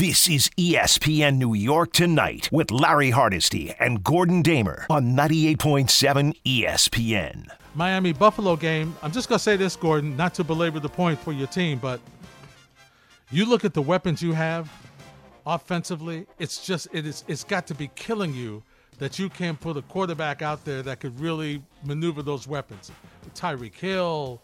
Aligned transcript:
This 0.00 0.30
is 0.30 0.48
ESPN 0.56 1.36
New 1.36 1.52
York 1.52 1.92
Tonight 1.92 2.48
with 2.50 2.70
Larry 2.70 3.10
Hardesty 3.10 3.74
and 3.78 4.02
Gordon 4.02 4.40
Damer 4.40 4.86
on 4.88 5.14
98.7 5.14 6.34
ESPN. 6.42 7.46
Miami 7.74 8.14
Buffalo 8.14 8.56
game. 8.56 8.96
I'm 9.02 9.12
just 9.12 9.28
going 9.28 9.36
to 9.36 9.42
say 9.42 9.58
this, 9.58 9.76
Gordon, 9.76 10.16
not 10.16 10.32
to 10.36 10.42
belabor 10.42 10.80
the 10.80 10.88
point 10.88 11.18
for 11.18 11.34
your 11.34 11.48
team, 11.48 11.78
but 11.78 12.00
you 13.30 13.44
look 13.44 13.66
at 13.66 13.74
the 13.74 13.82
weapons 13.82 14.22
you 14.22 14.32
have 14.32 14.72
offensively, 15.44 16.26
it's 16.38 16.64
just 16.64 16.88
it 16.94 17.06
is 17.06 17.22
it's 17.28 17.44
got 17.44 17.66
to 17.66 17.74
be 17.74 17.90
killing 17.94 18.32
you 18.32 18.62
that 19.00 19.18
you 19.18 19.28
can't 19.28 19.60
put 19.60 19.76
a 19.76 19.82
quarterback 19.82 20.40
out 20.40 20.64
there 20.64 20.80
that 20.82 21.00
could 21.00 21.20
really 21.20 21.62
maneuver 21.84 22.22
those 22.22 22.48
weapons. 22.48 22.90
Tyreek 23.34 23.74
Hill, 23.74 24.40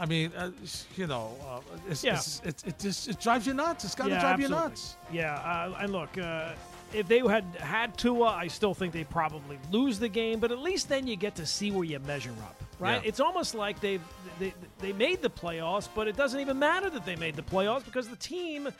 I 0.00 0.06
mean, 0.06 0.32
uh, 0.34 0.50
you 0.96 1.06
know, 1.06 1.36
uh, 1.46 1.60
it's, 1.88 2.02
Yeah. 2.02 2.14
it's, 2.14 2.40
it's, 2.44 2.62
it 2.64 2.78
just 2.78 3.08
it 3.08 3.20
drives 3.20 3.46
you 3.46 3.52
nuts. 3.52 3.84
It's 3.84 3.94
got 3.94 4.04
to 4.04 4.10
Yeah, 4.10 4.20
drive 4.20 4.40
you 4.40 4.48
nuts. 4.48 4.96
Yeah, 5.12 5.34
uh, 5.34 5.76
and 5.78 5.92
look, 5.92 6.16
uh, 6.16 6.52
if 6.94 7.06
they 7.06 7.18
had 7.18 7.44
had 7.60 7.96
Tua, 7.98 8.28
I 8.28 8.48
still 8.48 8.72
think 8.72 8.94
they 8.94 9.04
probably 9.04 9.58
lose 9.70 9.98
the 9.98 10.08
game. 10.08 10.40
But 10.40 10.52
at 10.52 10.58
least 10.58 10.88
then 10.88 11.06
you 11.06 11.16
get 11.16 11.34
to 11.36 11.44
see 11.46 11.70
where 11.70 11.84
you 11.84 11.98
measure 12.00 12.32
up, 12.42 12.60
right? 12.78 13.02
Yeah. 13.02 13.08
It's 13.08 13.20
almost 13.20 13.54
like 13.54 13.78
they've 13.80 14.02
they, 14.38 14.54
they 14.78 14.92
made 14.94 15.20
the 15.20 15.28
playoffs, 15.30 15.88
but 15.94 16.08
it 16.08 16.16
doesn't 16.16 16.40
even 16.40 16.58
matter 16.58 16.88
that 16.88 17.04
they 17.04 17.16
made 17.16 17.36
the 17.36 17.42
playoffs 17.42 17.84
because 17.84 18.08
the 18.08 18.16
team 18.16 18.70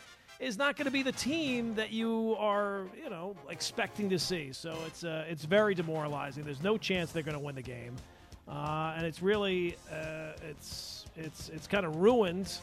is 0.40 0.56
not 0.56 0.74
going 0.76 0.86
to 0.86 0.90
be 0.90 1.02
the 1.02 1.12
team 1.12 1.74
that 1.74 1.92
you 1.92 2.34
are, 2.38 2.84
you 3.04 3.10
know, 3.10 3.36
expecting 3.50 4.08
to 4.08 4.18
see. 4.18 4.52
So 4.54 4.74
it's 4.86 5.04
uh, 5.04 5.26
it's 5.28 5.44
very 5.44 5.74
demoralizing. 5.74 6.44
There's 6.44 6.62
no 6.62 6.78
chance 6.78 7.12
they're 7.12 7.22
going 7.22 7.36
to 7.36 7.44
win 7.44 7.54
the 7.56 7.62
game, 7.62 7.94
uh, 8.48 8.94
and 8.96 9.04
it's 9.04 9.20
really 9.22 9.76
uh, 9.92 10.32
it's 10.48 10.99
it's 11.16 11.48
it's 11.50 11.66
kind 11.66 11.84
of 11.84 11.96
ruined 11.96 12.58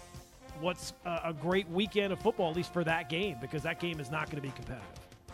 what's 0.59 0.93
a, 1.05 1.21
a 1.25 1.33
great 1.33 1.69
weekend 1.69 2.11
of 2.13 2.19
football, 2.19 2.49
at 2.49 2.55
least 2.55 2.73
for 2.73 2.83
that 2.83 3.09
game, 3.09 3.37
because 3.41 3.63
that 3.63 3.79
game 3.79 3.99
is 3.99 4.09
not 4.09 4.25
going 4.25 4.41
to 4.41 4.47
be 4.47 4.53
competitive. 4.53 4.85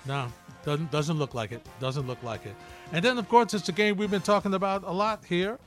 No, 0.05 0.27
doesn't 0.65 0.91
doesn't 0.91 1.17
look 1.17 1.33
like 1.33 1.51
it. 1.51 1.65
Doesn't 1.79 2.07
look 2.07 2.21
like 2.23 2.45
it. 2.45 2.55
And 2.91 3.03
then 3.03 3.17
of 3.17 3.29
course 3.29 3.53
it's 3.53 3.69
a 3.69 3.71
game 3.71 3.97
we've 3.97 4.11
been 4.11 4.21
talking 4.21 4.53
about 4.53 4.83
a 4.83 4.91
lot 4.91 5.23
here. 5.25 5.59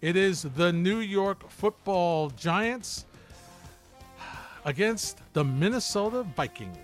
It 0.00 0.16
is 0.16 0.42
the 0.42 0.72
New 0.72 0.98
York 0.98 1.50
Football 1.50 2.30
Giants 2.30 3.04
against 4.64 5.18
the 5.32 5.44
Minnesota 5.44 6.22
Vikings. 6.36 6.76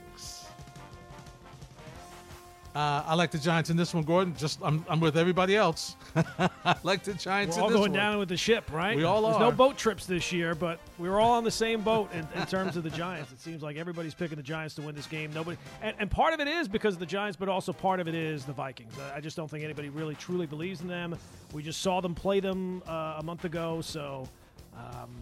Uh, 2.77 3.03
I 3.07 3.15
like 3.15 3.31
the 3.31 3.39
Giants 3.39 3.71
in 3.71 3.77
this 3.79 3.95
one, 3.95 4.05
Gordon. 4.05 4.37
Just 4.37 4.59
I'm, 4.63 4.85
I'm 4.87 5.01
with 5.01 5.17
everybody 5.17 5.57
else. 5.57 5.97
I 6.15 6.77
like 6.83 7.05
the 7.05 7.15
Giants 7.15 7.57
We're 7.57 7.63
all 7.63 7.69
in 7.69 7.73
this 7.73 7.81
going 7.81 7.93
one. 7.93 7.99
down 7.99 8.19
with 8.19 8.29
the 8.29 8.37
ship, 8.37 8.71
right? 8.71 8.95
We 8.95 9.05
all 9.05 9.23
There's 9.23 9.37
are. 9.37 9.41
no 9.41 9.51
boat 9.51 9.79
trips 9.79 10.05
this 10.05 10.31
year, 10.31 10.55
but 10.55 10.79
we 10.99 11.09
were 11.09 11.19
all 11.19 11.33
on 11.33 11.45
the 11.45 11.51
same 11.51 11.81
boat 11.81 12.13
in, 12.13 12.29
in 12.39 12.47
terms 12.47 12.77
of 12.77 12.83
the 12.83 12.91
Giants. 12.91 13.33
It 13.33 13.41
seems 13.41 13.63
like 13.63 13.79
everybody's 13.79 14.13
picking 14.13 14.37
the 14.37 14.43
Giants 14.43 14.75
to 14.75 14.83
win 14.83 14.95
this 14.95 15.07
game. 15.07 15.33
Nobody, 15.33 15.57
and, 15.81 15.97
and 15.99 16.11
part 16.11 16.35
of 16.35 16.41
it 16.41 16.49
is 16.49 16.69
because 16.69 16.93
of 16.93 17.01
the 17.01 17.07
Giants, 17.07 17.39
but 17.39 17.49
also 17.49 17.73
part 17.73 17.99
of 17.99 18.09
it 18.09 18.15
is 18.15 18.45
the 18.45 18.53
Vikings. 18.53 18.93
I, 18.99 19.17
I 19.17 19.21
just 19.21 19.39
don't 19.39 19.51
think 19.51 19.65
anybody 19.65 19.89
really 19.89 20.15
truly 20.15 20.45
believes 20.45 20.83
in 20.83 20.89
them. 20.89 21.17
We 21.55 21.63
just 21.63 21.81
saw 21.81 22.03
them 22.03 22.15
play 22.15 22.41
them 22.41 22.83
uh, 22.87 23.17
a 23.17 23.23
month 23.23 23.47
ago, 23.47 23.81
so 23.81 24.29
um, 24.77 25.17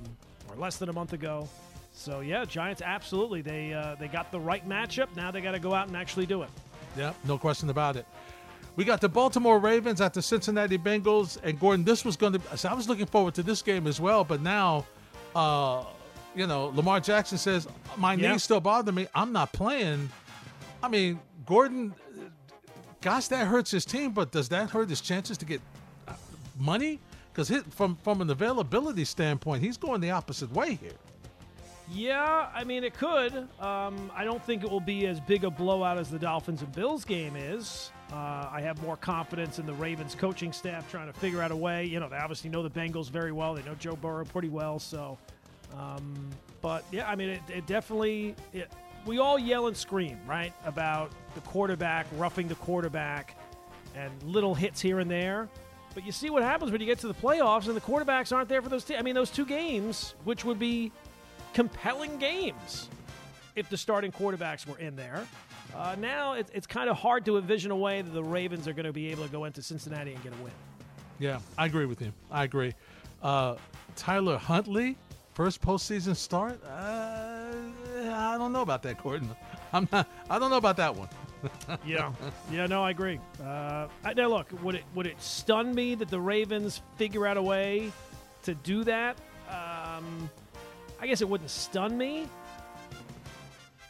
or 0.51 0.57
less 0.57 0.79
than 0.79 0.89
a 0.89 0.93
month 0.93 1.13
ago. 1.13 1.49
So 1.93 2.19
yeah, 2.19 2.45
Giants 2.47 2.83
absolutely. 2.83 3.43
They 3.43 3.73
uh, 3.73 3.95
they 3.95 4.09
got 4.09 4.33
the 4.33 4.41
right 4.41 4.69
matchup. 4.69 5.15
Now 5.15 5.31
they 5.31 5.41
got 5.41 5.53
to 5.53 5.61
go 5.61 5.73
out 5.73 5.87
and 5.87 5.97
actually 5.97 6.27
do 6.27 6.43
it. 6.43 6.51
Yeah, 6.97 7.13
no 7.25 7.39
question 7.39 7.71
about 7.71 7.97
it. 7.97 8.07
We 8.77 8.85
got 8.85 9.01
the 9.01 9.09
Baltimore 9.09 9.59
Ravens 9.59 10.01
at 10.01 10.15
the 10.15 10.23
Cincinnati 10.23 10.79
Bengals, 10.79 11.39
and 11.43 11.59
Gordon. 11.61 11.85
This 11.85 12.05
was 12.05 12.17
going 12.17 12.33
to. 12.35 12.57
So 12.57 12.69
I 12.69 12.75
was 12.75 12.89
looking 12.89 13.07
forward 13.07 13.35
to 13.35 13.43
this 13.43 13.63
game 13.63 13.87
as 13.87 14.01
well, 14.01 14.25
but 14.25 14.41
now, 14.41 14.85
uh, 15.35 15.85
you 16.35 16.47
know, 16.47 16.67
Lamar 16.75 16.99
Jackson 17.01 17.39
says 17.39 17.69
my 17.97 18.15
Yeah. 18.15 18.33
knees 18.33 18.43
still 18.43 18.61
bother 18.61 18.91
me. 18.93 19.07
I'm 19.15 19.33
not 19.33 19.53
playing. 19.53 20.11
I 20.83 20.89
mean, 20.89 21.21
Gordon. 21.47 21.95
Gosh, 23.01 23.29
that 23.29 23.47
hurts 23.47 23.71
his 23.71 23.85
team, 23.85 24.13
but 24.13 24.33
does 24.33 24.49
that 24.49 24.71
hurt 24.71 24.89
his 24.89 25.01
chances 25.03 25.37
to 25.39 25.45
get 25.45 25.61
uh, 26.09 26.15
money? 26.59 26.99
Because 27.33 27.51
from 27.71 27.97
from 27.97 28.21
an 28.23 28.31
availability 28.31 29.05
standpoint, 29.05 29.63
he's 29.63 29.77
going 29.77 30.01
the 30.01 30.11
opposite 30.11 30.51
way 30.53 30.75
here. 30.77 30.93
Yeah, 31.91 32.49
I 32.55 32.65
mean 32.65 32.83
it 32.83 32.95
could. 32.95 33.35
Um, 33.61 34.11
I 34.15 34.25
don't 34.25 34.43
think 34.43 34.65
it 34.65 34.71
will 34.71 34.81
be 34.81 35.07
as 35.07 35.21
big 35.21 35.45
a 35.45 35.51
blowout 35.51 35.99
as 35.99 36.11
the 36.11 36.19
Dolphins 36.19 36.63
and 36.63 36.73
Bills 36.73 37.05
game 37.05 37.37
is. 37.37 37.91
Uh, 38.13 38.49
I 38.51 38.61
have 38.63 38.81
more 38.83 38.97
confidence 38.97 39.59
in 39.59 39.67
the 39.67 39.75
Ravens 39.75 40.15
coaching 40.15 40.53
staff 40.53 40.91
trying 40.91 41.13
to 41.13 41.19
figure 41.19 41.43
out 41.43 41.51
a 41.51 41.57
way. 41.57 41.85
You 41.85 42.01
know, 42.01 42.09
they 42.09 42.17
obviously 42.17 42.49
know 42.49 42.63
the 42.63 42.71
Bengals 42.71 43.11
very 43.11 43.33
well. 43.33 43.55
They 43.55 43.63
know 43.63 43.75
Joe 43.75 43.97
Burrow 43.97 44.25
pretty 44.25 44.49
well. 44.49 44.79
So, 44.79 45.19
um, 45.77 46.31
but 46.63 46.85
yeah, 46.91 47.09
I 47.09 47.17
mean, 47.17 47.31
it, 47.31 47.43
it 47.49 47.67
definitely. 47.67 48.35
It, 48.53 48.71
we 49.05 49.19
all 49.19 49.39
yell 49.39 49.67
and 49.67 49.77
scream, 49.77 50.19
right, 50.27 50.53
about 50.65 51.13
the 51.35 51.41
quarterback 51.43 52.07
roughing 52.17 52.49
the 52.49 52.55
quarterback 52.55 53.37
and 53.95 54.11
little 54.23 54.55
hits 54.55 54.81
here 54.81 55.01
and 55.01 55.11
there. 55.11 55.49
But 55.95 56.07
you 56.07 56.13
see 56.13 56.31
what 56.31 56.43
happens 56.43 56.73
when 56.73 56.81
you 56.81 56.87
get 56.87 56.99
to 57.01 57.09
the 57.09 57.15
playoffs 57.15 57.67
and 57.67 57.77
the 57.77 57.81
quarterbacks 57.81 58.35
aren't 58.35 58.49
there 58.49 58.63
for 58.63 58.69
those. 58.69 58.91
I 58.91 59.03
mean, 59.03 59.15
those 59.15 59.31
two 59.31 59.45
games, 59.45 60.15
which 60.25 60.45
would 60.45 60.59
be 60.59 60.91
compelling 61.55 62.19
games 62.19 62.89
if 63.57 63.71
the 63.71 63.77
starting 63.77 64.13
quarterbacks 64.13 64.67
were 64.67 64.79
in 64.79 64.97
there. 64.97 65.27
Uh, 65.75 65.97
now 65.99 66.35
it's, 66.35 66.51
it's 66.53 66.67
kind 66.67 66.91
of 66.91 66.97
hard 66.97 67.25
to 67.25 67.39
envision 67.39 67.71
a 67.71 67.77
way 67.77 68.03
that 68.03 68.11
the 68.13 68.23
Ravens 68.23 68.69
are 68.69 68.73
going 68.73 68.87
to 68.87 68.93
be 68.93 69.11
able 69.11 69.25
to 69.25 69.31
go 69.31 69.45
into 69.45 69.63
Cincinnati 69.63 70.13
and 70.13 70.23
get 70.23 70.33
a 70.33 70.43
win. 70.43 70.53
Yeah, 71.19 71.39
I 71.57 71.67
agree 71.67 71.87
with 71.87 72.03
you. 72.03 72.13
I 72.31 72.45
agree. 72.45 72.75
Uh, 73.23 73.55
Tyler 73.97 74.37
Huntley, 74.37 74.97
first 75.33 75.63
postseason 75.63 76.15
start. 76.17 76.61
Uh, 76.65 77.53
I 78.13 78.37
don't 78.37 78.53
know 78.53 78.63
about 78.63 78.83
that, 78.83 79.03
Gordon. 79.03 79.31
I'm 79.73 79.89
not. 79.91 80.09
I 80.29 80.39
don't 80.39 80.51
know 80.51 80.57
about 80.59 80.77
that 80.77 80.95
one. 80.95 81.09
Yeah, 81.85 82.11
yeah, 82.51 82.67
no, 82.67 82.83
I 82.83 82.91
agree. 82.91 83.21
Uh, 83.45 83.89
I, 84.03 84.15
now, 84.15 84.29
look, 84.29 84.47
would 84.63 84.77
it 84.77 84.85
would 84.95 85.07
it 85.07 85.21
stun 85.21 85.75
me 85.75 85.95
that 85.95 86.09
the 86.09 86.19
Ravens 86.19 86.81
figure 86.97 87.27
out 87.27 87.37
a 87.37 87.43
way 87.43 87.93
to 88.45 88.55
do 88.55 88.83
that? 88.85 89.19
Um, 89.51 90.31
I 91.01 91.07
guess 91.07 91.21
it 91.21 91.29
wouldn't 91.29 91.51
stun 91.51 91.97
me, 91.99 92.29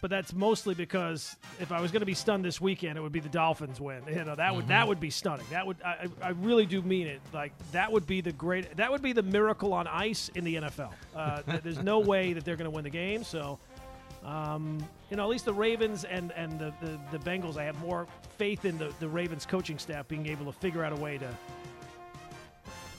but 0.01 0.11
that's 0.11 0.35
mostly 0.35 0.75
because 0.75 1.37
if 1.61 1.73
I 1.73 1.81
was 1.81 1.91
going 1.91 2.01
to 2.01 2.07
be 2.07 2.13
stunned 2.13 2.45
this 2.45 2.61
weekend, 2.61 2.99
it 2.99 3.01
would 3.01 3.13
be 3.13 3.21
the 3.21 3.29
Dolphins 3.29 3.81
win. 3.81 4.03
You 4.07 4.25
know, 4.25 4.35
that 4.35 4.55
would 4.55 4.69
that 4.69 4.87
would 4.87 5.01
be 5.01 5.09
stunning. 5.09 5.47
That 5.51 5.67
would 5.67 5.81
I, 5.83 6.09
I 6.21 6.29
really 6.31 6.67
do 6.67 6.83
mean 6.83 7.07
it. 7.07 7.23
Like 7.33 7.53
that 7.73 7.91
would 7.91 8.07
be 8.07 8.21
the 8.21 8.33
great. 8.33 8.77
That 8.77 8.91
would 8.91 9.01
be 9.01 9.13
the 9.13 9.23
miracle 9.23 9.73
on 9.73 9.87
ice 9.87 10.31
in 10.35 10.45
the 10.45 10.57
NFL. 10.57 10.93
Uh, 11.17 11.41
th- 11.51 11.63
there's 11.63 11.83
no 11.83 12.01
way 12.01 12.35
that 12.35 12.45
they're 12.45 12.57
going 12.57 12.71
to 12.71 12.75
win 12.75 12.85
the 12.85 12.91
game. 12.91 13.25
So. 13.25 13.59
Um, 14.25 14.79
you 15.11 15.19
know, 15.19 15.23
at 15.25 15.29
least 15.29 15.45
the 15.45 15.53
Ravens 15.53 16.05
and, 16.05 16.33
and 16.33 16.59
the, 16.59 16.73
the, 16.81 16.99
the 17.13 17.19
Bengals, 17.19 17.59
I 17.59 17.65
have 17.65 17.79
more 17.81 18.07
faith 18.39 18.65
in 18.65 18.79
the, 18.79 18.91
the 18.99 19.07
Ravens 19.07 19.45
coaching 19.45 19.79
staff 19.79 20.09
being 20.09 20.27
able 20.27 20.47
to 20.47 20.53
figure 20.53 20.83
out 20.83 20.95
a 20.95 20.97
way 20.97 21.19
to 21.19 21.29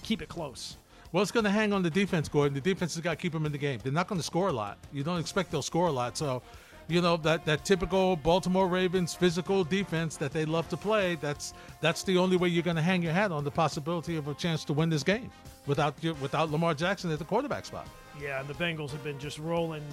keep 0.03 0.21
it 0.21 0.29
close. 0.29 0.77
Well, 1.15 1.21
it's 1.21 1.31
going 1.31 1.45
to 1.45 1.49
hang 1.49 1.71
on 1.71 1.81
the 1.81 1.89
defense, 1.89 2.27
Gordon. 2.27 2.53
The 2.53 2.59
defense 2.59 2.93
has 2.95 3.01
got 3.01 3.11
to 3.11 3.15
keep 3.15 3.31
them 3.31 3.45
in 3.45 3.53
the 3.53 3.57
game. 3.57 3.79
They're 3.81 3.93
not 3.93 4.09
going 4.09 4.19
to 4.19 4.25
score 4.25 4.49
a 4.49 4.51
lot. 4.51 4.77
You 4.91 5.01
don't 5.01 5.17
expect 5.17 5.49
they'll 5.49 5.61
score 5.61 5.87
a 5.87 5.91
lot. 5.91 6.17
So, 6.17 6.41
you 6.89 6.99
know 6.99 7.15
that 7.15 7.45
that 7.45 7.63
typical 7.63 8.17
Baltimore 8.17 8.67
Ravens 8.67 9.15
physical 9.15 9.63
defense 9.63 10.17
that 10.17 10.33
they 10.33 10.43
love 10.43 10.67
to 10.67 10.75
play. 10.75 11.15
That's 11.15 11.53
that's 11.79 12.03
the 12.03 12.17
only 12.17 12.35
way 12.35 12.49
you're 12.49 12.63
going 12.63 12.75
to 12.75 12.81
hang 12.81 13.01
your 13.01 13.13
hat 13.13 13.31
on 13.31 13.45
the 13.45 13.49
possibility 13.49 14.17
of 14.17 14.27
a 14.27 14.33
chance 14.33 14.65
to 14.65 14.73
win 14.73 14.89
this 14.89 15.03
game 15.03 15.31
without 15.67 15.95
without 16.19 16.51
Lamar 16.51 16.73
Jackson 16.73 17.09
at 17.11 17.17
the 17.17 17.23
quarterback 17.23 17.63
spot. 17.63 17.87
Yeah, 18.21 18.41
and 18.41 18.49
the 18.49 18.53
Bengals 18.53 18.91
have 18.91 19.03
been 19.05 19.17
just 19.17 19.39
rolling, 19.39 19.85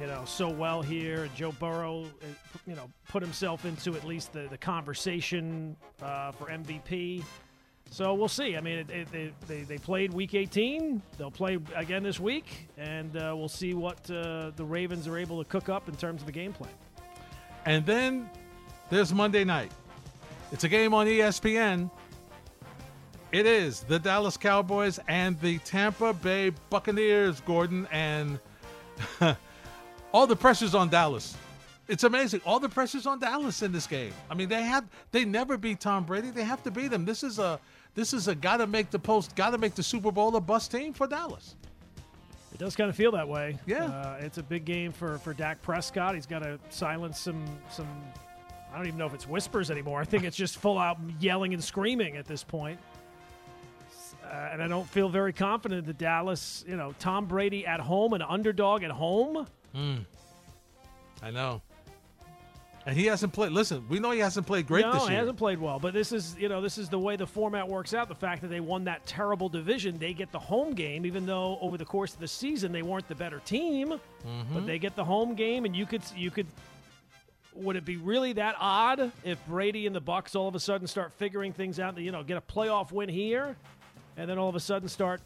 you 0.00 0.06
know, 0.06 0.22
so 0.24 0.48
well 0.48 0.80
here. 0.80 1.28
Joe 1.36 1.52
Burrow, 1.52 2.04
uh, 2.04 2.26
you 2.66 2.76
know, 2.76 2.90
put 3.08 3.22
himself 3.22 3.66
into 3.66 3.94
at 3.94 4.04
least 4.04 4.32
the, 4.32 4.48
the 4.50 4.58
conversation 4.58 5.76
uh, 6.00 6.32
for 6.32 6.46
MVP. 6.46 7.24
So 7.90 8.14
we'll 8.14 8.28
see. 8.28 8.56
I 8.56 8.60
mean, 8.60 8.78
it, 8.78 8.90
it, 8.90 9.12
they, 9.12 9.32
they, 9.46 9.62
they 9.62 9.78
played 9.78 10.14
Week 10.14 10.34
18. 10.34 11.02
They'll 11.18 11.30
play 11.30 11.58
again 11.74 12.02
this 12.02 12.18
week, 12.18 12.70
and 12.78 13.14
uh, 13.16 13.34
we'll 13.36 13.48
see 13.48 13.74
what 13.74 14.10
uh, 14.10 14.50
the 14.56 14.64
Ravens 14.64 15.06
are 15.06 15.18
able 15.18 15.42
to 15.42 15.48
cook 15.48 15.68
up 15.68 15.88
in 15.88 15.96
terms 15.96 16.22
of 16.22 16.26
the 16.26 16.32
game 16.32 16.52
plan. 16.52 16.70
And 17.66 17.84
then 17.84 18.30
there's 18.88 19.12
Monday 19.12 19.44
night. 19.44 19.72
It's 20.52 20.64
a 20.64 20.68
game 20.68 20.94
on 20.94 21.06
ESPN. 21.06 21.90
It 23.30 23.46
is 23.46 23.80
the 23.80 23.98
Dallas 23.98 24.36
Cowboys 24.36 25.00
and 25.08 25.40
the 25.40 25.58
Tampa 25.60 26.12
Bay 26.12 26.52
Buccaneers, 26.68 27.40
Gordon, 27.40 27.88
and 27.90 28.38
all 30.12 30.26
the 30.26 30.36
pressure's 30.36 30.74
on 30.74 30.90
Dallas. 30.90 31.36
It's 31.88 32.04
amazing. 32.04 32.40
All 32.46 32.60
the 32.60 32.68
pressure's 32.68 33.06
on 33.06 33.18
Dallas 33.18 33.62
in 33.62 33.72
this 33.72 33.86
game. 33.86 34.12
I 34.30 34.34
mean, 34.34 34.48
they 34.48 34.62
have 34.62 34.84
they 35.10 35.24
never 35.24 35.56
beat 35.58 35.80
Tom 35.80 36.04
Brady. 36.04 36.30
They 36.30 36.44
have 36.44 36.62
to 36.62 36.70
beat 36.70 36.92
him. 36.92 37.04
This 37.04 37.22
is 37.22 37.38
a 37.38 37.58
this 37.94 38.12
is 38.12 38.28
a 38.28 38.34
gotta 38.34 38.66
make 38.66 38.90
the 38.90 38.98
post, 38.98 39.34
gotta 39.34 39.58
make 39.58 39.74
the 39.74 39.82
Super 39.82 40.12
Bowl 40.12 40.34
a 40.36 40.40
bust 40.40 40.70
team 40.70 40.92
for 40.92 41.06
Dallas. 41.06 41.56
It 42.52 42.58
does 42.58 42.76
kind 42.76 42.88
of 42.88 42.96
feel 42.96 43.10
that 43.12 43.26
way. 43.26 43.58
Yeah. 43.66 43.86
uh, 43.86 44.18
it's 44.20 44.38
a 44.38 44.42
big 44.42 44.64
game 44.64 44.92
for 44.92 45.18
for 45.18 45.34
Dak 45.34 45.60
Prescott. 45.62 46.14
He's 46.14 46.26
got 46.26 46.42
to 46.42 46.58
silence 46.70 47.18
some 47.18 47.44
some. 47.70 47.88
I 48.72 48.76
don't 48.76 48.86
even 48.86 48.98
know 48.98 49.06
if 49.06 49.14
it's 49.14 49.28
whispers 49.28 49.70
anymore. 49.70 50.00
I 50.00 50.04
think 50.04 50.24
it's 50.24 50.36
just 50.36 50.58
full 50.58 50.78
out 50.78 50.98
yelling 51.20 51.52
and 51.52 51.62
screaming 51.62 52.16
at 52.16 52.26
this 52.26 52.42
point. 52.42 52.78
Uh, 54.24 54.48
and 54.52 54.62
I 54.62 54.68
don't 54.68 54.88
feel 54.88 55.10
very 55.10 55.32
confident 55.32 55.86
that 55.86 55.98
Dallas, 55.98 56.64
you 56.66 56.76
know, 56.76 56.94
Tom 56.98 57.26
Brady 57.26 57.66
at 57.66 57.80
home, 57.80 58.14
an 58.14 58.22
underdog 58.22 58.82
at 58.82 58.90
home. 58.90 59.46
I 61.22 61.30
know. 61.30 61.60
And 62.84 62.96
he 62.96 63.06
hasn't 63.06 63.32
played. 63.32 63.52
Listen, 63.52 63.84
we 63.88 64.00
know 64.00 64.10
he 64.10 64.18
hasn't 64.18 64.46
played 64.46 64.66
great 64.66 64.84
no, 64.84 64.92
this 64.92 65.02
year. 65.02 65.10
he 65.10 65.16
hasn't 65.16 65.38
played 65.38 65.58
well. 65.60 65.78
But 65.78 65.94
this 65.94 66.10
is, 66.10 66.36
you 66.36 66.48
know, 66.48 66.60
this 66.60 66.78
is 66.78 66.88
the 66.88 66.98
way 66.98 67.16
the 67.16 67.26
format 67.26 67.68
works 67.68 67.94
out. 67.94 68.08
The 68.08 68.14
fact 68.14 68.42
that 68.42 68.48
they 68.48 68.60
won 68.60 68.84
that 68.84 69.06
terrible 69.06 69.48
division, 69.48 69.98
they 69.98 70.12
get 70.12 70.32
the 70.32 70.38
home 70.38 70.74
game, 70.74 71.06
even 71.06 71.24
though 71.24 71.58
over 71.60 71.78
the 71.78 71.84
course 71.84 72.14
of 72.14 72.20
the 72.20 72.28
season 72.28 72.72
they 72.72 72.82
weren't 72.82 73.06
the 73.08 73.14
better 73.14 73.40
team. 73.40 73.90
Mm-hmm. 73.90 74.54
But 74.54 74.66
they 74.66 74.78
get 74.78 74.96
the 74.96 75.04
home 75.04 75.34
game, 75.34 75.64
and 75.64 75.76
you 75.76 75.86
could, 75.86 76.02
you 76.16 76.30
could. 76.30 76.46
Would 77.54 77.76
it 77.76 77.84
be 77.84 77.98
really 77.98 78.32
that 78.32 78.56
odd 78.58 79.12
if 79.24 79.38
Brady 79.46 79.86
and 79.86 79.94
the 79.94 80.00
Bucs 80.00 80.34
all 80.34 80.48
of 80.48 80.54
a 80.54 80.60
sudden 80.60 80.86
start 80.86 81.12
figuring 81.12 81.52
things 81.52 81.78
out? 81.78 81.98
You 81.98 82.10
know, 82.10 82.22
get 82.22 82.38
a 82.38 82.40
playoff 82.40 82.90
win 82.92 83.10
here, 83.10 83.56
and 84.16 84.28
then 84.28 84.38
all 84.38 84.48
of 84.48 84.56
a 84.56 84.60
sudden 84.60 84.88
start 84.88 85.20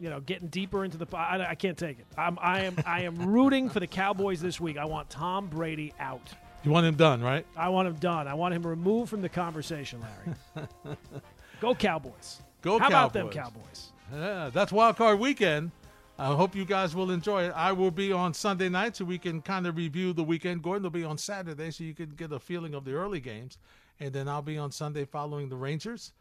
you 0.00 0.10
know, 0.10 0.20
getting 0.20 0.48
deeper 0.48 0.84
into 0.84 0.96
the. 0.98 1.06
I, 1.16 1.50
I 1.50 1.54
can't 1.54 1.78
take 1.78 1.98
it. 1.98 2.06
I'm, 2.16 2.38
I 2.40 2.62
am. 2.62 2.76
I 2.86 3.02
am 3.02 3.16
rooting 3.26 3.68
for 3.68 3.80
the 3.80 3.86
Cowboys 3.86 4.40
this 4.40 4.60
week. 4.60 4.76
I 4.76 4.84
want 4.84 5.10
Tom 5.10 5.48
Brady 5.48 5.92
out. 5.98 6.30
You 6.64 6.70
want 6.70 6.86
him 6.86 6.94
done, 6.94 7.22
right? 7.22 7.46
I 7.56 7.68
want 7.68 7.88
him 7.88 7.94
done. 7.96 8.26
I 8.26 8.34
want 8.34 8.54
him 8.54 8.66
removed 8.66 9.10
from 9.10 9.20
the 9.20 9.28
conversation, 9.28 10.00
Larry. 10.00 10.66
Go 11.60 11.74
Cowboys. 11.74 12.40
Go 12.62 12.78
How 12.78 12.88
Cowboys. 12.88 12.90
about 12.90 13.12
them 13.12 13.28
Cowboys? 13.28 13.92
Yeah, 14.12 14.50
that's 14.52 14.72
Wild 14.72 14.96
Card 14.96 15.18
Weekend. 15.18 15.70
I 16.18 16.34
hope 16.34 16.54
you 16.54 16.64
guys 16.64 16.94
will 16.94 17.10
enjoy 17.10 17.44
it. 17.44 17.52
I 17.56 17.72
will 17.72 17.90
be 17.90 18.12
on 18.12 18.34
Sunday 18.34 18.68
night 18.68 18.96
so 18.96 19.04
we 19.04 19.18
can 19.18 19.42
kind 19.42 19.66
of 19.66 19.76
review 19.76 20.12
the 20.12 20.22
weekend. 20.22 20.62
Gordon 20.62 20.84
will 20.84 20.90
be 20.90 21.04
on 21.04 21.18
Saturday 21.18 21.70
so 21.72 21.82
you 21.82 21.92
can 21.92 22.10
get 22.10 22.30
a 22.32 22.38
feeling 22.38 22.74
of 22.74 22.84
the 22.84 22.92
early 22.92 23.20
games. 23.20 23.58
And 23.98 24.12
then 24.12 24.28
I'll 24.28 24.42
be 24.42 24.56
on 24.56 24.70
Sunday 24.70 25.04
following 25.04 25.48
the 25.48 25.56
Rangers. 25.56 26.12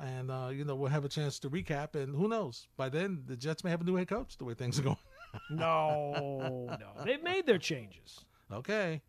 And, 0.00 0.30
uh, 0.30 0.50
you 0.52 0.64
know, 0.64 0.76
we'll 0.76 0.90
have 0.90 1.04
a 1.04 1.08
chance 1.08 1.38
to 1.40 1.50
recap. 1.50 1.94
And 1.96 2.14
who 2.14 2.28
knows? 2.28 2.68
By 2.76 2.88
then, 2.88 3.22
the 3.26 3.36
Jets 3.36 3.64
may 3.64 3.70
have 3.70 3.80
a 3.80 3.84
new 3.84 3.96
head 3.96 4.08
coach 4.08 4.36
the 4.36 4.44
way 4.44 4.54
things 4.54 4.78
are 4.78 4.82
going. 4.82 4.96
No, 5.50 6.66
no. 6.80 7.04
They've 7.04 7.22
made 7.22 7.46
their 7.46 7.58
changes. 7.58 8.24
okay. 8.52 9.02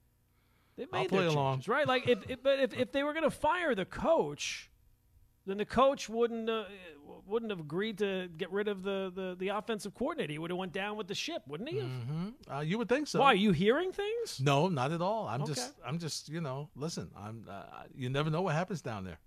They've 0.76 0.88
I'll 0.94 1.02
made 1.02 1.10
play 1.10 1.20
their 1.20 1.28
along. 1.30 1.56
changes, 1.58 1.68
right? 1.70 1.88
Like, 1.88 2.08
if, 2.08 2.20
if 2.30 2.42
but 2.44 2.60
if, 2.60 2.74
if 2.74 2.92
they 2.92 3.04
were 3.04 3.14
going 3.14 3.24
to 3.24 3.32
fire 3.32 3.74
the 3.76 3.86
coach, 3.86 4.70
then 5.46 5.58
the 5.58 5.66
coach 5.66 6.10
wouldn't 6.10 6.50
uh, 6.50 6.64
wouldn't 7.26 7.52
have 7.52 7.60
agreed 7.60 7.98
to 8.00 8.28
get 8.38 8.52
rid 8.52 8.68
of 8.68 8.84
the, 8.84 9.12
the, 9.16 9.36
the 9.40 9.48
offensive 9.50 9.94
coordinator. 9.94 10.32
He 10.34 10.40
would 10.40 10.52
have 10.52 10.58
went 10.58 10.74
down 10.74 10.98
with 10.98 11.08
the 11.08 11.16
ship, 11.16 11.42
wouldn't 11.48 11.70
he? 11.70 11.78
have? 11.80 11.90
Uh, 12.52 12.60
you 12.62 12.78
would 12.78 12.90
think 12.90 13.08
so. 13.08 13.20
Why 13.20 13.28
are 13.28 13.36
you 13.36 13.52
hearing 13.52 13.92
things? 13.92 14.40
No, 14.42 14.68
not 14.68 14.92
at 14.92 15.02
all. 15.02 15.28
I'm 15.28 15.42
Okay. 15.44 15.54
just, 15.54 15.74
I'm 15.86 16.00
just, 16.00 16.30
you 16.30 16.42
know, 16.42 16.70
listen. 16.76 17.12
I'm. 17.16 17.46
Uh, 17.50 17.64
you 17.96 18.10
never 18.10 18.30
know 18.30 18.42
what 18.42 18.56
happens 18.56 18.82
down 18.82 19.04
there. 19.04 19.20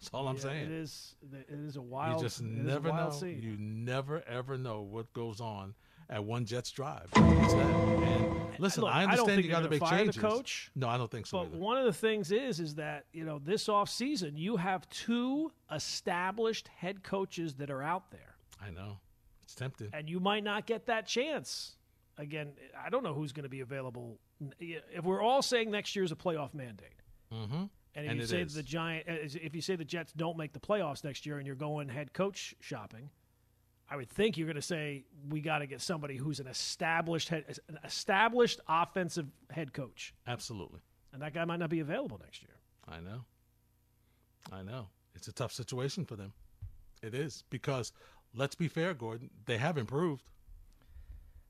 That's 0.00 0.10
all 0.14 0.28
I'm 0.28 0.36
Yeah, 0.36 0.42
saying. 0.42 0.64
it 0.66 0.70
is. 0.72 1.14
It 1.32 1.46
is 1.50 1.76
a 1.76 1.82
wild. 1.82 2.20
you 2.22 2.26
just 2.28 2.40
never 2.42 2.90
know. 2.92 3.10
scene. 3.10 3.40
You 3.42 3.56
never 3.58 4.22
ever 4.26 4.56
know 4.56 4.80
what 4.82 5.12
goes 5.12 5.40
on 5.40 5.74
at 6.08 6.24
one 6.24 6.44
Jets 6.46 6.70
drive. 6.70 7.08
And 7.14 8.58
listen, 8.58 8.82
Look, 8.84 8.92
I 8.92 9.00
I 9.00 9.04
understand 9.04 9.28
think 9.28 9.44
you 9.44 9.50
got 9.50 9.62
to 9.62 9.68
make 9.70 9.80
fire 9.80 9.98
the 9.98 10.12
changes. 10.12 10.20
coach, 10.22 10.70
No, 10.74 10.88
I 10.88 10.96
don't 10.96 11.10
think 11.10 11.26
so. 11.26 11.38
But 11.38 11.48
either. 11.48 11.58
one 11.58 11.76
of 11.76 11.84
the 11.84 11.92
things 11.92 12.32
is 12.32 12.60
is 12.60 12.74
that 12.76 13.04
you 13.12 13.24
know 13.24 13.38
this 13.38 13.66
offseason 13.68 14.32
you 14.36 14.56
have 14.56 14.88
two 14.88 15.52
established 15.72 16.68
head 16.68 17.02
coaches 17.02 17.54
that 17.54 17.70
are 17.70 17.82
out 17.82 18.10
there, 18.10 18.36
I 18.60 18.70
know 18.70 18.98
it's 19.42 19.54
tempting. 19.54 19.90
and 19.92 20.08
you 20.08 20.20
might 20.20 20.44
not 20.44 20.66
get 20.66 20.86
that 20.86 21.06
chance. 21.06 21.76
Again, 22.18 22.52
I 22.84 22.90
don't 22.90 23.02
know 23.02 23.14
who's 23.14 23.32
going 23.32 23.44
to 23.44 23.48
be 23.50 23.60
available. 23.60 24.18
If 24.58 25.04
we're 25.04 25.22
all 25.22 25.42
saying 25.42 25.70
next 25.70 25.94
year's 25.96 26.12
a 26.12 26.16
playoff 26.16 26.52
mandate, 26.54 26.88
Mm-hmm. 27.32 27.64
And 27.94 28.04
if 28.06 28.10
And 28.12 28.20
you 28.20 28.26
say 28.26 28.40
is. 28.42 28.54
the 28.54 28.62
giant, 28.62 29.08
uh, 29.08 29.12
if 29.22 29.54
you 29.54 29.60
say 29.60 29.76
the 29.76 29.84
Jets 29.84 30.12
don't 30.12 30.36
make 30.36 30.52
the 30.52 30.60
playoffs 30.60 31.02
next 31.04 31.26
year, 31.26 31.38
and 31.38 31.46
you're 31.46 31.56
going 31.56 31.88
head 31.88 32.12
coach 32.12 32.54
shopping, 32.60 33.10
I 33.90 33.96
would 33.96 34.08
think 34.08 34.36
you're 34.38 34.46
going 34.46 34.54
to 34.56 34.62
say 34.62 35.04
we 35.28 35.40
got 35.40 35.58
to 35.58 35.66
get 35.66 35.80
somebody 35.80 36.16
who's 36.16 36.38
an 36.40 36.46
established 36.46 37.28
head, 37.28 37.58
an 37.68 37.78
established 37.84 38.60
offensive 38.68 39.26
head 39.50 39.72
coach, 39.72 40.14
Absolutely, 40.26 40.80
and 41.12 41.20
that 41.22 41.34
guy 41.34 41.44
might 41.44 41.58
not 41.58 41.70
be 41.70 41.80
available 41.80 42.18
next 42.22 42.42
year. 42.42 42.54
I 42.88 43.00
know. 43.00 43.24
I 44.52 44.62
know 44.62 44.88
it's 45.14 45.28
a 45.28 45.32
tough 45.32 45.52
situation 45.52 46.04
for 46.04 46.14
them. 46.16 46.32
It 47.02 47.14
is 47.14 47.42
because 47.50 47.92
let's 48.34 48.54
be 48.54 48.68
fair, 48.68 48.94
Gordon. 48.94 49.30
They 49.46 49.56
have 49.58 49.76
improved. 49.76 50.22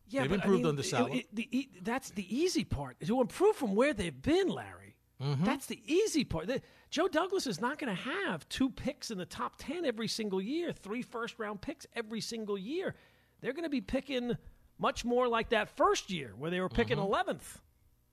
Yeah, 0.08 0.22
They've 0.22 0.30
but, 0.30 0.40
I 0.40 0.42
improved 0.42 0.62
mean, 0.64 0.70
under 0.70 0.82
it- 1.14 1.26
it- 1.32 1.34
the 1.34 1.68
that's 1.82 2.10
the 2.10 2.34
easy 2.36 2.64
part. 2.64 2.98
To 3.06 3.20
improve 3.20 3.54
from 3.56 3.74
where 3.76 3.92
they've 3.94 4.22
been, 4.22 4.48
Larry. 4.48 4.89
Mm-hmm. 5.22 5.44
That's 5.44 5.66
the 5.66 5.80
easy 5.86 6.24
part. 6.24 6.46
The- 6.46 6.62
Joe 6.90 7.06
Douglas 7.08 7.46
is 7.46 7.60
not 7.60 7.78
going 7.78 7.94
to 7.94 8.02
have 8.02 8.48
two 8.48 8.68
picks 8.70 9.10
in 9.10 9.18
the 9.18 9.26
top 9.26 9.54
10 9.58 9.84
every 9.84 10.08
single 10.08 10.40
year, 10.40 10.72
three 10.72 11.02
first 11.02 11.38
round 11.38 11.60
picks 11.60 11.86
every 11.94 12.20
single 12.20 12.58
year. 12.58 12.94
They're 13.40 13.52
going 13.52 13.64
to 13.64 13.70
be 13.70 13.80
picking 13.80 14.36
much 14.78 15.04
more 15.04 15.28
like 15.28 15.50
that 15.50 15.68
first 15.76 16.10
year 16.10 16.32
where 16.36 16.50
they 16.50 16.60
were 16.60 16.68
picking 16.68 16.96
Mm-hmm. 16.98 17.30
11th. 17.30 17.58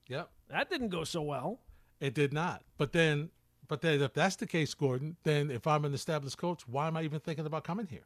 Yep. 0.10 0.30
That 0.50 0.70
didn't 0.70 0.90
go 0.90 1.04
so 1.06 1.22
well. 1.22 1.60
It 2.00 2.14
did 2.14 2.34
not. 2.34 2.64
But 2.78 2.92
then, 2.94 3.30
but 3.68 3.82
then, 3.82 4.02
if 4.02 4.14
that's 4.14 4.36
the 4.36 4.46
case, 4.48 4.74
Gordon, 4.74 5.18
then 5.24 5.50
if 5.50 5.66
I'm 5.66 5.84
an 5.86 5.94
established 5.94 6.38
coach, 6.38 6.68
why 6.68 6.88
am 6.88 6.96
I 6.96 7.02
even 7.04 7.20
thinking 7.20 7.46
about 7.46 7.64
coming 7.64 7.88
here? 7.88 8.06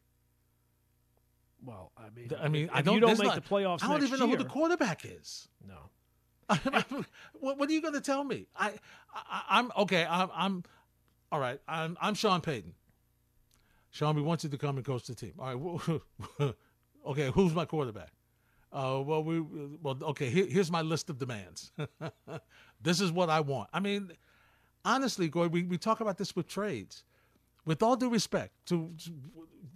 Well, 1.64 1.92
I 1.98 2.10
mean, 2.16 2.32
I 2.42 2.48
mean, 2.48 2.70
I 2.74 2.82
don't. 2.82 2.96
you 2.96 3.02
don't 3.02 3.18
make 3.20 3.28
not- 3.28 3.36
the 3.36 3.42
playoffs 3.42 3.84
I 3.84 3.88
don't 3.90 4.04
even 4.04 4.20
know 4.20 4.28
who 4.28 4.38
the 4.38 4.46
quarterback 4.46 5.06
is. 5.06 5.48
No. 5.68 5.76
what, 7.40 7.58
what 7.58 7.70
are 7.70 7.72
you 7.72 7.82
going 7.82 7.94
to 7.94 8.02
tell 8.02 8.24
me? 8.24 8.48
I, 8.56 8.74
I 9.14 9.44
I'm 9.50 9.72
okay. 9.78 10.06
I'm, 10.10 10.30
I'm 10.34 10.64
all 11.32 11.40
right. 11.40 11.60
I'm 11.68 11.98
I'm 12.02 12.14
Sean 12.14 12.42
Payton. 12.42 12.74
Sean, 13.92 14.16
we 14.16 14.22
want 14.22 14.44
you 14.44 14.50
to 14.50 14.58
come 14.58 14.78
and 14.78 14.86
coach 14.86 15.08
the 15.08 15.16
team. 15.16 15.34
All 15.40 15.56
right. 15.56 16.54
okay. 17.08 17.32
Who's 17.32 17.54
my 17.54 17.66
quarterback? 17.66 18.12
Uh, 18.72 19.02
well, 19.06 19.24
we 19.24 19.42
well 19.82 19.98
okay. 20.02 20.30
Here, 20.30 20.46
here's 20.46 20.72
my 20.72 20.82
list 20.82 21.10
of 21.10 21.18
demands. 21.18 21.72
this 22.82 23.02
is 23.02 23.12
what 23.12 23.30
I 23.30 23.42
want. 23.42 23.70
I 23.74 23.80
mean, 23.80 24.12
honestly, 24.86 25.28
Gordon, 25.28 25.52
we, 25.52 25.64
we 25.64 25.78
talk 25.78 26.00
about 26.00 26.18
this 26.18 26.36
with 26.36 26.48
trades. 26.48 27.04
With 27.66 27.84
all 27.84 27.96
due 27.96 28.10
respect, 28.10 28.54
to 28.68 28.92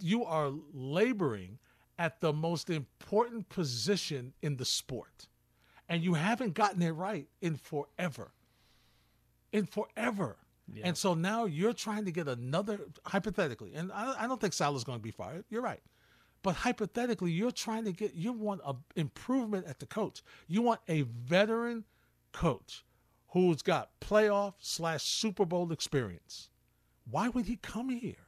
you 0.00 0.24
are 0.24 0.50
laboring 0.72 1.58
at 1.98 2.20
the 2.20 2.32
most 2.32 2.68
important 2.68 3.48
position 3.48 4.32
in 4.42 4.56
the 4.56 4.64
sport 4.64 5.28
and 5.88 6.02
you 6.02 6.14
haven't 6.14 6.54
gotten 6.54 6.82
it 6.82 6.90
right 6.90 7.28
in 7.40 7.56
forever. 7.56 8.32
In 9.52 9.66
forever. 9.66 10.36
And 10.82 10.96
so 10.96 11.14
now 11.14 11.44
you're 11.44 11.72
trying 11.72 12.04
to 12.06 12.10
get 12.10 12.26
another, 12.26 12.80
hypothetically, 13.04 13.74
and 13.74 13.92
I, 13.92 14.24
I 14.24 14.26
don't 14.26 14.40
think 14.40 14.52
Saleh's 14.52 14.82
going 14.82 14.98
to 14.98 15.02
be 15.02 15.12
fired. 15.12 15.44
You're 15.48 15.62
right. 15.62 15.80
But 16.42 16.56
hypothetically, 16.56 17.30
you're 17.30 17.52
trying 17.52 17.84
to 17.84 17.92
get, 17.92 18.14
you 18.14 18.32
want 18.32 18.60
an 18.66 18.76
improvement 18.96 19.66
at 19.66 19.78
the 19.78 19.86
coach. 19.86 20.22
You 20.48 20.62
want 20.62 20.80
a 20.88 21.02
veteran 21.02 21.84
coach 22.32 22.84
who's 23.28 23.62
got 23.62 23.90
playoff 24.00 24.54
slash 24.58 25.04
Super 25.04 25.44
Bowl 25.44 25.72
experience. 25.72 26.50
Why 27.08 27.28
would 27.28 27.46
he 27.46 27.56
come 27.56 27.88
here? 27.88 28.25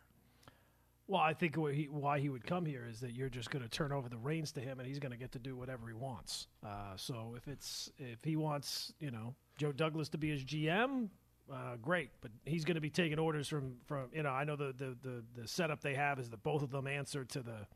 Well, 1.08 1.22
I 1.22 1.32
think 1.32 1.56
what 1.56 1.72
he, 1.74 1.84
why 1.84 2.20
he 2.20 2.28
would 2.28 2.44
come 2.44 2.66
here 2.66 2.86
is 2.88 3.00
that 3.00 3.12
you're 3.12 3.30
just 3.30 3.50
going 3.50 3.62
to 3.62 3.68
turn 3.68 3.92
over 3.92 4.10
the 4.10 4.18
reins 4.18 4.52
to 4.52 4.60
him, 4.60 4.78
and 4.78 4.86
he's 4.86 4.98
going 4.98 5.12
to 5.12 5.16
get 5.18 5.32
to 5.32 5.38
do 5.38 5.56
whatever 5.56 5.88
he 5.88 5.94
wants. 5.94 6.48
Uh, 6.64 6.96
so 6.96 7.34
if 7.34 7.48
it's 7.48 7.90
if 7.98 8.22
he 8.22 8.36
wants, 8.36 8.92
you 9.00 9.10
know, 9.10 9.34
Joe 9.56 9.72
Douglas 9.72 10.10
to 10.10 10.18
be 10.18 10.28
his 10.28 10.44
GM, 10.44 11.08
uh, 11.50 11.76
great. 11.80 12.10
But 12.20 12.30
he's 12.44 12.66
going 12.66 12.74
to 12.74 12.82
be 12.82 12.90
taking 12.90 13.18
orders 13.18 13.48
from 13.48 13.76
from 13.86 14.10
you 14.12 14.22
know. 14.22 14.28
I 14.30 14.44
know 14.44 14.54
the, 14.54 14.74
the 14.76 14.96
the 15.02 15.24
the 15.42 15.48
setup 15.48 15.80
they 15.80 15.94
have 15.94 16.18
is 16.18 16.28
that 16.28 16.42
both 16.42 16.60
of 16.62 16.70
them 16.70 16.86
answer 16.86 17.24
to 17.24 17.40
the 17.40 17.66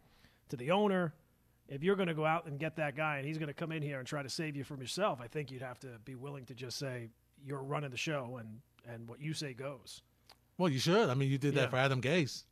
to 0.50 0.56
the 0.56 0.70
owner. 0.70 1.14
If 1.68 1.82
you're 1.82 1.96
going 1.96 2.08
to 2.08 2.14
go 2.14 2.26
out 2.26 2.44
and 2.46 2.58
get 2.58 2.76
that 2.76 2.96
guy, 2.96 3.16
and 3.16 3.26
he's 3.26 3.38
going 3.38 3.46
to 3.48 3.54
come 3.54 3.72
in 3.72 3.82
here 3.82 3.98
and 3.98 4.06
try 4.06 4.22
to 4.22 4.28
save 4.28 4.56
you 4.56 4.64
from 4.64 4.80
yourself, 4.82 5.20
I 5.22 5.26
think 5.26 5.50
you'd 5.50 5.62
have 5.62 5.78
to 5.80 5.88
be 6.04 6.16
willing 6.16 6.44
to 6.46 6.54
just 6.54 6.76
say 6.76 7.08
you're 7.42 7.62
running 7.62 7.90
the 7.90 7.96
show, 7.96 8.38
and 8.40 8.60
and 8.92 9.08
what 9.08 9.22
you 9.22 9.32
say 9.32 9.54
goes. 9.54 10.02
Well, 10.58 10.68
you 10.68 10.78
should. 10.78 11.08
I 11.08 11.14
mean, 11.14 11.30
you 11.30 11.38
did 11.38 11.54
Yeah. 11.54 11.62
that 11.62 11.70
for 11.70 11.76
Adam 11.76 12.02
Gase. 12.02 12.44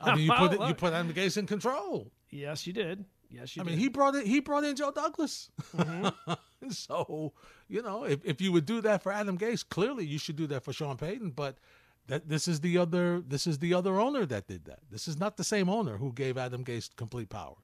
I 0.00 0.14
mean, 0.14 0.24
you 0.24 0.32
put 0.32 0.52
it, 0.52 0.60
you 0.60 0.74
put 0.74 0.92
Adam 0.92 1.12
Gase 1.12 1.36
in 1.36 1.46
control. 1.46 2.10
Yes, 2.30 2.66
you 2.66 2.72
did. 2.72 3.04
Yes, 3.30 3.56
you 3.56 3.62
I 3.62 3.64
did. 3.64 3.70
mean, 3.70 3.78
he 3.78 3.88
brought 3.88 4.14
it. 4.14 4.26
He 4.26 4.40
brought 4.40 4.64
in 4.64 4.76
Joe 4.76 4.90
Douglas. 4.90 5.50
Mm-hmm. 5.76 6.68
so 6.70 7.32
you 7.68 7.82
know, 7.82 8.04
if, 8.04 8.24
if 8.24 8.40
you 8.40 8.52
would 8.52 8.66
do 8.66 8.80
that 8.82 9.02
for 9.02 9.12
Adam 9.12 9.38
Gase, 9.38 9.68
clearly 9.68 10.04
you 10.04 10.18
should 10.18 10.36
do 10.36 10.46
that 10.48 10.64
for 10.64 10.72
Sean 10.72 10.96
Payton. 10.96 11.30
But 11.30 11.58
that 12.06 12.28
this 12.28 12.48
is 12.48 12.60
the 12.60 12.78
other. 12.78 13.20
This 13.20 13.46
is 13.46 13.58
the 13.58 13.74
other 13.74 14.00
owner 14.00 14.26
that 14.26 14.46
did 14.46 14.64
that. 14.66 14.80
This 14.90 15.08
is 15.08 15.18
not 15.18 15.36
the 15.36 15.44
same 15.44 15.68
owner 15.68 15.96
who 15.96 16.12
gave 16.12 16.38
Adam 16.38 16.64
Gase 16.64 16.94
complete 16.96 17.28
power. 17.28 17.56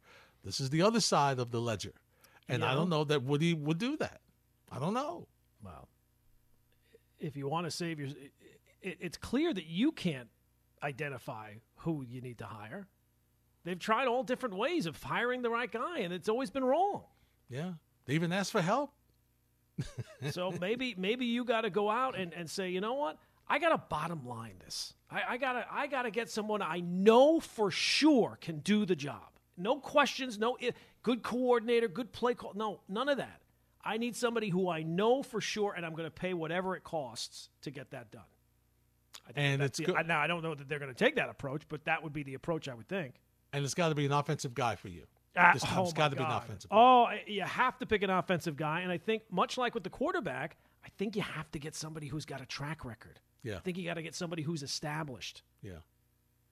This 0.45 0.61
is 0.61 0.71
the 0.71 0.83
other 0.83 1.01
side 1.01 1.39
of 1.39 1.51
the 1.51 1.61
ledger, 1.61 1.95
and 2.49 2.65
I 2.65 2.75
don't 2.75 2.91
know 2.91 3.05
that 3.05 3.23
Woody 3.23 3.55
would 3.55 3.79
do 3.79 3.97
that. 3.99 4.21
I 4.71 4.79
don't 4.79 4.95
know. 4.95 5.29
Well, 5.63 5.89
if 7.19 7.37
you 7.37 7.49
want 7.49 7.67
to 7.67 7.71
save 7.71 7.99
your, 7.99 8.09
it, 8.83 8.99
it's 9.01 9.17
clear 9.17 9.55
that 9.55 9.67
you 9.67 9.93
can't 9.93 10.29
identify 10.85 11.55
who 11.77 12.03
you 12.03 12.21
need 12.21 12.39
to 12.39 12.47
hire. 12.47 12.87
They've 13.65 13.79
tried 13.79 14.07
all 14.07 14.23
different 14.23 14.57
ways 14.57 14.87
of 14.87 15.03
hiring 15.03 15.43
the 15.43 15.51
right 15.51 15.71
guy, 15.71 16.01
and 16.01 16.13
it's 16.13 16.29
always 16.29 16.51
been 16.51 16.65
wrong. 16.65 17.05
Yeah, 17.49 17.73
they 18.07 18.15
even 18.15 18.33
asked 18.33 18.53
for 18.53 18.61
help. 18.61 18.93
So 20.31 20.53
maybe 20.61 20.95
maybe 20.97 21.27
you 21.27 21.45
got 21.45 21.63
to 21.63 21.71
go 21.71 21.91
out 21.91 22.17
and, 22.17 22.33
and 22.35 22.49
say, 22.49 22.69
you 22.69 22.81
know 22.81 22.95
what? 22.95 23.19
I 23.49 23.59
got 23.59 23.71
to 23.71 23.79
bottom 23.79 24.27
line 24.27 24.55
this. 24.65 24.95
I, 25.11 25.23
I 25.31 25.37
gotta 25.39 25.67
I 25.71 25.87
gotta 25.87 26.11
get 26.11 26.31
someone 26.31 26.63
I 26.63 26.81
know 26.81 27.41
for 27.41 27.71
sure 27.71 28.39
can 28.41 28.59
do 28.59 28.85
the 28.85 28.97
job. 28.97 29.23
No 29.57 29.77
questions. 29.77 30.39
No 30.39 30.59
good 31.03 31.23
coordinator. 31.23 31.89
Good 31.89 32.13
play 32.13 32.35
call. 32.35 32.53
No, 32.55 32.81
none 32.89 33.09
of 33.09 33.19
that. 33.19 33.41
I 33.85 33.99
need 33.99 34.17
somebody 34.17 34.49
who 34.49 34.69
I 34.69 34.83
know 34.83 35.23
for 35.23 35.41
sure, 35.41 35.75
and 35.75 35.85
I'm 35.85 35.93
going 35.93 36.07
to 36.07 36.11
pay 36.11 36.33
whatever 36.33 36.75
it 36.75 36.85
costs 36.85 37.51
to 37.63 37.71
get 37.71 37.91
that 37.91 38.11
done. 38.11 38.23
I 39.27 39.33
think 39.33 39.39
And 39.39 39.63
it's 39.63 39.79
the- 39.79 39.85
good- 39.87 39.97
I- 39.97 40.03
now 40.03 40.21
I 40.21 40.27
don't 40.27 40.43
know 40.43 40.55
that 40.55 40.69
they're 40.69 40.79
going 40.79 40.93
to 40.93 40.99
take 41.05 41.17
that 41.17 41.29
approach, 41.29 41.63
but 41.69 41.85
that 41.87 42.03
would 42.03 42.13
be 42.13 42.23
the 42.23 42.35
approach 42.35 42.69
I 42.69 42.75
would 42.75 42.89
think. 42.89 43.15
And 43.53 43.65
it's 43.65 43.75
got 43.75 43.89
to 43.91 43.95
be 43.95 44.05
an 44.07 44.13
offensive 44.13 44.55
guy 44.55 44.77
for 44.77 44.89
you. 44.89 45.07
Ah, 45.37 45.53
this 45.53 45.63
time 45.63 45.79
oh 45.79 45.83
it's 45.85 45.93
got 45.93 46.11
to 46.11 46.17
be 46.17 46.23
an 46.23 46.31
offensive 46.31 46.71
guy. 46.71 46.77
Oh, 46.77 47.09
you 47.27 47.43
have 47.43 47.79
to 47.79 47.87
pick 47.87 48.03
an 48.03 48.11
offensive 48.11 48.57
guy, 48.57 48.81
and 48.81 48.93
I 48.93 48.99
think 48.99 49.23
much 49.33 49.59
like 49.59 49.75
with 49.75 49.83
the 49.83 49.91
quarterback, 49.91 50.57
I 50.85 50.89
think 50.91 51.17
you 51.17 51.23
have 51.23 51.51
to 51.53 51.59
get 51.59 51.75
somebody 51.75 52.07
who's 52.09 52.25
got 52.25 52.41
a 52.41 52.47
track 52.47 52.85
record. 52.85 53.19
Yeah. 53.43 53.57
I 53.57 53.59
think 53.61 53.77
you 53.79 53.85
got 53.85 53.95
to 53.95 54.03
get 54.03 54.15
somebody 54.15 54.43
who's 54.43 54.63
established. 54.63 55.43
Yeah. 55.63 55.79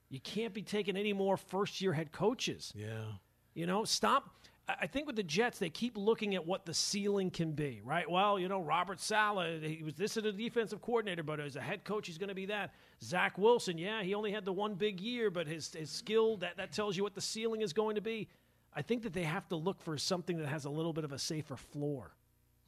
You 0.09 0.19
can't 0.19 0.53
be 0.53 0.61
taking 0.63 0.97
any 0.97 1.13
more 1.13 1.37
first 1.37 1.81
year 1.81 1.93
head 1.93 2.11
coaches. 2.11 2.71
Yeah. 2.75 3.05
You 3.53 3.65
know, 3.65 3.83
stop. 3.85 4.35
I 4.67 4.87
think 4.87 5.07
with 5.07 5.17
the 5.17 5.23
Jets, 5.23 5.59
they 5.59 5.69
keep 5.69 5.97
looking 5.97 6.35
at 6.35 6.47
what 6.47 6.65
the 6.65 6.73
ceiling 6.73 7.31
can 7.31 7.51
be, 7.51 7.81
right? 7.83 8.09
Well, 8.09 8.39
you 8.39 8.47
know, 8.47 8.61
Robert 8.61 9.01
Saleh, 9.01 9.61
he 9.61 9.83
was 9.83 9.95
this 9.95 10.15
as 10.15 10.23
a 10.23 10.31
defensive 10.31 10.81
coordinator, 10.81 11.21
but 11.21 11.41
as 11.41 11.57
a 11.57 11.61
head 11.61 11.83
coach, 11.83 12.07
he's 12.07 12.17
going 12.17 12.29
to 12.29 12.35
be 12.35 12.45
that. 12.45 12.73
Zach 13.01 13.37
Wilson, 13.37 13.77
yeah, 13.77 14.03
he 14.03 14.13
only 14.13 14.31
had 14.31 14.45
the 14.45 14.53
one 14.53 14.75
big 14.75 15.01
year, 15.01 15.29
but 15.29 15.47
his, 15.47 15.73
his 15.73 15.89
skill, 15.89 16.37
that, 16.37 16.55
that 16.55 16.71
tells 16.71 16.95
you 16.95 17.03
what 17.03 17.13
the 17.13 17.21
ceiling 17.21 17.61
is 17.61 17.73
going 17.73 17.95
to 17.95 18.01
be. 18.01 18.29
I 18.73 18.81
think 18.81 19.03
that 19.03 19.11
they 19.11 19.23
have 19.23 19.47
to 19.49 19.57
look 19.57 19.81
for 19.81 19.97
something 19.97 20.37
that 20.37 20.47
has 20.47 20.63
a 20.63 20.69
little 20.69 20.93
bit 20.93 21.03
of 21.03 21.11
a 21.11 21.19
safer 21.19 21.57
floor. 21.57 22.15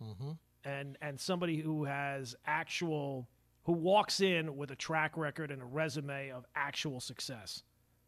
Mm-hmm. 0.04 0.32
And, 0.66 0.98
and 1.02 1.18
somebody 1.18 1.62
who 1.62 1.86
has 1.86 2.36
actual, 2.46 3.30
who 3.64 3.72
walks 3.72 4.20
in 4.20 4.58
with 4.58 4.72
a 4.72 4.76
track 4.76 5.16
record 5.16 5.50
and 5.50 5.62
a 5.62 5.66
resume 5.66 6.32
of 6.32 6.46
actual 6.56 7.00
success 7.00 7.64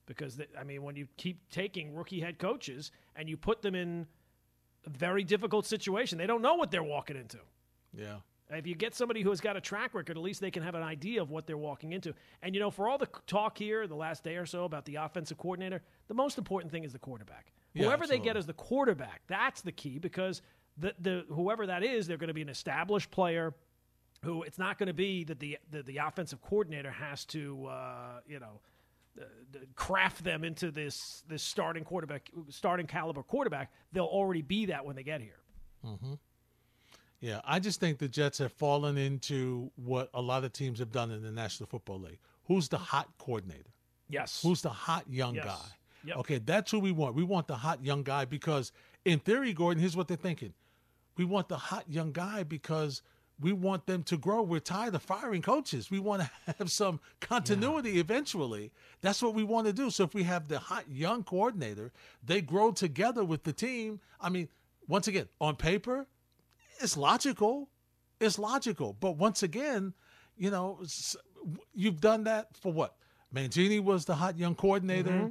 because 0.08 0.38
th- 0.38 0.50
I 0.60 0.64
mean, 0.64 0.82
when 0.82 0.96
you 0.96 1.08
keep 1.18 1.48
taking 1.52 1.94
rookie 1.94 2.20
head 2.20 2.40
coaches 2.40 2.92
and 3.16 3.30
you 3.30 3.38
put 3.38 3.62
them 3.62 3.76
in 3.76 4.08
a 4.86 4.90
very 4.90 5.24
difficult 5.24 5.68
situation, 5.68 6.18
they 6.18 6.26
don't 6.26 6.42
know 6.42 6.56
what 6.56 6.72
they're 6.72 6.82
walking 6.84 7.18
into. 7.18 7.38
Yeah. 7.94 8.16
If 8.50 8.66
you 8.66 8.76
get 8.76 8.96
somebody 8.96 9.22
who 9.22 9.30
has 9.30 9.42
got 9.42 9.58
a 9.58 9.62
track 9.62 9.94
record, 9.94 10.16
at 10.18 10.24
least 10.24 10.40
they 10.40 10.52
can 10.52 10.64
have 10.64 10.74
an 10.74 10.82
idea 10.82 11.22
of 11.22 11.30
what 11.30 11.46
they're 11.46 11.58
walking 11.58 11.92
into. 11.92 12.14
And 12.42 12.56
you 12.56 12.62
know, 12.62 12.72
for 12.72 12.88
all 12.88 12.98
the 12.98 13.10
talk 13.28 13.58
here 13.58 13.86
the 13.88 13.96
last 13.96 14.24
day 14.24 14.38
or 14.38 14.46
so 14.46 14.64
about 14.64 14.86
the 14.86 14.96
offensive 14.96 15.38
coordinator, 15.38 15.82
the 16.08 16.14
most 16.14 16.38
important 16.38 16.72
thing 16.72 16.86
is 16.86 16.94
the 16.94 17.00
quarterback. 17.00 17.52
Yeah, 17.74 17.86
Whoever 17.86 18.08
they 18.08 18.20
get 18.20 18.38
as 18.38 18.46
the 18.46 18.54
quarterback, 18.54 19.22
that's 19.28 19.62
the 19.62 19.74
key 19.74 20.00
because 20.00 20.42
the, 20.78 20.94
the 21.00 21.26
whoever 21.30 21.68
that 21.68 21.84
is, 21.84 22.08
they're 22.08 22.18
going 22.18 22.30
to 22.30 22.34
be 22.34 22.42
an 22.42 22.50
established 22.50 23.12
player 23.12 23.54
who 24.24 24.44
it's 24.44 24.58
not 24.58 24.78
going 24.78 24.88
to 24.88 24.94
be 24.94 25.24
that 25.26 25.40
the, 25.40 25.58
the 25.70 25.84
the 25.84 25.98
offensive 25.98 26.42
coordinator 26.42 26.92
has 26.92 27.26
to 27.26 27.66
uh, 27.68 28.20
you 28.26 28.40
know 28.40 28.62
craft 29.76 30.24
them 30.24 30.44
into 30.44 30.72
this 30.72 31.24
this 31.28 31.44
starting 31.44 31.84
quarterback 31.84 32.30
starting 32.50 32.88
caliber 32.88 33.24
quarterback. 33.24 33.72
They'll 33.92 34.06
already 34.06 34.42
be 34.42 34.66
that 34.68 34.86
when 34.86 34.96
they 34.96 35.04
get 35.04 35.22
here. 35.22 35.40
Mm-hmm. 35.86 36.14
Yeah, 37.20 37.42
I 37.44 37.60
just 37.60 37.80
think 37.80 37.98
the 37.98 38.08
Jets 38.08 38.38
have 38.38 38.52
fallen 38.54 38.98
into 38.98 39.72
what 39.76 40.10
a 40.14 40.22
lot 40.22 40.44
of 40.44 40.54
teams 40.54 40.80
have 40.80 40.92
done 40.92 41.10
in 41.12 41.24
the 41.24 41.32
National 41.32 41.68
Football 41.68 42.00
League. 42.02 42.20
Who's 42.46 42.70
the 42.70 42.78
hot 42.78 43.10
coordinator? 43.18 43.72
Yes. 44.10 44.42
Who's 44.44 44.62
the 44.62 44.70
hot 44.70 45.06
young 45.10 45.36
Yes. 45.36 45.46
guy? 45.46 45.66
Yep. 46.06 46.18
Okay, 46.18 46.38
that's 46.38 46.72
who 46.72 46.80
we 46.80 46.92
want. 46.92 47.16
We 47.16 47.24
want 47.24 47.48
the 47.48 47.56
hot 47.56 47.84
young 47.84 48.04
guy 48.04 48.26
because, 48.26 48.72
in 49.04 49.20
theory, 49.20 49.52
Gordon, 49.52 49.82
here's 49.82 49.98
what 49.98 50.08
they're 50.08 50.16
thinking. 50.16 50.54
We 51.18 51.26
want 51.26 51.50
the 51.50 51.58
hot 51.58 51.86
young 51.90 52.12
guy 52.12 52.44
because 52.44 53.02
we 53.40 53.54
want 53.54 53.86
them 53.86 54.04
to 54.04 54.18
grow. 54.18 54.42
We're 54.42 54.60
tired 54.60 54.96
of 54.96 55.04
firing 55.04 55.42
coaches. 55.42 55.92
We 55.92 56.00
want 56.00 56.24
to 56.24 56.32
have 56.58 56.72
some 56.72 57.00
continuity 57.20 58.00
eventually. 58.00 58.72
That's 59.02 59.22
what 59.22 59.34
we 59.34 59.44
want 59.44 59.68
to 59.68 59.74
do. 59.74 59.90
So 59.90 60.04
if 60.04 60.14
we 60.14 60.24
have 60.24 60.48
the 60.48 60.60
hot 60.60 60.90
young 60.90 61.24
coordinator, 61.24 61.92
they 62.24 62.42
grow 62.42 62.72
together 62.72 63.24
with 63.24 63.44
the 63.44 63.54
team. 63.54 64.00
I 64.20 64.30
mean, 64.30 64.50
once 64.88 65.08
again, 65.08 65.28
on 65.40 65.56
paper, 65.56 66.08
it's 66.80 66.98
logical. 66.98 67.70
It's 68.20 68.40
logical. 68.40 68.96
But 69.00 69.18
once 69.18 69.44
again, 69.44 69.94
you 70.36 70.50
know, 70.50 70.80
you've 71.74 72.02
done 72.02 72.24
that 72.24 72.56
for 72.58 72.72
what? 72.72 72.96
Mangini 73.34 73.84
was 73.84 74.06
the 74.06 74.16
hot 74.16 74.38
young 74.38 74.56
coordinator. 74.56 75.12
Mm-hmm. 75.12 75.28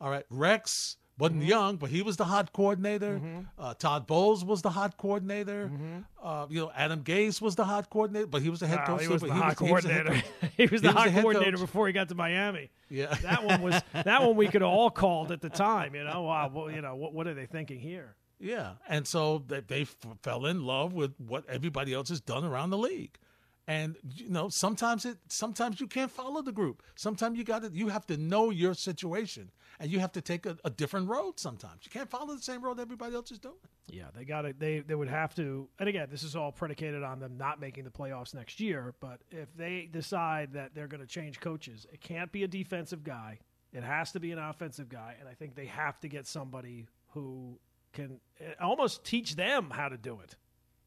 All 0.00 0.10
right. 0.10 0.24
Rex 0.30 0.96
wasn't 1.20 1.44
young, 1.44 1.76
but 1.76 1.90
he 1.90 2.02
was 2.02 2.16
the 2.16 2.24
hot 2.24 2.52
coordinator. 2.52 3.20
Uh, 3.58 3.74
Todd 3.74 4.06
Bowles 4.06 4.44
was 4.44 4.62
the 4.62 4.70
hot 4.70 4.96
coordinator. 4.96 5.70
Uh, 6.22 6.46
you 6.50 6.60
know, 6.60 6.72
Adam 6.74 7.02
Gase 7.02 7.40
was 7.40 7.54
the 7.56 7.64
hot 7.64 7.90
coordinator, 7.90 8.26
but 8.26 8.42
he 8.42 8.50
was 8.50 8.60
the 8.60 8.66
head 8.66 8.84
coach. 8.86 9.02
he 9.02 9.08
was 9.08 9.22
the 9.22 9.32
hot 9.32 9.58
he 9.60 9.72
was 9.72 9.84
the 9.84 9.88
coordinator. 9.90 10.22
he 10.56 10.66
was 10.66 10.82
the 10.82 10.88
He 10.88 10.94
hot 10.94 11.08
coordinator 11.12 11.52
coach. 11.52 11.60
before 11.60 11.86
he 11.86 11.92
got 11.92 12.08
to 12.08 12.14
Miami. 12.14 12.70
Yeah. 12.88 13.14
That 13.22 13.44
one 13.44 13.62
was 13.62 13.80
that 13.92 14.22
one 14.22 14.36
we 14.36 14.48
could 14.48 14.62
have 14.62 14.70
all 14.78 14.90
called 14.90 15.30
at 15.32 15.40
the 15.40 15.50
time. 15.50 15.94
You 15.94 16.04
know, 16.04 16.22
wow. 16.22 16.50
Well, 16.52 16.70
you 16.70 16.80
know, 16.82 16.94
what 16.96 17.12
what 17.14 17.26
are 17.26 17.34
they 17.34 17.46
thinking 17.46 17.78
here? 17.78 18.16
Yeah, 18.42 18.72
and 18.88 19.06
so 19.06 19.44
they, 19.46 19.60
they 19.60 19.82
f- 19.82 19.96
fell 20.22 20.46
in 20.46 20.64
love 20.64 20.94
with 20.94 21.12
what 21.18 21.44
everybody 21.46 21.92
else 21.92 22.08
has 22.08 22.22
done 22.22 22.42
around 22.42 22.70
the 22.70 22.78
league, 22.78 23.18
and 23.66 23.96
you 24.14 24.28
know 24.28 24.48
sometimes 24.48 25.04
it 25.04 25.18
sometimes 25.28 25.80
you 25.80 25.86
can't 25.86 26.10
follow 26.10 26.42
the 26.42 26.52
group. 26.52 26.82
Sometimes 26.96 27.38
you 27.38 27.44
got 27.44 27.62
to 27.62 27.70
you 27.72 27.88
have 27.88 28.06
to 28.06 28.16
know 28.16 28.50
your 28.50 28.74
situation, 28.74 29.50
and 29.78 29.90
you 29.90 30.00
have 30.00 30.12
to 30.12 30.20
take 30.20 30.46
a, 30.46 30.56
a 30.64 30.70
different 30.70 31.08
road. 31.08 31.38
Sometimes 31.38 31.82
you 31.84 31.90
can't 31.90 32.10
follow 32.10 32.34
the 32.34 32.42
same 32.42 32.62
road 32.62 32.80
everybody 32.80 33.14
else 33.14 33.30
is 33.30 33.38
doing. 33.38 33.54
Yeah, 33.88 34.06
they 34.14 34.24
got 34.24 34.42
to 34.42 34.54
They 34.56 34.80
they 34.80 34.94
would 34.94 35.08
have 35.08 35.34
to. 35.36 35.68
And 35.78 35.88
again, 35.88 36.08
this 36.10 36.22
is 36.22 36.36
all 36.36 36.52
predicated 36.52 37.02
on 37.02 37.20
them 37.20 37.36
not 37.36 37.60
making 37.60 37.84
the 37.84 37.90
playoffs 37.90 38.34
next 38.34 38.60
year. 38.60 38.94
But 39.00 39.20
if 39.30 39.54
they 39.56 39.88
decide 39.90 40.52
that 40.54 40.74
they're 40.74 40.88
going 40.88 41.00
to 41.00 41.06
change 41.06 41.40
coaches, 41.40 41.86
it 41.92 42.00
can't 42.00 42.32
be 42.32 42.44
a 42.44 42.48
defensive 42.48 43.04
guy. 43.04 43.38
It 43.72 43.84
has 43.84 44.12
to 44.12 44.20
be 44.20 44.32
an 44.32 44.38
offensive 44.38 44.88
guy, 44.88 45.14
and 45.20 45.28
I 45.28 45.34
think 45.34 45.54
they 45.54 45.66
have 45.66 46.00
to 46.00 46.08
get 46.08 46.26
somebody 46.26 46.86
who 47.10 47.58
can 47.92 48.20
eh, 48.40 48.52
almost 48.60 49.04
teach 49.04 49.36
them 49.36 49.70
how 49.70 49.88
to 49.88 49.96
do 49.96 50.20
it. 50.20 50.36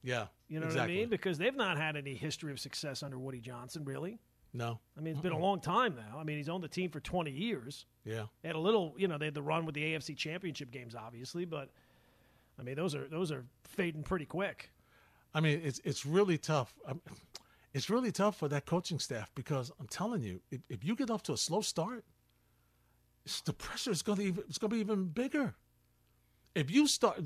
Yeah, 0.04 0.28
You 0.50 0.60
know 0.60 0.66
exactly. 0.66 0.96
what 0.96 0.98
I 0.98 1.02
mean? 1.02 1.10
Because 1.10 1.38
they've 1.38 1.56
not 1.56 1.78
had 1.78 1.96
any 1.96 2.14
history 2.14 2.52
of 2.52 2.60
success 2.60 3.04
under 3.04 3.18
Woody 3.18 3.40
Johnson, 3.40 3.86
really. 3.86 4.20
No, 4.54 4.80
I 4.98 5.02
mean, 5.02 5.14
it's 5.14 5.22
been 5.22 5.32
a 5.32 5.38
long 5.38 5.60
time 5.62 5.96
now. 5.96 6.20
I 6.20 6.24
mean, 6.24 6.38
he's 6.38 6.50
owned 6.50 6.64
the 6.64 6.68
team 6.68 6.92
for 6.92 7.00
20 7.00 7.32
years. 7.32 7.86
yeah, 8.06 8.26
They 8.42 8.50
had 8.50 8.56
a 8.56 8.60
little, 8.60 8.94
you 8.98 9.08
know, 9.08 9.18
they 9.18 9.26
had 9.26 9.34
the 9.34 9.42
run 9.42 9.66
with 9.66 9.74
the 9.74 9.82
AFC 9.82 10.16
Championship 10.16 10.70
games, 10.70 10.94
obviously, 10.94 11.46
but 11.46 11.70
I 12.60 12.64
mean, 12.64 12.76
those 12.76 12.94
are 12.94 13.08
those 13.08 13.32
are 13.32 13.46
fading 13.64 14.04
pretty 14.04 14.26
quick. 14.26 14.70
I 15.34 15.40
mean 15.40 15.60
it's 15.64 15.80
it's 15.84 16.06
really 16.06 16.38
tough. 16.38 16.76
Um, 16.86 17.02
It's 17.74 17.90
really 17.90 18.12
tough 18.12 18.38
for 18.38 18.48
that 18.50 18.68
coaching 18.68 19.00
staff 19.00 19.32
because 19.34 19.72
I'm 19.80 19.88
telling 19.88 20.22
you, 20.22 20.40
if, 20.52 20.62
if 20.70 20.84
you 20.84 20.96
get 20.96 21.10
off 21.10 21.24
to 21.24 21.34
a 21.34 21.38
slow 21.38 21.62
start, 21.62 22.06
the 23.46 23.54
pressure 23.54 23.90
is 23.90 24.04
going 24.04 24.20
to 24.20 24.24
even 24.26 24.44
it's 24.48 24.60
going 24.60 24.70
to 24.70 24.76
be 24.76 24.82
even 24.82 25.06
bigger. 25.06 25.56
If 26.54 26.70
you 26.70 26.86
start, 26.88 27.22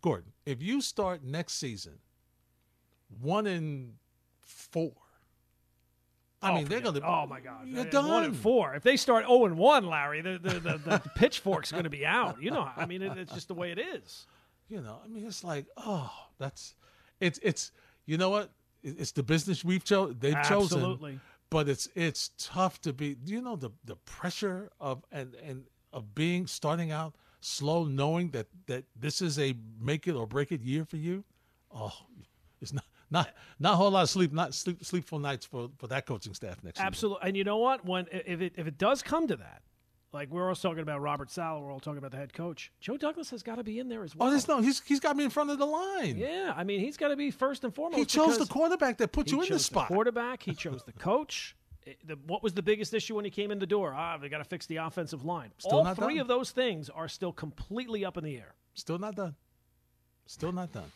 Gordon, 0.00 0.32
if 0.44 0.60
you 0.60 0.80
start 0.80 1.22
next 1.22 1.54
season 1.60 2.00
one 3.20 3.46
in 3.46 3.94
four, 4.40 4.92
I 6.40 6.50
Oh, 6.50 6.54
mean 6.56 6.64
they're 6.66 6.80
going 6.80 6.94
to. 6.96 7.06
Oh 7.06 7.26
my 7.26 7.40
God! 7.40 7.68
You're 7.68 7.80
Uh, 7.82 7.90
done. 7.90 8.08
One 8.08 8.24
and 8.24 8.36
four. 8.36 8.74
If 8.74 8.82
they 8.82 8.96
start 8.96 9.26
zero 9.26 9.44
and 9.46 9.56
one, 9.56 9.86
Larry, 9.86 10.20
the 10.22 10.38
the, 10.38 10.60
the, 10.60 10.78
the 10.78 11.02
pitchfork's 11.14 11.70
going 11.70 11.84
to 11.84 11.90
be 11.90 12.04
out. 12.04 12.42
You 12.42 12.50
know, 12.50 12.68
I 12.76 12.86
mean, 12.86 13.02
it, 13.02 13.16
it's 13.16 13.32
just 13.32 13.48
the 13.48 13.54
way 13.54 13.70
it 13.70 13.78
is. 13.78 14.26
You 14.68 14.80
know, 14.80 15.00
I 15.04 15.08
mean, 15.08 15.26
it's 15.26 15.44
like, 15.44 15.66
oh, 15.76 16.10
that's, 16.38 16.74
it's, 17.20 17.38
it's, 17.42 17.72
you 18.06 18.16
know 18.16 18.30
what? 18.30 18.50
It's 18.82 19.12
the 19.12 19.22
business 19.22 19.62
we've 19.64 19.84
chosen. 19.84 20.16
They've 20.18 20.42
chosen. 20.42 20.78
Absolutely. 20.78 21.20
But 21.50 21.68
it's 21.68 21.88
it's 21.94 22.30
tough 22.38 22.80
to 22.80 22.92
be. 22.94 23.14
Do 23.14 23.32
you 23.32 23.42
know 23.42 23.54
the 23.56 23.70
the 23.84 23.96
pressure 23.96 24.70
of 24.80 25.04
and 25.12 25.34
and 25.34 25.64
of 25.92 26.14
being 26.14 26.46
starting 26.46 26.90
out 26.90 27.14
slow, 27.40 27.84
knowing 27.84 28.30
that 28.30 28.46
that 28.66 28.84
this 28.98 29.20
is 29.20 29.38
a 29.38 29.54
make 29.78 30.08
it 30.08 30.14
or 30.14 30.26
break 30.26 30.50
it 30.50 30.62
year 30.62 30.84
for 30.86 30.96
you. 30.96 31.24
Oh, 31.74 31.92
it's 32.60 32.72
not 32.72 32.84
not 33.12 33.30
not 33.58 33.74
a 33.74 33.76
whole 33.76 33.90
lot 33.90 34.02
of 34.02 34.10
sleep, 34.10 34.32
not 34.32 34.54
sleep 34.54 34.84
sleepful 34.84 35.18
nights 35.18 35.46
for 35.46 35.70
for 35.76 35.86
that 35.88 36.06
coaching 36.06 36.34
staff 36.34 36.62
next 36.64 36.78
year. 36.78 36.86
Absolutely. 36.86 37.28
And 37.28 37.36
you 37.36 37.44
know 37.44 37.58
what? 37.58 37.84
When 37.84 38.06
if 38.10 38.40
it 38.40 38.54
if 38.56 38.66
it 38.66 38.78
does 38.78 39.02
come 39.02 39.28
to 39.28 39.36
that, 39.36 39.62
like 40.12 40.30
we're 40.30 40.48
all 40.48 40.54
talking 40.54 40.82
about 40.82 41.00
Robert 41.00 41.30
Saleh, 41.30 41.62
we're 41.62 41.72
all 41.72 41.80
talking 41.80 41.98
about 41.98 42.10
the 42.10 42.16
head 42.16 42.32
coach. 42.32 42.72
Joe 42.80 42.96
Douglas 42.96 43.30
has 43.30 43.42
got 43.42 43.56
to 43.56 43.64
be 43.64 43.78
in 43.78 43.88
there 43.88 44.02
as 44.02 44.16
well. 44.16 44.28
Oh, 44.28 44.30
there's 44.30 44.48
no. 44.48 44.60
He's 44.60 44.80
he's 44.80 45.00
got 45.00 45.16
me 45.16 45.24
in 45.24 45.30
front 45.30 45.50
of 45.50 45.58
the 45.58 45.66
line. 45.66 46.16
Yeah, 46.16 46.52
I 46.56 46.64
mean, 46.64 46.80
he's 46.80 46.96
got 46.96 47.08
to 47.08 47.16
be 47.16 47.30
first 47.30 47.64
and 47.64 47.74
foremost. 47.74 47.98
he 47.98 48.04
chose 48.04 48.38
the 48.38 48.46
quarterback 48.46 48.98
that 48.98 49.12
put 49.12 49.30
you 49.30 49.42
in 49.42 49.48
the 49.48 49.58
spot. 49.58 49.88
The 49.88 49.94
quarterback. 49.94 50.42
He 50.42 50.54
chose 50.54 50.82
the 50.84 50.92
coach. 50.92 51.56
It- 51.84 51.98
the, 52.06 52.14
what 52.28 52.44
was 52.44 52.54
the 52.54 52.62
biggest 52.62 52.94
issue 52.94 53.16
when 53.16 53.24
he 53.24 53.30
came 53.32 53.50
in 53.50 53.58
the 53.58 53.66
door? 53.66 53.92
Ah, 53.92 54.16
they 54.16 54.28
got 54.28 54.38
to 54.38 54.44
fix 54.44 54.66
the 54.66 54.76
offensive 54.76 55.24
line. 55.24 55.50
Still 55.58 55.84
all 55.84 55.94
three 55.96 56.14
done. 56.14 56.20
of 56.20 56.28
those 56.28 56.52
things 56.52 56.88
are 56.88 57.08
still 57.08 57.32
completely 57.32 58.04
up 58.04 58.16
in 58.16 58.22
the 58.22 58.36
air. 58.36 58.54
Still 58.74 59.00
not 59.00 59.16
done. 59.16 59.34
Still 60.26 60.52
not 60.52 60.72
done. 60.72 60.92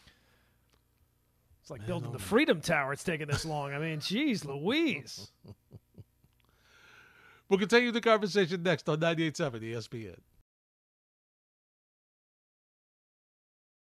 It's 1.67 1.71
like 1.73 1.85
building 1.85 2.11
oh 2.11 2.13
the 2.13 2.21
Freedom 2.21 2.61
Tower. 2.61 2.93
It's 2.93 3.03
taking 3.03 3.27
this 3.27 3.45
long. 3.45 3.75
I 3.75 3.81
mean, 3.81 3.99
geez, 3.99 4.45
Louise. 4.45 5.33
We'll 7.49 7.61
continue 7.61 7.93
the 7.93 8.01
conversation 8.01 8.65
next 8.65 8.89
on 8.89 8.99
98.7 8.99 9.63
ESPN. 9.63 10.17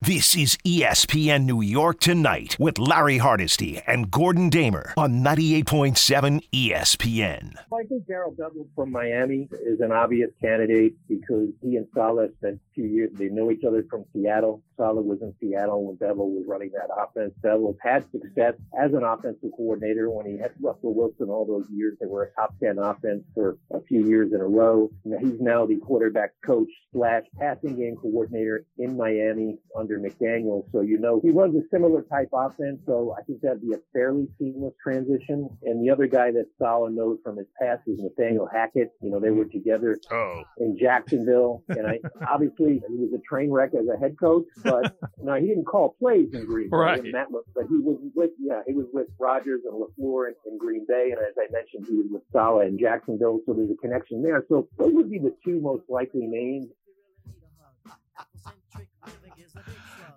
This 0.05 0.35
is 0.35 0.57
ESPN 0.65 1.45
New 1.45 1.61
York 1.61 2.01
Tonight 2.01 2.57
with 2.59 2.77
Larry 2.77 3.19
Hardesty 3.19 3.81
and 3.87 4.11
Gordon 4.11 4.49
Damer 4.49 4.93
on 4.97 5.23
98.7 5.23 6.41
ESPN. 6.51 7.55
I 7.71 7.83
think 7.87 8.05
Darrell 8.05 8.35
Douglas 8.37 8.67
from 8.75 8.91
Miami 8.91 9.47
is 9.65 9.79
an 9.79 9.93
obvious 9.93 10.29
candidate 10.41 10.95
because 11.07 11.47
he 11.61 11.77
and 11.77 11.87
Saleh 11.95 12.31
spent 12.39 12.55
a 12.55 12.73
few 12.75 12.83
years. 12.83 13.11
They 13.13 13.29
know 13.29 13.49
each 13.49 13.63
other 13.63 13.85
from 13.89 14.03
Seattle. 14.11 14.61
Saleh 14.75 15.05
was 15.05 15.21
in 15.21 15.33
Seattle 15.39 15.85
when 15.85 15.95
Bevell 15.95 16.27
was 16.27 16.43
running 16.47 16.71
that 16.71 16.89
offense. 16.93 17.33
Bevell 17.41 17.77
had 17.81 18.03
success 18.11 18.55
as 18.77 18.91
an 18.91 19.05
offensive 19.05 19.51
coordinator 19.55 20.09
when 20.09 20.25
he 20.25 20.37
had 20.37 20.51
Russell 20.59 20.93
Wilson 20.93 21.29
all 21.29 21.45
those 21.45 21.69
years. 21.69 21.97
They 22.01 22.07
were 22.07 22.23
a 22.23 22.31
top 22.33 22.53
10 22.61 22.77
offense 22.77 23.23
for 23.33 23.57
a 23.71 23.79
few 23.79 24.05
years 24.05 24.33
in 24.33 24.41
a 24.41 24.47
row. 24.47 24.91
He's 25.21 25.39
now 25.39 25.65
the 25.65 25.77
quarterback 25.77 26.31
coach 26.45 26.69
slash 26.91 27.23
passing 27.39 27.77
game 27.77 27.95
coordinator 27.95 28.65
in 28.77 28.97
Miami 28.97 29.59
under 29.77 29.92
McDaniel. 29.99 30.63
So, 30.71 30.81
you 30.81 30.99
know, 30.99 31.19
he 31.23 31.29
runs 31.29 31.55
a 31.55 31.61
similar 31.71 32.01
type 32.03 32.29
offense. 32.33 32.79
So 32.85 33.15
I 33.17 33.23
think 33.23 33.41
that'd 33.41 33.61
be 33.61 33.73
a 33.73 33.79
fairly 33.93 34.27
seamless 34.39 34.73
transition. 34.81 35.49
And 35.63 35.85
the 35.85 35.91
other 35.91 36.07
guy 36.07 36.31
that 36.31 36.45
Saleh 36.59 36.91
knows 36.91 37.19
from 37.23 37.37
his 37.37 37.47
past 37.61 37.81
is 37.87 37.99
Nathaniel 37.99 38.47
Hackett. 38.51 38.91
You 39.01 39.11
know, 39.11 39.19
they 39.19 39.31
were 39.31 39.45
together 39.45 39.99
oh. 40.11 40.43
in 40.57 40.77
Jacksonville. 40.79 41.63
And 41.69 41.87
I 41.87 41.99
obviously 42.29 42.81
he 42.87 42.95
was 42.95 43.11
a 43.13 43.21
train 43.27 43.51
wreck 43.51 43.71
as 43.73 43.87
a 43.87 43.99
head 43.99 44.15
coach, 44.19 44.45
but 44.63 44.95
now 45.21 45.35
he 45.35 45.47
didn't 45.47 45.65
call 45.65 45.95
plays 45.99 46.29
in 46.33 46.45
Green 46.45 46.69
Bay. 46.69 46.77
Right. 46.77 47.03
That, 47.13 47.27
but 47.31 47.65
he 47.69 47.77
was 47.77 47.99
with, 48.15 48.31
yeah, 48.39 48.61
he 48.67 48.73
was 48.73 48.87
with 48.93 49.07
Rodgers 49.19 49.61
and 49.65 49.73
LaFleur 49.73 50.29
in, 50.29 50.51
in 50.51 50.57
Green 50.57 50.85
Bay. 50.87 51.11
And 51.11 51.19
as 51.19 51.33
I 51.37 51.51
mentioned, 51.51 51.85
he 51.87 51.95
was 51.95 52.07
with 52.09 52.23
Saleh 52.31 52.67
in 52.67 52.79
Jacksonville. 52.79 53.39
So 53.45 53.53
there's 53.53 53.71
a 53.71 53.81
connection 53.81 54.21
there. 54.23 54.45
So 54.49 54.67
those 54.77 54.93
would 54.93 55.09
be 55.09 55.19
the 55.19 55.35
two 55.45 55.59
most 55.61 55.83
likely 55.89 56.27
names. 56.27 56.67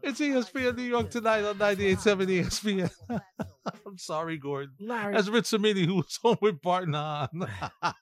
It's 0.07 0.21
ESPN 0.21 0.77
New 0.77 0.85
York 0.85 1.11
tonight 1.11 1.45
on 1.45 1.57
98.7 1.57 2.45
ESPN. 2.45 2.91
I'm 3.87 3.99
sorry, 3.99 4.39
Gordon. 4.39 4.73
Larry, 4.79 5.17
As 5.17 5.29
Rich 5.29 5.47
Cimini, 5.47 5.85
who 5.85 5.97
was 5.97 6.17
home 6.23 6.39
with 6.41 6.63
Barton 6.63 6.95
Hahn. 6.95 7.29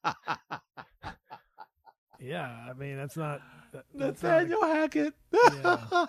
yeah, 2.20 2.66
I 2.68 2.74
mean 2.74 2.96
that's 2.96 3.16
not 3.16 3.40
that- 3.72 3.84
that's 3.94 4.22
not 4.22 4.42
Nathaniel 4.42 4.62
Hackett. 4.62 5.14
Yeah. 5.32 6.06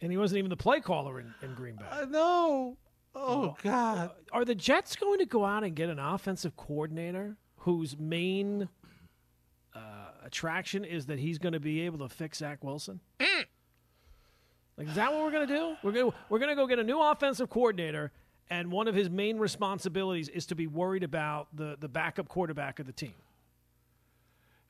and 0.00 0.10
he 0.10 0.18
wasn't 0.18 0.38
even 0.38 0.50
the 0.50 0.56
play 0.56 0.80
caller 0.80 1.20
in, 1.20 1.32
in 1.42 1.54
Green 1.54 1.76
Bay. 1.76 1.84
I 1.90 2.04
know. 2.04 2.76
Oh, 3.14 3.54
God. 3.62 4.10
Are 4.32 4.44
the 4.44 4.54
Jets 4.54 4.96
going 4.96 5.20
to 5.20 5.26
go 5.26 5.44
out 5.44 5.64
and 5.64 5.76
get 5.76 5.88
an 5.88 5.98
offensive 5.98 6.56
coordinator 6.56 7.36
whose 7.58 7.96
main 7.98 8.68
uh, 9.74 9.78
attraction 10.24 10.84
is 10.84 11.06
that 11.06 11.18
he's 11.18 11.38
going 11.38 11.52
to 11.52 11.60
be 11.60 11.82
able 11.82 11.98
to 12.00 12.08
fix 12.08 12.38
Zach 12.38 12.64
Wilson? 12.64 13.00
Like, 14.76 14.88
is 14.88 14.94
that 14.94 15.12
what 15.12 15.22
we're 15.22 15.30
going 15.30 15.46
to 15.46 15.54
do? 15.54 15.76
We're 15.82 15.92
going 15.92 16.10
to 16.10 16.16
we're 16.28 16.38
to 16.38 16.54
go 16.54 16.66
get 16.66 16.78
a 16.78 16.84
new 16.84 17.00
offensive 17.00 17.50
coordinator, 17.50 18.12
and 18.50 18.70
one 18.70 18.88
of 18.88 18.94
his 18.94 19.10
main 19.10 19.38
responsibilities 19.38 20.28
is 20.28 20.46
to 20.46 20.54
be 20.54 20.66
worried 20.66 21.02
about 21.04 21.48
the 21.54 21.76
the 21.78 21.88
backup 21.88 22.28
quarterback 22.28 22.78
of 22.78 22.86
the 22.86 22.92
team. 22.92 23.14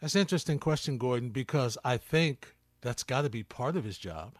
That's 0.00 0.14
an 0.16 0.20
interesting 0.22 0.58
question, 0.58 0.98
Gordon, 0.98 1.30
because 1.30 1.78
I 1.84 1.96
think 1.96 2.56
that's 2.80 3.04
got 3.04 3.22
to 3.22 3.30
be 3.30 3.44
part 3.44 3.76
of 3.76 3.84
his 3.84 3.96
job. 3.98 4.36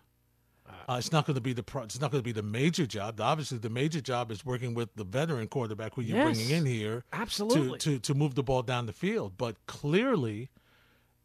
Uh, 0.89 0.95
it's 0.95 1.13
not 1.13 1.27
going 1.27 1.35
to 1.35 1.41
be 1.41 1.53
the 1.53 1.63
pro- 1.63 1.83
it's 1.83 2.01
not 2.01 2.11
going 2.11 2.21
to 2.21 2.25
be 2.25 2.33
the 2.33 2.43
major 2.43 2.87
job. 2.87 3.21
Obviously, 3.21 3.59
the 3.59 3.69
major 3.71 4.01
job 4.01 4.33
is 4.33 4.45
working 4.45 4.75
with 4.75 4.89
the 4.97 5.05
veteran 5.05 5.47
quarterback 5.47 5.95
who 5.95 6.03
you're 6.03 6.17
Yes. 6.17 6.37
bringing 6.37 6.51
in 6.57 6.67
here 6.67 7.05
Absolutely. 7.13 7.79
to, 7.79 7.93
to 7.95 7.99
to 8.01 8.15
move 8.15 8.35
the 8.35 8.43
ball 8.43 8.63
down 8.63 8.87
the 8.87 8.93
field. 8.93 9.35
But 9.37 9.65
clearly, 9.67 10.51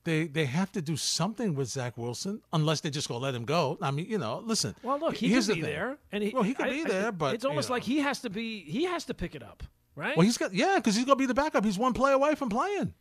they 0.07 0.25
they 0.25 0.45
have 0.45 0.71
to 0.71 0.81
do 0.81 0.95
something 0.97 1.53
with 1.53 1.67
Zach 1.67 1.97
Wilson, 1.97 2.41
unless 2.53 2.81
they 2.81 2.89
just 2.89 3.07
go 3.07 3.17
let 3.17 3.35
him 3.35 3.45
go. 3.45 3.77
I 3.81 3.91
mean, 3.91 4.07
you 4.09 4.17
know, 4.17 4.41
listen. 4.43 4.73
Well, 4.81 4.97
look, 4.99 5.15
he 5.15 5.29
could 5.33 5.43
the 5.43 5.53
be 5.55 5.61
thing. 5.61 5.69
there, 5.69 5.97
and 6.11 6.23
he 6.23 6.31
Well, 6.33 6.43
he 6.43 6.53
could 6.53 6.65
I- 6.67 6.69
be 6.69 6.81
I- 6.85 6.87
there, 6.87 7.11
but, 7.11 7.35
it's 7.35 7.43
you 7.43 7.49
almost 7.49 7.69
know. 7.69 7.73
like 7.75 7.83
he 7.83 7.99
has 7.99 8.21
to 8.21 8.29
be 8.29 8.61
he 8.63 8.85
has 8.85 9.05
to 9.05 9.13
pick 9.13 9.35
it 9.35 9.43
up, 9.43 9.63
right? 9.95 10.17
Well, 10.17 10.25
he's 10.25 10.37
got 10.37 10.53
yeah, 10.53 10.77
because 10.77 10.95
he's 10.95 11.05
to 11.05 11.15
be 11.15 11.25
the 11.27 11.33
backup. 11.33 11.63
He's 11.65 11.77
one 11.77 11.93
play 11.93 12.13
away 12.13 12.33
from 12.35 12.49
playing. 12.49 12.93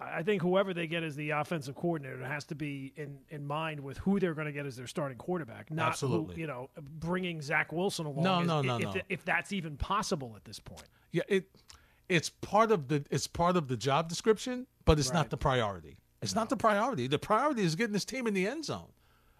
I 0.00 0.22
think 0.22 0.42
whoever 0.42 0.72
they 0.72 0.86
get 0.86 1.02
as 1.02 1.16
the 1.16 1.30
offensive 1.30 1.74
coordinator 1.74 2.24
has 2.24 2.44
to 2.46 2.54
be 2.54 2.92
in, 2.94 3.18
in 3.30 3.44
mind 3.44 3.80
with 3.80 3.98
who 3.98 4.20
they're 4.20 4.34
going 4.34 4.46
to 4.46 4.52
get 4.52 4.64
as 4.64 4.76
their 4.76 4.86
starting 4.86 5.18
quarterback, 5.18 5.72
not 5.72 5.86
who, 5.86 5.88
Absolutely. 5.90 6.36
you 6.40 6.46
know 6.46 6.70
bringing 7.00 7.42
Zach 7.42 7.72
Wilson 7.72 8.06
along. 8.06 8.22
No, 8.22 8.40
is- 8.40 8.46
no, 8.46 8.62
no, 8.62 8.76
if, 8.76 8.94
no. 8.94 9.00
if 9.08 9.24
that's 9.24 9.52
even 9.52 9.76
possible 9.76 10.34
at 10.36 10.44
this 10.44 10.60
point. 10.60 10.84
Yeah, 11.10 11.22
it 11.26 11.50
it's 12.08 12.30
part 12.30 12.70
of 12.70 12.88
the 12.88 13.04
it's 13.10 13.26
part 13.26 13.56
of 13.56 13.68
the 13.68 13.76
job 13.76 14.08
description, 14.08 14.66
but 14.84 14.98
it's 14.98 15.08
Right. 15.08 15.14
not 15.14 15.30
the 15.30 15.36
priority. 15.36 15.98
It's 16.22 16.34
not 16.34 16.48
the 16.48 16.56
priority. 16.56 17.06
The 17.06 17.18
priority 17.18 17.62
is 17.62 17.76
getting 17.76 17.92
this 17.92 18.04
team 18.04 18.26
in 18.26 18.34
the 18.34 18.46
end 18.46 18.64
zone 18.64 18.92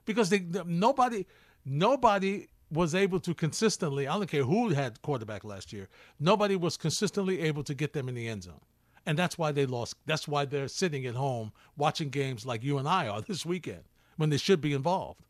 because 0.05 0.31
they 0.31 0.41
nobody 0.67 1.27
nobody 1.65 2.49
was 2.71 2.95
able 2.95 3.19
to 3.21 3.35
consistently. 3.35 4.07
I 4.07 4.15
don't 4.15 4.27
care 4.31 4.45
who 4.45 4.71
had 4.71 5.01
quarterback 5.03 5.43
last 5.45 5.73
year. 5.73 5.89
Nobody 6.21 6.55
was 6.55 6.77
consistently 6.77 7.41
able 7.41 7.65
to 7.65 7.75
get 7.75 7.95
them 7.95 8.09
in 8.09 8.15
the 8.15 8.29
end 8.29 8.45
zone. 8.45 8.61
And 9.07 9.19
that's 9.19 9.39
why 9.39 9.53
they 9.53 9.65
lost. 9.65 9.95
That's 10.05 10.29
why 10.29 10.45
they're 10.45 10.69
sitting 10.69 11.07
at 11.07 11.15
home 11.15 11.53
watching 11.79 12.11
games 12.11 12.45
like 12.45 12.63
you 12.63 12.77
and 12.77 12.87
I 12.87 13.09
are 13.09 13.23
this 13.27 13.47
weekend 13.47 13.85
when 14.17 14.29
they 14.31 14.37
should 14.37 14.61
be 14.61 14.75
involved. 14.75 15.21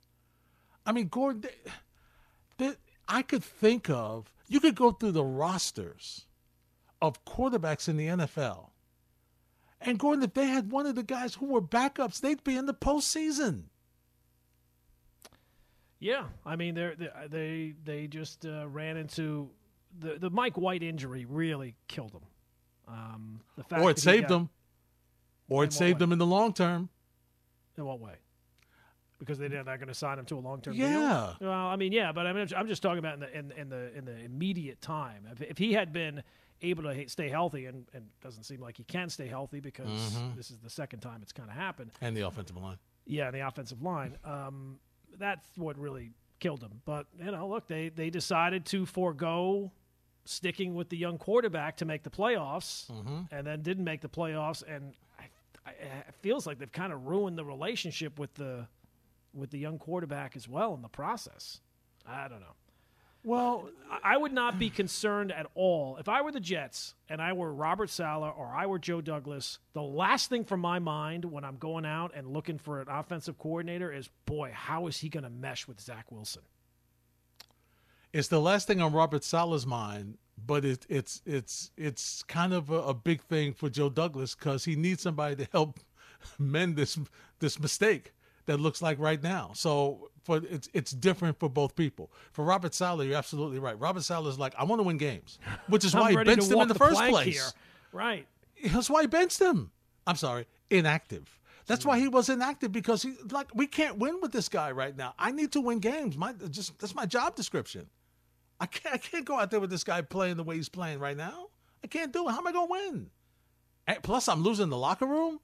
I 0.84 0.92
mean, 0.92 1.08
Gordon, 1.08 1.42
they, 1.42 1.70
they, 2.66 2.74
I 3.06 3.22
could 3.22 3.44
think 3.44 3.88
of, 3.88 4.32
you 4.48 4.58
could 4.58 4.74
go 4.74 4.90
through 4.90 5.12
the 5.12 5.24
rosters 5.24 6.24
of 7.00 7.24
quarterbacks 7.24 7.88
in 7.88 7.96
the 7.96 8.06
NFL. 8.06 8.70
And 9.80 9.98
Gordon, 9.98 10.24
if 10.24 10.34
they 10.34 10.46
had 10.46 10.72
one 10.72 10.86
of 10.86 10.96
the 10.96 11.04
guys 11.04 11.34
who 11.34 11.46
were 11.46 11.62
backups, 11.62 12.20
they'd 12.20 12.42
be 12.42 12.56
in 12.56 12.66
the 12.66 12.74
postseason. 12.74 13.64
Yeah, 16.00 16.24
I 16.46 16.56
mean 16.56 16.74
they 16.74 16.92
they 17.28 17.74
they 17.84 18.06
just 18.06 18.46
uh, 18.46 18.68
ran 18.68 18.96
into 18.96 19.50
the 19.98 20.18
the 20.18 20.30
Mike 20.30 20.56
White 20.56 20.82
injury 20.82 21.24
really 21.24 21.74
killed 21.88 22.12
them. 22.12 22.22
Um, 22.86 23.40
the 23.56 23.64
fact 23.64 23.82
Or 23.82 23.90
it 23.90 23.98
saved 23.98 24.28
them. 24.28 24.48
Or 25.48 25.64
it 25.64 25.72
saved 25.72 25.96
way? 25.96 25.98
them 26.00 26.12
in 26.12 26.18
the 26.18 26.26
long 26.26 26.52
term. 26.52 26.88
In 27.76 27.84
what 27.84 28.00
way? 28.00 28.14
Because 29.18 29.38
they're 29.38 29.48
not 29.48 29.66
not 29.66 29.78
going 29.78 29.88
to 29.88 29.94
sign 29.94 30.18
him 30.18 30.24
to 30.26 30.36
a 30.36 30.40
long 30.40 30.60
term 30.60 30.74
deal. 30.74 30.88
Yeah. 30.88 31.34
deal. 31.40 31.48
Well, 31.48 31.66
I 31.66 31.76
mean, 31.76 31.92
yeah, 31.92 32.12
but 32.12 32.26
I 32.26 32.32
mean, 32.32 32.46
I'm 32.56 32.68
just 32.68 32.82
talking 32.82 32.98
about 32.98 33.14
in 33.14 33.20
the 33.20 33.38
in, 33.38 33.52
in 33.52 33.68
the 33.68 33.96
in 33.96 34.04
the 34.04 34.16
immediate 34.24 34.80
time. 34.80 35.26
If, 35.32 35.42
if 35.42 35.58
he 35.58 35.72
had 35.72 35.92
been 35.92 36.22
able 36.62 36.82
to 36.84 37.08
stay 37.08 37.28
healthy, 37.28 37.66
and 37.66 37.86
and 37.94 38.06
doesn't 38.22 38.44
seem 38.44 38.60
like 38.60 38.76
he 38.76 38.84
can 38.84 39.08
stay 39.08 39.26
healthy 39.28 39.60
because 39.60 39.86
Mm-hmm. 39.88 40.36
this 40.36 40.50
is 40.50 40.58
the 40.58 40.70
second 40.70 41.00
time 41.00 41.20
it's 41.22 41.32
kind 41.32 41.48
of 41.48 41.54
happened. 41.56 41.90
And 42.00 42.16
the 42.16 42.22
offensive 42.26 42.56
line. 42.56 42.76
Yeah, 43.06 43.26
and 43.26 43.34
the 43.34 43.46
offensive 43.46 43.82
line. 43.82 44.16
Um, 44.24 44.78
that's 45.18 45.46
what 45.56 45.78
really 45.78 46.10
killed 46.40 46.62
him. 46.62 46.80
But 46.84 47.06
you 47.22 47.30
know, 47.30 47.48
look, 47.48 47.66
they 47.68 47.88
they 47.88 48.10
decided 48.10 48.64
to 48.66 48.86
forego 48.86 49.72
sticking 50.24 50.74
with 50.74 50.90
the 50.90 50.96
young 50.96 51.16
quarterback 51.16 51.76
to 51.78 51.84
make 51.86 52.02
the 52.02 52.10
playoffs, 52.10 52.90
and 53.32 53.46
then 53.46 53.62
didn't 53.62 53.84
make 53.84 54.00
the 54.02 54.08
playoffs. 54.10 54.62
And 54.68 54.92
I, 55.18 55.24
I, 55.66 55.70
it 55.70 56.14
feels 56.20 56.46
like 56.46 56.58
they've 56.58 56.70
kind 56.70 56.92
of 56.92 57.06
ruined 57.06 57.38
the 57.38 57.44
relationship 57.44 58.18
with 58.18 58.34
the 58.34 58.66
with 59.32 59.50
the 59.50 59.58
young 59.58 59.78
quarterback 59.78 60.36
as 60.36 60.46
well 60.48 60.74
in 60.74 60.82
the 60.82 60.88
process. 60.88 61.60
I 62.06 62.28
don't 62.28 62.40
know. 62.40 62.54
Well, 63.28 63.68
I- 64.02 64.16
would 64.16 64.32
not 64.32 64.58
be 64.58 64.70
concerned 64.70 65.32
at 65.32 65.46
all 65.54 65.98
if 65.98 66.08
I 66.08 66.22
were 66.22 66.32
the 66.32 66.40
Jets 66.40 66.94
and 67.10 67.20
I 67.20 67.34
were 67.34 67.52
Robert 67.52 67.90
Saleh 67.90 68.32
or 68.34 68.46
I 68.46 68.64
were 68.64 68.78
Joe 68.78 69.02
Douglas. 69.02 69.58
The 69.74 69.82
last 69.82 70.30
thing 70.30 70.44
from 70.46 70.60
my 70.60 70.78
mind 70.78 71.26
when 71.26 71.44
I'm 71.44 71.58
going 71.58 71.84
out 71.84 72.12
and 72.14 72.32
looking 72.32 72.58
for 72.58 72.80
an 72.80 72.88
offensive 72.88 73.36
coordinator 73.36 73.92
is, 73.92 74.08
boy, 74.24 74.52
how 74.54 74.86
is 74.86 74.96
he 74.98 75.10
going 75.10 75.24
to 75.24 75.30
mesh 75.30 75.68
with 75.68 75.78
Zach 75.78 76.10
Wilson? 76.10 76.42
it's 78.14 78.28
the 78.28 78.40
last 78.40 78.66
thing 78.66 78.80
on 78.80 78.94
Robert 78.94 79.22
Saleh's 79.22 79.66
mind, 79.66 80.16
but 80.46 80.64
it, 80.64 80.86
it's 80.88 81.20
it's 81.26 81.70
it's 81.76 82.22
kind 82.22 82.54
of 82.54 82.70
a, 82.70 82.80
a 82.80 82.94
big 82.94 83.20
thing 83.22 83.52
for 83.52 83.68
Joe 83.68 83.90
Douglas 83.90 84.34
because 84.34 84.64
he 84.64 84.74
needs 84.74 85.02
somebody 85.02 85.36
to 85.36 85.48
help 85.52 85.80
mend 86.38 86.76
this 86.76 86.98
this 87.40 87.60
mistake 87.60 88.12
that 88.48 88.58
looks 88.58 88.80
like 88.80 88.98
right 88.98 89.22
now. 89.22 89.50
So 89.54 90.10
for 90.24 90.38
it's 90.38 90.68
it's 90.72 90.90
different 90.90 91.38
for 91.38 91.50
both 91.50 91.76
people. 91.76 92.10
For 92.32 92.44
Robert 92.44 92.74
Saleh, 92.74 93.06
you're 93.06 93.16
absolutely 93.16 93.58
right. 93.58 93.78
Robert 93.78 94.02
Saleh 94.02 94.26
is 94.26 94.38
like, 94.38 94.54
I 94.58 94.64
want 94.64 94.80
to 94.80 94.84
win 94.84 94.96
games, 94.96 95.38
which 95.68 95.84
is 95.84 95.94
why 95.94 96.10
he 96.10 96.16
benched 96.16 96.50
him 96.50 96.58
in 96.58 96.68
the, 96.68 96.74
first 96.74 96.98
place. 96.98 97.34
Here. 97.34 97.50
Right. 97.92 98.26
That's 98.64 98.88
why 98.88 99.02
he 99.02 99.06
benched 99.06 99.38
him. 99.38 99.70
I'm 100.06 100.16
sorry, 100.16 100.46
inactive. 100.70 101.38
That's 101.66 101.84
why 101.84 101.98
he 101.98 102.08
was 102.08 102.30
inactive 102.30 102.72
because 102.72 103.02
he 103.02 103.14
like 103.30 103.54
we 103.54 103.66
can't 103.66 103.98
win 103.98 104.18
with 104.22 104.32
this 104.32 104.48
guy 104.48 104.72
right 104.72 104.96
now. 104.96 105.14
I 105.18 105.30
need 105.30 105.52
to 105.52 105.60
win 105.60 105.78
games. 105.78 106.16
My 106.16 106.32
just 106.32 106.78
that's 106.78 106.94
my 106.94 107.04
job 107.04 107.36
description. 107.36 107.86
I 108.58 108.64
can't 108.64 108.94
I 108.94 108.98
can't 108.98 109.26
go 109.26 109.38
out 109.38 109.50
there 109.50 109.60
with 109.60 109.68
this 109.68 109.84
guy 109.84 110.00
playing 110.00 110.38
the 110.38 110.44
way 110.44 110.56
he's 110.56 110.70
playing 110.70 111.00
right 111.00 111.16
now. 111.16 111.48
I 111.84 111.86
can't 111.86 112.14
do 112.14 112.26
it. 112.26 112.32
How 112.32 112.38
am 112.38 112.46
I 112.46 112.52
gonna 112.52 112.70
win? 112.70 113.10
And 113.86 114.02
plus, 114.02 114.26
I'm 114.26 114.42
losing 114.42 114.70
the 114.70 114.78
locker 114.78 115.06
room. 115.06 115.40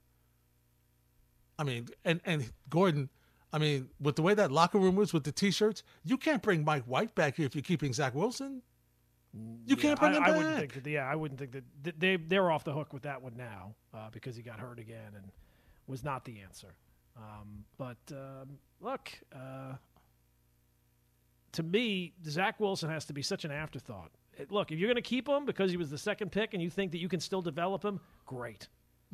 I 1.59 1.65
mean, 1.65 1.89
and 2.05 2.21
and 2.25 2.51
Gordon, 2.69 3.09
I 3.53 3.59
mean, 3.59 3.89
with 4.01 4.17
the 4.17 4.23
way 4.23 4.35
that 4.35 4.51
locker 4.51 4.79
room 4.79 5.01
is 5.01 5.13
with 5.13 5.25
the 5.25 5.33
t-shirts, 5.33 5.83
you 6.03 6.17
can't 6.17 6.43
bring 6.43 6.65
Mike 6.65 6.85
White 6.85 7.15
back 7.15 7.37
here 7.37 7.47
if 7.47 7.55
you're 7.55 7.63
keeping 7.63 7.93
Zach 7.93 8.15
Wilson. 8.15 8.63
You 9.67 9.75
can't 9.75 9.99
bring 9.99 10.13
I, 10.13 10.17
him 10.17 10.23
I 10.23 10.27
back. 10.27 10.37
wouldn't 10.37 10.59
think 10.59 10.85
that. 10.85 10.91
Yeah, 10.91 11.11
I 11.11 11.17
wouldn't 11.17 11.41
think 11.41 11.53
that 11.83 11.99
they 12.01 12.17
they're 12.17 12.51
off 12.51 12.65
the 12.65 12.73
hook 12.73 12.93
with 12.93 13.03
that 13.03 13.21
one 13.21 13.37
now 13.37 13.75
uh, 13.93 14.09
because 14.13 14.37
he 14.37 14.43
got 14.43 14.61
hurt 14.61 14.79
again 14.79 15.13
and 15.17 15.25
was 15.87 16.05
not 16.05 16.25
the 16.25 16.41
answer. 16.41 16.75
Um, 17.17 17.65
but 17.79 17.99
um, 18.13 18.59
look, 18.81 19.11
uh, 19.35 19.75
to 21.53 21.63
me, 21.63 22.13
Zach 22.27 22.59
Wilson 22.61 22.91
has 22.91 23.05
to 23.07 23.13
be 23.13 23.23
such 23.23 23.45
an 23.45 23.51
afterthought. 23.51 24.11
Look, 24.51 24.73
if 24.73 24.79
you're 24.79 24.89
going 24.89 24.97
to 24.97 25.03
keep 25.03 25.29
him 25.29 25.45
because 25.45 25.71
he 25.71 25.77
was 25.77 25.91
the 25.91 25.99
second 25.99 26.33
pick 26.33 26.55
and 26.55 26.63
you 26.63 26.69
think 26.69 26.91
that 26.93 26.99
you 26.99 27.09
can 27.09 27.21
still 27.21 27.43
develop 27.43 27.85
him, 27.85 28.01
great. 28.27 28.67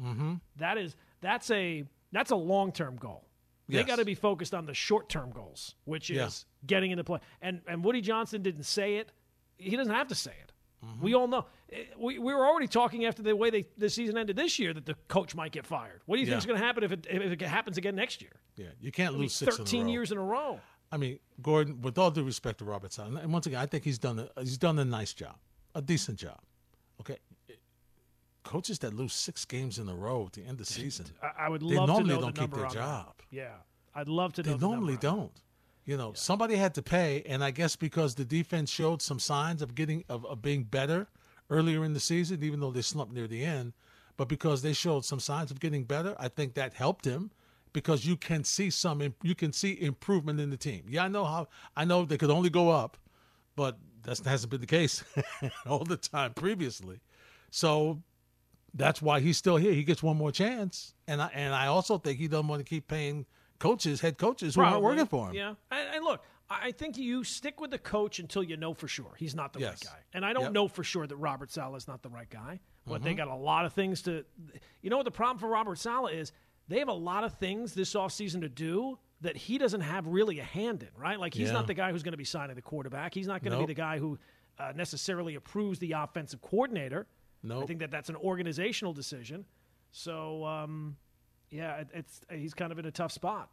Mm-hmm. 0.03 0.35
That 0.57 0.79
is 0.79 0.97
that's 1.21 1.51
a 1.51 1.85
that's 2.13 2.31
a 2.31 2.37
long 2.37 2.73
term 2.73 2.97
goal. 2.97 3.27
They 3.69 3.85
got 3.85 3.97
to 4.01 4.05
be 4.05 4.17
focused 4.17 4.53
on 4.53 4.67
the 4.67 4.75
short 4.75 5.09
term 5.09 5.31
goals, 5.31 5.77
which 5.85 6.11
is 6.11 6.17
Yeah. 6.17 6.29
getting 6.67 6.91
into 6.91 7.05
play. 7.05 7.21
And 7.41 7.61
and 7.69 7.85
Woody 7.85 8.01
Johnson 8.01 8.43
didn't 8.43 8.65
say 8.65 8.97
it. 8.97 9.13
He 9.59 9.77
doesn't 9.77 9.95
have 9.95 10.09
to 10.09 10.15
say 10.17 10.33
it. 10.43 10.53
Mm-hmm. 10.85 11.05
We 11.05 11.15
all 11.15 11.29
know. 11.29 11.45
Eh, 11.71 11.85
We, 11.99 12.19
we 12.19 12.35
were 12.35 12.45
already 12.47 12.67
talking 12.67 13.05
after 13.05 13.23
the 13.23 13.37
way 13.37 13.51
they, 13.51 13.67
the 13.77 13.91
season 13.91 14.17
ended 14.17 14.35
this 14.35 14.59
year 14.59 14.73
that 14.73 14.87
the 14.87 14.95
coach 15.09 15.35
might 15.35 15.53
get 15.53 15.67
fired. 15.67 16.01
What 16.07 16.17
do 16.17 16.21
you 16.21 16.27
think 16.27 16.39
is 16.39 16.47
going 16.47 16.59
to 16.59 16.65
happen 16.65 16.83
if 16.83 16.91
it, 16.93 17.07
if 17.09 17.33
it 17.33 17.43
happens 17.43 17.77
again 17.77 17.95
next 17.95 18.23
year? 18.23 18.33
Yeah, 18.57 18.69
you 18.81 18.91
can't 18.91 19.11
I 19.11 19.13
mean, 19.13 19.21
lose 19.23 19.35
six 19.35 19.57
in 19.57 19.63
a 19.63 19.65
13 19.67 19.85
row. 19.85 19.91
years 19.93 20.11
in 20.11 20.17
a 20.19 20.23
row. 20.23 20.59
I 20.91 20.97
mean, 20.97 21.19
Gordon, 21.43 21.83
with 21.83 21.99
all 21.99 22.11
due 22.11 22.25
respect 22.25 22.59
to 22.59 22.65
Robertson, 22.65 23.17
and 23.19 23.31
once 23.33 23.47
again, 23.47 23.61
I 23.61 23.67
think 23.67 23.85
he's 23.85 23.99
done 23.99 24.19
a, 24.35 24.41
he's 24.41 24.57
done 24.59 24.79
a 24.79 24.85
nice 24.85 25.13
job, 25.13 25.37
a 25.75 25.83
decent 25.83 26.19
job. 26.19 26.41
Okay, 27.01 27.19
coaches 28.51 28.81
that 28.81 28.93
lose 28.95 29.13
six 29.13 29.45
games 29.45 29.79
in 29.79 29.89
a 29.89 29.95
row 29.95 30.27
at 30.27 30.33
the 30.33 30.43
end 30.43 30.53
of 30.53 30.59
the 30.59 30.65
season, 30.65 31.07
I, 31.23 31.45
I 31.47 31.49
would 31.49 31.61
they 31.63 31.77
love 31.77 31.87
to 31.87 31.93
normally 31.93 32.15
know 32.17 32.21
don't 32.21 32.35
the 32.35 32.41
keep 32.41 32.53
their 32.53 32.67
on 32.67 32.73
that. 32.75 32.79
job. 32.81 33.15
Yeah, 33.31 33.55
I'd 33.95 34.09
love 34.09 34.33
to 34.35 34.43
know. 34.43 34.53
They 34.53 34.59
the 34.59 34.67
normally 34.67 34.95
number 34.95 35.09
on 35.09 35.17
that. 35.19 35.21
don't. 35.23 35.43
You 35.85 35.97
know, 35.97 36.13
somebody 36.15 36.57
had 36.57 36.75
to 36.75 36.83
pay, 36.83 37.23
and 37.27 37.45
I 37.45 37.53
guess 37.53 37.77
because 37.77 38.17
the 38.17 38.25
defense 38.25 38.69
showed 38.71 39.03
some 39.03 39.21
signs 39.21 39.63
of 39.63 39.75
getting 39.77 40.05
of, 40.09 40.27
of 40.27 40.43
being 40.43 40.65
better 40.65 41.07
earlier 41.49 41.85
in 41.85 41.95
the 41.95 42.01
season, 42.01 42.43
even 42.43 42.59
though 42.61 42.73
they 42.73 42.83
slumped 42.83 43.15
near 43.15 43.29
the 43.29 43.45
end, 43.45 43.73
but 44.17 44.29
because 44.29 44.63
they 44.63 44.73
showed 44.73 45.05
some 45.05 45.21
signs 45.21 45.51
of 45.53 45.61
getting 45.61 45.85
better, 45.85 46.17
I 46.19 46.29
think 46.29 46.55
that 46.55 46.75
helped 46.75 47.05
him 47.05 47.31
because 47.73 48.05
you 48.05 48.17
can 48.17 48.43
see 48.43 48.69
some 48.71 49.15
you 49.23 49.35
can 49.37 49.53
see 49.53 49.81
improvement 49.81 50.41
in 50.41 50.51
the 50.51 50.57
team. 50.57 50.87
Yeah, 50.89 51.05
I 51.05 51.09
know 51.09 51.25
how 51.25 51.47
I 51.77 51.85
know 51.85 52.05
they 52.05 52.19
could 52.19 52.31
only 52.31 52.51
go 52.51 52.71
up, 52.71 52.97
but 53.55 53.79
that 54.03 54.19
hasn't 54.25 54.51
been 54.51 54.61
the 54.61 54.67
case 54.67 55.05
all 55.67 55.85
the 55.85 55.97
time 55.97 56.35
previously. 56.35 57.01
So 57.51 58.03
that's 58.75 59.01
why 59.03 59.21
he's 59.21 59.37
still 59.37 59.57
here. 59.57 59.73
He 59.73 59.85
gets 59.85 60.03
one 60.03 60.17
more 60.17 60.33
chance, 60.33 60.95
and 61.09 61.21
I 61.23 61.31
and 61.35 61.55
I 61.55 61.67
also 61.67 61.99
think 61.99 62.19
he 62.19 62.29
doesn't 62.29 62.49
want 62.49 62.61
to 62.61 62.65
keep 62.69 62.89
paying 62.89 63.27
coaches, 63.59 64.01
head 64.01 64.19
coaches 64.19 64.55
who 64.55 64.63
aren't 64.63 64.83
working 64.83 65.07
for 65.07 65.29
him. 65.29 65.35
Yeah, 65.35 65.55
and, 65.71 65.89
and 65.97 66.05
look, 66.05 66.23
I 66.49 66.69
I 66.69 66.73
think 66.73 66.97
you 66.99 67.25
stick 67.25 67.61
with 67.61 67.71
the 67.71 67.79
coach 67.79 68.19
until 68.19 68.43
you 68.43 68.57
know 68.57 68.75
for 68.75 68.89
sure 68.89 69.13
he's 69.19 69.35
not 69.35 69.53
the 69.53 69.61
Yes. 69.61 69.85
right 69.85 69.93
guy. 69.93 69.99
And 70.15 70.25
I 70.25 70.33
don't 70.33 70.45
Yep. 70.45 70.53
know 70.53 70.69
for 70.69 70.83
sure 70.85 71.07
that 71.07 71.17
Robert 71.17 71.51
Saleh 71.51 71.77
is 71.77 71.87
not 71.89 72.03
the 72.03 72.09
right 72.11 72.29
guy. 72.31 72.61
But 72.87 72.95
Mm-hmm. 72.95 73.05
they 73.05 73.15
got 73.15 73.29
a 73.29 73.35
lot 73.35 73.67
of 73.67 73.73
things 73.75 74.03
to. 74.03 74.25
You 74.83 74.91
know 74.91 74.97
what 74.97 75.05
the 75.05 75.11
problem 75.11 75.39
for 75.39 75.49
Robert 75.49 75.79
Saleh 75.79 76.13
is? 76.15 76.33
They 76.69 76.79
have 76.79 76.89
a 76.89 76.93
lot 76.93 77.25
of 77.25 77.35
things 77.35 77.75
this 77.75 77.95
offseason 77.95 78.41
to 78.43 78.49
do 78.49 78.99
that 79.21 79.37
he 79.37 79.59
doesn't 79.59 79.83
have 79.83 80.07
really 80.07 80.39
a 80.39 80.45
hand 80.45 80.83
in, 80.83 80.89
right? 80.97 81.21
Like 81.21 81.35
he's 81.35 81.49
Yeah. 81.49 81.53
not 81.55 81.67
the 81.67 81.75
guy 81.75 81.91
who's 81.93 82.03
going 82.03 82.13
to 82.13 82.19
be 82.19 82.25
signing 82.25 82.57
the 82.57 82.63
quarterback. 82.63 83.13
He's 83.13 83.27
not 83.27 83.43
going 83.43 83.53
to 83.53 83.59
Nope. 83.59 83.67
be 83.67 83.75
the 83.75 83.77
guy 83.77 83.99
who 83.99 84.19
uh, 84.59 84.73
necessarily 84.75 85.35
approves 85.35 85.79
the 85.79 85.93
offensive 85.93 86.41
coordinator. 86.41 87.07
I 87.43 87.49
Nope. 87.49 87.69
think 87.69 87.81
that 87.81 87.91
that's 87.91 88.09
an 88.09 88.17
organizational 88.17 88.93
decision. 88.93 89.45
So, 89.93 90.45
um, 90.45 90.97
yeah, 91.51 91.79
it, 91.79 91.89
it's 91.95 92.21
he's 92.31 92.55
kind 92.55 92.73
of 92.73 92.79
in 92.79 92.87
a 92.87 92.91
tough 92.91 93.13
spot. 93.13 93.51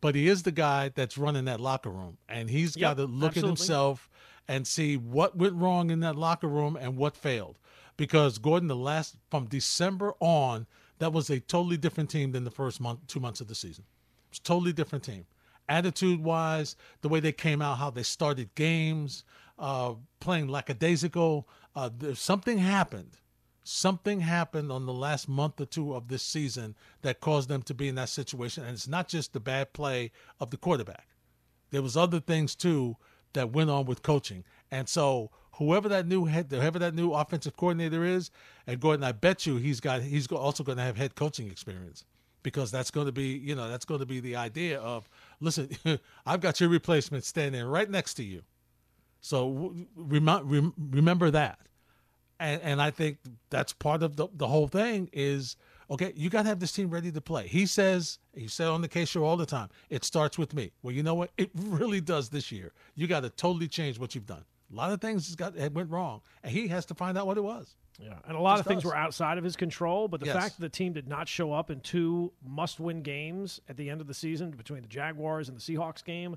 But 0.00 0.14
he 0.14 0.28
is 0.28 0.42
the 0.42 0.52
guy 0.52 0.88
that's 0.88 1.16
running 1.16 1.44
that 1.44 1.60
locker 1.60 1.90
room, 1.90 2.18
and 2.28 2.50
he's 2.50 2.74
got 2.74 2.96
to 2.96 3.04
look 3.04 3.30
absolutely. 3.30 3.40
at 3.40 3.58
himself 3.58 4.10
and 4.48 4.66
see 4.66 4.96
what 4.96 5.36
went 5.36 5.54
wrong 5.54 5.90
in 5.90 6.00
that 6.00 6.16
locker 6.16 6.48
room 6.48 6.76
and 6.76 6.96
what 6.96 7.16
failed. 7.16 7.58
Because 7.96 8.38
Gordon, 8.38 8.66
the 8.68 8.74
last 8.74 9.16
from 9.30 9.46
December 9.46 10.14
on, 10.18 10.66
that 10.98 11.12
was 11.12 11.30
a 11.30 11.38
totally 11.38 11.76
different 11.76 12.10
team 12.10 12.32
than 12.32 12.42
the 12.42 12.50
first 12.50 12.80
month, 12.80 13.06
two 13.06 13.20
months 13.20 13.40
of 13.40 13.46
the 13.46 13.54
season. 13.54 13.84
It's 14.30 14.38
a 14.38 14.42
totally 14.42 14.72
different 14.72 15.04
team. 15.04 15.26
Attitude 15.68 16.22
wise, 16.24 16.74
the 17.02 17.08
way 17.08 17.20
they 17.20 17.32
came 17.32 17.62
out, 17.62 17.78
how 17.78 17.90
they 17.90 18.02
started 18.02 18.52
games, 18.56 19.22
uh, 19.62 19.94
playing 20.20 20.48
lackadaisical. 20.48 21.48
Uh, 21.74 21.88
something 22.14 22.58
happened. 22.58 23.16
Something 23.64 24.20
happened 24.20 24.72
on 24.72 24.86
the 24.86 24.92
last 24.92 25.28
month 25.28 25.60
or 25.60 25.66
two 25.66 25.94
of 25.94 26.08
this 26.08 26.24
season 26.24 26.74
that 27.02 27.20
caused 27.20 27.48
them 27.48 27.62
to 27.62 27.74
be 27.74 27.88
in 27.88 27.94
that 27.94 28.08
situation. 28.08 28.64
And 28.64 28.74
it's 28.74 28.88
not 28.88 29.08
just 29.08 29.32
the 29.32 29.40
bad 29.40 29.72
play 29.72 30.10
of 30.40 30.50
the 30.50 30.56
quarterback. 30.56 31.06
There 31.70 31.80
was 31.80 31.96
other 31.96 32.18
things 32.18 32.56
too 32.56 32.96
that 33.34 33.52
went 33.52 33.70
on 33.70 33.86
with 33.86 34.02
coaching. 34.02 34.44
And 34.72 34.88
so 34.88 35.30
whoever 35.52 35.88
that 35.90 36.08
new 36.08 36.24
head, 36.24 36.48
whoever 36.50 36.80
that 36.80 36.94
new 36.94 37.12
offensive 37.12 37.56
coordinator 37.56 38.04
is, 38.04 38.32
and 38.66 38.80
Gordon, 38.80 39.04
I 39.04 39.12
bet 39.12 39.46
you 39.46 39.56
he's 39.56 39.78
got 39.78 40.02
he's 40.02 40.26
also 40.26 40.64
going 40.64 40.78
to 40.78 40.84
have 40.84 40.96
head 40.96 41.14
coaching 41.14 41.48
experience 41.48 42.04
because 42.42 42.72
that's 42.72 42.90
going 42.90 43.06
to 43.06 43.12
be 43.12 43.28
you 43.28 43.54
know 43.54 43.68
that's 43.68 43.84
going 43.84 44.00
to 44.00 44.06
be 44.06 44.18
the 44.18 44.36
idea 44.36 44.80
of 44.80 45.08
listen, 45.40 45.70
I've 46.26 46.40
got 46.40 46.60
your 46.60 46.68
replacement 46.68 47.24
standing 47.24 47.64
right 47.64 47.88
next 47.88 48.14
to 48.14 48.24
you, 48.24 48.42
so 49.22 49.74
rem- 49.96 50.28
rem- 50.28 50.74
remember 50.90 51.30
that. 51.30 51.58
And, 52.38 52.60
and 52.62 52.82
I 52.82 52.90
think 52.90 53.18
that's 53.50 53.72
part 53.72 54.02
of 54.02 54.16
the, 54.16 54.26
the 54.34 54.48
whole 54.48 54.66
thing 54.68 55.08
is 55.12 55.56
okay, 55.90 56.12
you 56.16 56.30
got 56.30 56.42
to 56.42 56.48
have 56.48 56.58
this 56.58 56.72
team 56.72 56.88
ready 56.90 57.12
to 57.12 57.20
play. 57.20 57.46
He 57.46 57.66
says, 57.66 58.18
he 58.34 58.48
said 58.48 58.68
on 58.68 58.80
the 58.80 58.88
Kay 58.88 59.04
show 59.04 59.24
all 59.24 59.36
the 59.36 59.44
time, 59.46 59.68
it 59.90 60.04
starts 60.04 60.38
with 60.38 60.54
me. 60.54 60.72
Well, 60.82 60.94
you 60.94 61.02
know 61.02 61.14
what? 61.14 61.30
It 61.36 61.50
really 61.54 62.00
does 62.00 62.30
this 62.30 62.50
year. 62.50 62.72
You 62.94 63.06
got 63.06 63.20
to 63.20 63.30
totally 63.30 63.68
change 63.68 63.98
what 63.98 64.14
you've 64.14 64.26
done. 64.26 64.44
A 64.72 64.74
lot 64.74 64.90
of 64.90 65.00
things 65.02 65.26
has 65.26 65.36
got 65.36 65.54
it 65.56 65.72
went 65.74 65.90
wrong, 65.90 66.22
and 66.42 66.50
he 66.52 66.66
has 66.68 66.86
to 66.86 66.94
find 66.94 67.16
out 67.18 67.26
what 67.26 67.36
it 67.36 67.42
was. 67.44 67.76
Yeah, 68.00 68.14
and 68.26 68.36
a 68.38 68.40
lot 68.40 68.54
Just 68.56 68.60
of 68.60 68.66
things 68.68 68.82
does. 68.84 68.90
were 68.90 68.96
outside 68.96 69.36
of 69.36 69.44
his 69.44 69.54
control. 69.54 70.08
But 70.08 70.20
the 70.20 70.26
Yes. 70.26 70.34
fact 70.36 70.54
that 70.56 70.62
the 70.62 70.68
team 70.70 70.94
did 70.94 71.06
not 71.06 71.28
show 71.28 71.52
up 71.52 71.70
in 71.70 71.80
two 71.80 72.32
must-win 72.42 73.02
games 73.02 73.60
at 73.68 73.76
the 73.76 73.90
end 73.90 74.00
of 74.00 74.06
the 74.06 74.14
season 74.14 74.50
between 74.52 74.80
the 74.80 74.88
Jaguars 74.88 75.50
and 75.50 75.56
the 75.56 75.60
Seahawks 75.60 76.02
game, 76.02 76.36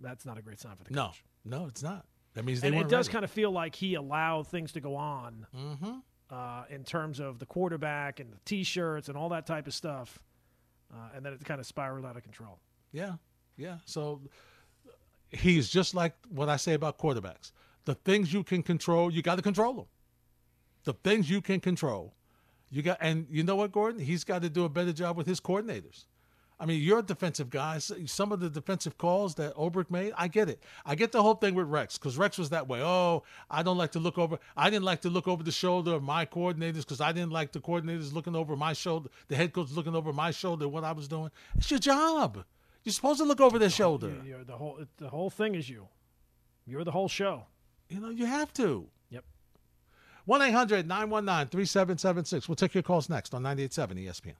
that's 0.00 0.26
not 0.26 0.36
a 0.36 0.42
great 0.42 0.58
sign 0.60 0.74
for 0.76 0.82
the 0.82 0.90
coach. 0.90 0.96
no, 0.96 1.12
it's 1.50 1.82
not. 1.82 2.06
That 2.34 2.44
means 2.44 2.60
they 2.60 2.68
and 2.68 2.76
it 2.76 2.88
does 2.88 3.06
ready. 3.06 3.12
kind 3.12 3.24
of 3.24 3.30
feel 3.30 3.50
like 3.50 3.74
he 3.74 3.94
allowed 3.94 4.48
things 4.48 4.72
to 4.72 4.80
go 4.80 4.96
on 4.96 5.46
Mm-hmm. 5.56 5.92
uh, 6.30 6.64
in 6.70 6.82
terms 6.84 7.20
of 7.20 7.38
the 7.38 7.46
quarterback 7.46 8.18
and 8.20 8.32
the 8.32 8.38
T-shirts 8.44 9.08
and 9.08 9.16
all 9.16 9.28
that 9.28 9.46
type 9.46 9.66
of 9.66 9.74
stuff, 9.74 10.18
uh, 10.92 11.10
and 11.14 11.24
then 11.24 11.32
it 11.32 11.44
kind 11.44 11.60
of 11.60 11.66
spiraled 11.66 12.04
out 12.04 12.16
of 12.16 12.22
control. 12.22 12.58
Yeah, 12.92 13.14
yeah. 13.56 13.78
So 13.84 14.20
he's 15.30 15.68
just 15.68 15.94
like 15.94 16.14
what 16.28 16.48
I 16.48 16.56
say 16.56 16.74
about 16.74 16.98
quarterbacks. 16.98 17.52
The 17.84 17.94
things 17.94 18.32
you 18.32 18.42
can 18.42 18.62
control, 18.62 19.12
you 19.12 19.20
got 19.22 19.36
to 19.36 19.42
control 19.42 19.74
them. 19.74 19.86
The 20.84 20.94
things 20.94 21.28
you 21.30 21.40
can 21.40 21.60
control, 21.60 22.14
you 22.70 22.82
got. 22.82 22.98
And 23.00 23.26
you 23.30 23.42
know 23.44 23.56
what, 23.56 23.72
Gordon? 23.72 24.00
He's 24.00 24.24
got 24.24 24.42
to 24.42 24.50
do 24.50 24.64
a 24.64 24.68
better 24.68 24.92
job 24.92 25.16
with 25.16 25.26
his 25.26 25.40
coordinators. 25.40 26.06
I 26.64 26.66
mean, 26.66 26.80
you're 26.82 27.00
a 27.00 27.02
defensive 27.02 27.50
guy. 27.50 27.76
Some 27.76 28.32
of 28.32 28.40
the 28.40 28.48
defensive 28.48 28.96
calls 28.96 29.34
that 29.34 29.54
Ulbrich 29.54 29.90
made, 29.90 30.14
I 30.16 30.28
get 30.28 30.48
it. 30.48 30.62
I 30.86 30.94
get 30.94 31.12
the 31.12 31.22
whole 31.22 31.34
thing 31.34 31.54
with 31.54 31.66
Rex 31.66 31.98
because 31.98 32.16
Rex 32.16 32.38
was 32.38 32.48
that 32.50 32.66
way. 32.68 32.80
Oh, 32.82 33.22
I 33.50 33.62
don't 33.62 33.76
like 33.76 33.92
to 33.92 33.98
look 33.98 34.16
over. 34.16 34.38
I 34.56 34.70
didn't 34.70 34.86
like 34.86 35.02
to 35.02 35.10
look 35.10 35.28
over 35.28 35.42
the 35.42 35.52
shoulder 35.52 35.92
of 35.92 36.02
my 36.02 36.24
coordinators 36.24 36.78
because 36.78 37.02
I 37.02 37.12
didn't 37.12 37.32
like 37.32 37.52
the 37.52 37.60
coordinators 37.60 38.14
looking 38.14 38.34
over 38.34 38.56
my 38.56 38.72
shoulder, 38.72 39.10
the 39.28 39.36
head 39.36 39.52
coach 39.52 39.72
looking 39.72 39.94
over 39.94 40.10
my 40.10 40.30
shoulder, 40.30 40.66
what 40.66 40.84
I 40.84 40.92
was 40.92 41.06
doing. 41.06 41.30
It's 41.56 41.70
your 41.70 41.80
job. 41.80 42.42
You're 42.82 42.94
supposed 42.94 43.18
to 43.18 43.26
look 43.26 43.42
over 43.42 43.58
their 43.58 43.68
shoulder. 43.68 44.14
You- 44.24 44.42
the 44.46 44.56
whole 44.56 44.78
the 44.96 45.10
whole 45.10 45.28
thing 45.28 45.54
is 45.54 45.68
you. 45.68 45.88
You're 46.66 46.84
the 46.84 46.92
whole 46.92 47.08
show. 47.08 47.44
You 47.90 48.00
know, 48.00 48.08
you 48.08 48.24
have 48.24 48.54
to. 48.54 48.88
Yep. 49.10 49.24
1 50.24 50.40
800 50.40 50.88
919 50.88 51.48
3776. 51.50 52.48
We'll 52.48 52.56
take 52.56 52.72
your 52.72 52.82
calls 52.82 53.10
next 53.10 53.34
on 53.34 53.42
98.7 53.42 53.98
ESPN. 54.06 54.32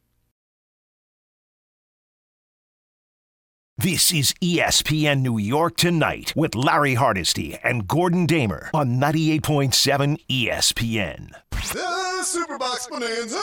This 3.85 4.15
is 4.15 4.33
ESPN 4.41 5.21
New 5.21 5.37
York 5.37 5.77
Tonight 5.77 6.33
with 6.35 6.55
Larry 6.55 6.95
Hardesty 6.95 7.59
and 7.63 7.87
Gordon 7.87 8.25
Damer 8.25 8.71
on 8.73 8.99
98.7 8.99 10.19
ESPN. 10.27 11.29
The 11.51 12.23
Superbox 12.23 12.89
Bonanza. 12.89 13.43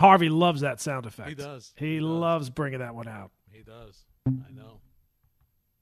Harvey 0.00 0.28
loves 0.28 0.62
that 0.62 0.80
sound 0.80 1.06
effect. 1.06 1.28
He 1.28 1.36
does. 1.36 1.74
He, 1.76 1.86
He 1.86 1.96
does. 2.00 2.08
loves 2.08 2.50
bringing 2.50 2.80
that 2.80 2.92
one 2.92 3.06
out. 3.06 3.30
He 3.52 3.62
does. 3.62 4.00
I 4.26 4.50
know. 4.52 4.80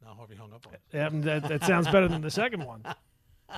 Now 0.04 0.12
Harvey 0.12 0.34
hung 0.36 0.52
up 0.52 0.66
on 0.66 0.74
us. 0.74 0.80
Yeah, 0.92 1.08
that, 1.10 1.48
that 1.48 1.64
sounds 1.64 1.86
better 1.86 2.06
than 2.06 2.20
the 2.20 2.30
second 2.30 2.66
one. 2.66 2.84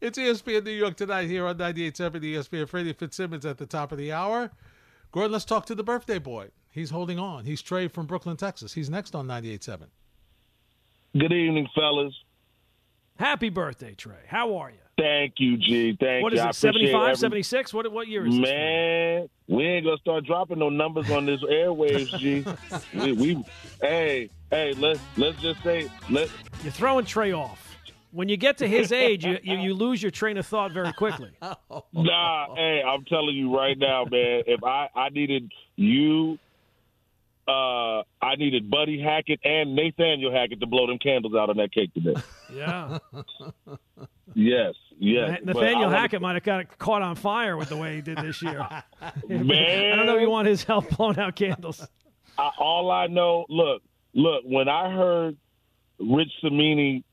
It's 0.00 0.18
ESPN 0.18 0.64
New 0.64 0.70
York 0.70 0.96
Tonight 0.96 1.28
here 1.28 1.46
on 1.46 1.58
98.7 1.58 2.22
ESPN. 2.22 2.66
Freddie 2.66 2.94
Fitzsimmons 2.94 3.44
at 3.44 3.58
the 3.58 3.66
top 3.66 3.92
of 3.92 3.98
the 3.98 4.10
hour. 4.12 4.50
Gordon, 5.12 5.32
let's 5.32 5.44
talk 5.44 5.66
to 5.66 5.74
the 5.74 5.84
birthday 5.84 6.18
boy. 6.18 6.48
He's 6.70 6.90
holding 6.90 7.18
on. 7.18 7.44
He's 7.44 7.62
Trey 7.62 7.88
from 7.88 8.06
Brooklyn, 8.06 8.36
Texas. 8.36 8.72
He's 8.72 8.88
next 8.88 9.14
on 9.14 9.26
98.7. 9.26 9.86
Good 11.18 11.32
evening, 11.32 11.68
fellas. 11.74 12.14
Happy 13.18 13.48
birthday, 13.50 13.94
Trey. 13.94 14.14
How 14.28 14.56
are 14.56 14.70
you? 14.70 14.76
Thank 14.96 15.34
you, 15.38 15.56
G. 15.56 15.96
Thank 15.98 16.22
What 16.22 16.32
you. 16.32 16.38
is 16.38 16.44
I 16.44 16.48
it, 16.48 16.50
appreciate 16.50 16.92
75, 16.92 17.02
every- 17.02 17.16
76? 17.16 17.74
What, 17.74 17.92
what 17.92 18.06
year 18.08 18.26
is 18.26 18.34
this? 18.34 18.42
Man, 18.42 19.28
we 19.48 19.64
ain't 19.66 19.84
gonna 19.84 19.98
start 19.98 20.24
dropping 20.24 20.58
no 20.60 20.68
numbers 20.68 21.10
on 21.10 21.26
this 21.26 21.42
airwaves, 21.42 22.16
G. 22.18 22.44
we, 22.98 23.12
we, 23.12 23.44
hey, 23.82 24.30
hey, 24.50 24.72
let's 24.76 25.00
let's 25.16 25.40
just 25.40 25.62
say 25.62 25.90
let 26.08 26.30
You're 26.62 26.72
throwing 26.72 27.04
Trey 27.04 27.32
off. 27.32 27.66
When 28.12 28.28
you 28.28 28.36
get 28.36 28.58
to 28.58 28.68
his 28.68 28.90
age, 28.92 29.24
you, 29.24 29.38
you, 29.42 29.56
you 29.58 29.74
lose 29.74 30.02
your 30.02 30.10
train 30.10 30.36
of 30.36 30.46
thought 30.46 30.72
very 30.72 30.92
quickly. 30.92 31.30
Nah, 31.92 32.54
hey, 32.56 32.82
I'm 32.86 33.04
telling 33.04 33.34
you 33.36 33.56
right 33.56 33.78
now, 33.78 34.04
man. 34.04 34.42
If 34.46 34.62
I 34.64 34.88
I 34.94 35.08
needed 35.10 35.50
you, 35.76 36.38
uh, 37.50 38.02
I 38.22 38.36
needed 38.36 38.70
Buddy 38.70 39.00
Hackett 39.00 39.40
and 39.44 39.74
Nathaniel 39.74 40.32
Hackett 40.32 40.60
to 40.60 40.66
blow 40.66 40.86
them 40.86 40.98
candles 40.98 41.34
out 41.34 41.50
on 41.50 41.56
that 41.56 41.72
cake 41.72 41.92
today. 41.94 42.14
Yeah. 42.54 42.98
Yes, 44.34 44.74
yes. 44.98 45.40
Nathaniel 45.42 45.90
Hackett 45.90 46.22
might 46.22 46.34
have 46.34 46.44
got 46.44 46.78
caught 46.78 47.02
on 47.02 47.16
fire 47.16 47.56
with 47.56 47.68
the 47.68 47.76
way 47.76 47.96
he 47.96 48.00
did 48.00 48.18
this 48.18 48.40
year. 48.42 48.58
Man, 49.28 49.50
I 49.92 49.96
don't 49.96 50.06
know 50.06 50.14
if 50.16 50.20
you 50.22 50.30
want 50.30 50.46
his 50.46 50.62
help 50.62 50.88
blowing 50.96 51.18
out 51.18 51.34
candles. 51.34 51.84
I, 52.38 52.50
all 52.58 52.92
I 52.92 53.08
know, 53.08 53.44
look, 53.48 53.82
look. 54.14 54.44
When 54.44 54.68
I 54.68 54.88
heard 54.94 55.36
Rich 55.98 56.30
Cimini 56.42 57.04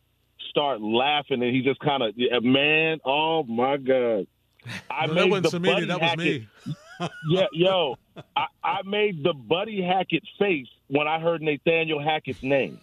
start 0.51 0.79
laughing, 0.79 1.41
and 1.41 1.55
he 1.55 1.63
just 1.63 1.79
kind 1.79 2.03
of, 2.03 2.13
man, 2.43 2.99
oh 3.03 3.43
my 3.43 3.77
god, 3.77 4.27
I 4.91 5.07
No, 5.07 5.13
made 5.13 5.21
that 5.23 5.29
wasn't 5.29 5.43
the 5.43 5.49
Cimini, 5.49 5.85
that 5.87 5.99
was 5.99 6.09
Hackett, 6.09 6.41
me. 6.65 6.75
Yeah, 7.29 7.45
yo, 7.53 7.95
I, 8.35 8.45
I 8.63 8.81
made 8.85 9.23
the 9.23 9.33
Buddy 9.33 9.81
Hackett 9.81 10.23
face 10.39 10.67
when 10.87 11.07
I 11.07 11.19
heard 11.19 11.41
Nathaniel 11.41 12.01
Hackett's 12.01 12.43
name. 12.43 12.79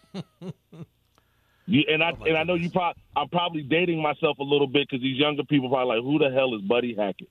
You, 1.66 1.84
and 1.88 2.02
I 2.02 2.12
Oh, 2.12 2.24
and 2.24 2.36
I 2.36 2.42
know 2.44 2.54
you 2.54 2.70
probably 2.70 3.00
I'm 3.16 3.28
probably 3.28 3.62
dating 3.62 4.02
myself 4.02 4.38
a 4.38 4.42
little 4.42 4.66
bit 4.66 4.86
because 4.88 5.02
these 5.02 5.18
younger 5.18 5.44
people 5.44 5.70
probably 5.70 5.96
like 5.96 6.04
who 6.04 6.18
the 6.18 6.30
hell 6.30 6.54
is 6.54 6.60
Buddy 6.62 6.94
Hackett? 6.94 7.28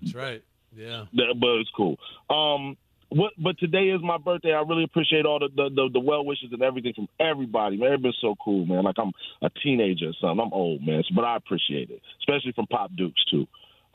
That's 0.00 0.14
right. 0.14 0.42
Yeah. 0.76 1.06
That- 1.14 1.34
but 1.40 1.56
it's 1.58 1.70
cool. 1.76 1.96
Um, 2.30 2.76
what? 3.08 3.32
But 3.36 3.58
today 3.58 3.88
is 3.90 4.00
my 4.00 4.18
birthday. 4.18 4.52
I 4.54 4.60
really 4.62 4.84
appreciate 4.84 5.26
all 5.26 5.38
the 5.40 5.48
the, 5.54 5.68
the, 5.68 5.90
the 5.94 6.00
well 6.00 6.24
wishes 6.24 6.50
and 6.52 6.62
everything 6.62 6.94
from 6.94 7.08
everybody. 7.18 7.76
Man, 7.76 7.92
it's 7.92 8.02
been 8.02 8.12
so 8.20 8.36
cool, 8.42 8.64
man. 8.66 8.84
Like 8.84 8.96
I'm 8.98 9.12
a 9.42 9.50
teenager 9.62 10.06
or 10.10 10.12
something. 10.20 10.40
I'm 10.46 10.52
old, 10.52 10.86
man, 10.86 11.02
but 11.14 11.24
I 11.24 11.36
appreciate 11.36 11.90
it, 11.90 12.00
especially 12.20 12.52
from 12.52 12.68
Pop 12.68 12.92
Dukes 12.96 13.22
too. 13.30 13.46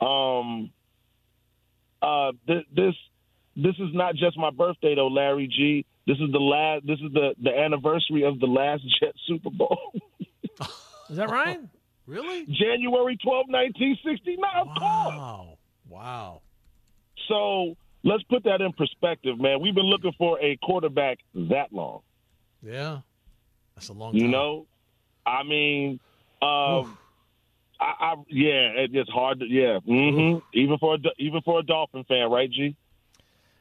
Um, 0.06 0.70
uh, 2.02 2.32
th- 2.46 2.66
this 2.74 2.94
this 3.56 3.74
is 3.76 3.92
not 3.92 4.14
just 4.14 4.38
my 4.38 4.50
birthday 4.50 4.94
though, 4.94 5.08
Larry 5.08 5.48
G. 5.48 5.84
This 6.06 6.16
is 6.18 6.30
the 6.32 6.38
last. 6.38 6.86
This 6.86 6.98
is 7.00 7.12
the 7.12 7.34
the 7.42 7.56
anniversary 7.56 8.24
of 8.24 8.38
the 8.40 8.46
last 8.46 8.82
Jet 9.00 9.14
Super 9.26 9.50
Bowl, 9.50 9.92
Is 11.10 11.16
that 11.16 11.30
right? 11.30 11.60
Really? 12.06 12.46
January 12.46 13.18
12, 13.22 13.46
1969. 13.48 14.50
Of 14.56 14.66
course. 14.68 14.78
Wow. 14.80 15.58
Wow. 15.90 16.40
So 17.28 17.76
let's 18.02 18.22
put 18.24 18.44
that 18.44 18.62
in 18.62 18.72
perspective, 18.72 19.38
man. 19.38 19.60
We've 19.60 19.74
been 19.74 19.84
looking 19.84 20.12
for 20.16 20.40
a 20.40 20.56
quarterback 20.62 21.18
that 21.34 21.70
long. 21.72 22.00
Yeah. 22.62 23.00
That's 23.74 23.88
a 23.88 23.92
long 23.92 24.14
You 24.14 24.28
know, 24.28 24.66
I 25.26 25.42
mean, 25.42 26.00
um, 26.40 26.96
I, 27.80 27.94
I 28.00 28.14
yeah, 28.28 28.70
it- 28.82 28.94
it's 28.94 29.10
hard 29.10 29.40
to 29.40 29.46
yeah, 29.46 29.78
hmm 29.80 30.38
even 30.52 30.78
for 30.78 30.94
a, 30.94 30.98
even 31.18 31.40
for 31.42 31.60
a 31.60 31.62
Dolphin 31.62 32.04
fan, 32.04 32.30
right, 32.30 32.50
G? 32.50 32.76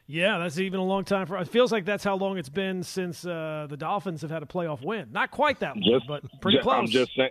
Yeah, 0.09 0.37
that's 0.37 0.57
even 0.57 0.79
a 0.79 0.85
long 0.85 1.03
time 1.03 1.27
for. 1.27 1.37
It 1.37 1.49
feels 1.49 1.71
like 1.71 1.83
that's 1.83 2.03
how 2.03 2.15
long 2.15 2.37
it's 2.37 2.47
been 2.49 2.81
since 2.81 3.25
uh, 3.25 3.67
the 3.69 3.75
Dolphins 3.75 4.21
have 4.21 4.31
had 4.31 4.41
a 4.41 4.45
playoff 4.45 4.81
win. 4.81 5.09
Not 5.11 5.31
quite 5.31 5.59
that 5.59 5.75
long, 5.75 5.83
Just 5.99 6.07
but 6.07 6.23
pretty 6.39 6.59
ju- 6.59 6.63
close. 6.63 6.75
I'm 6.79 6.87
just 6.87 7.13
saying, 7.15 7.29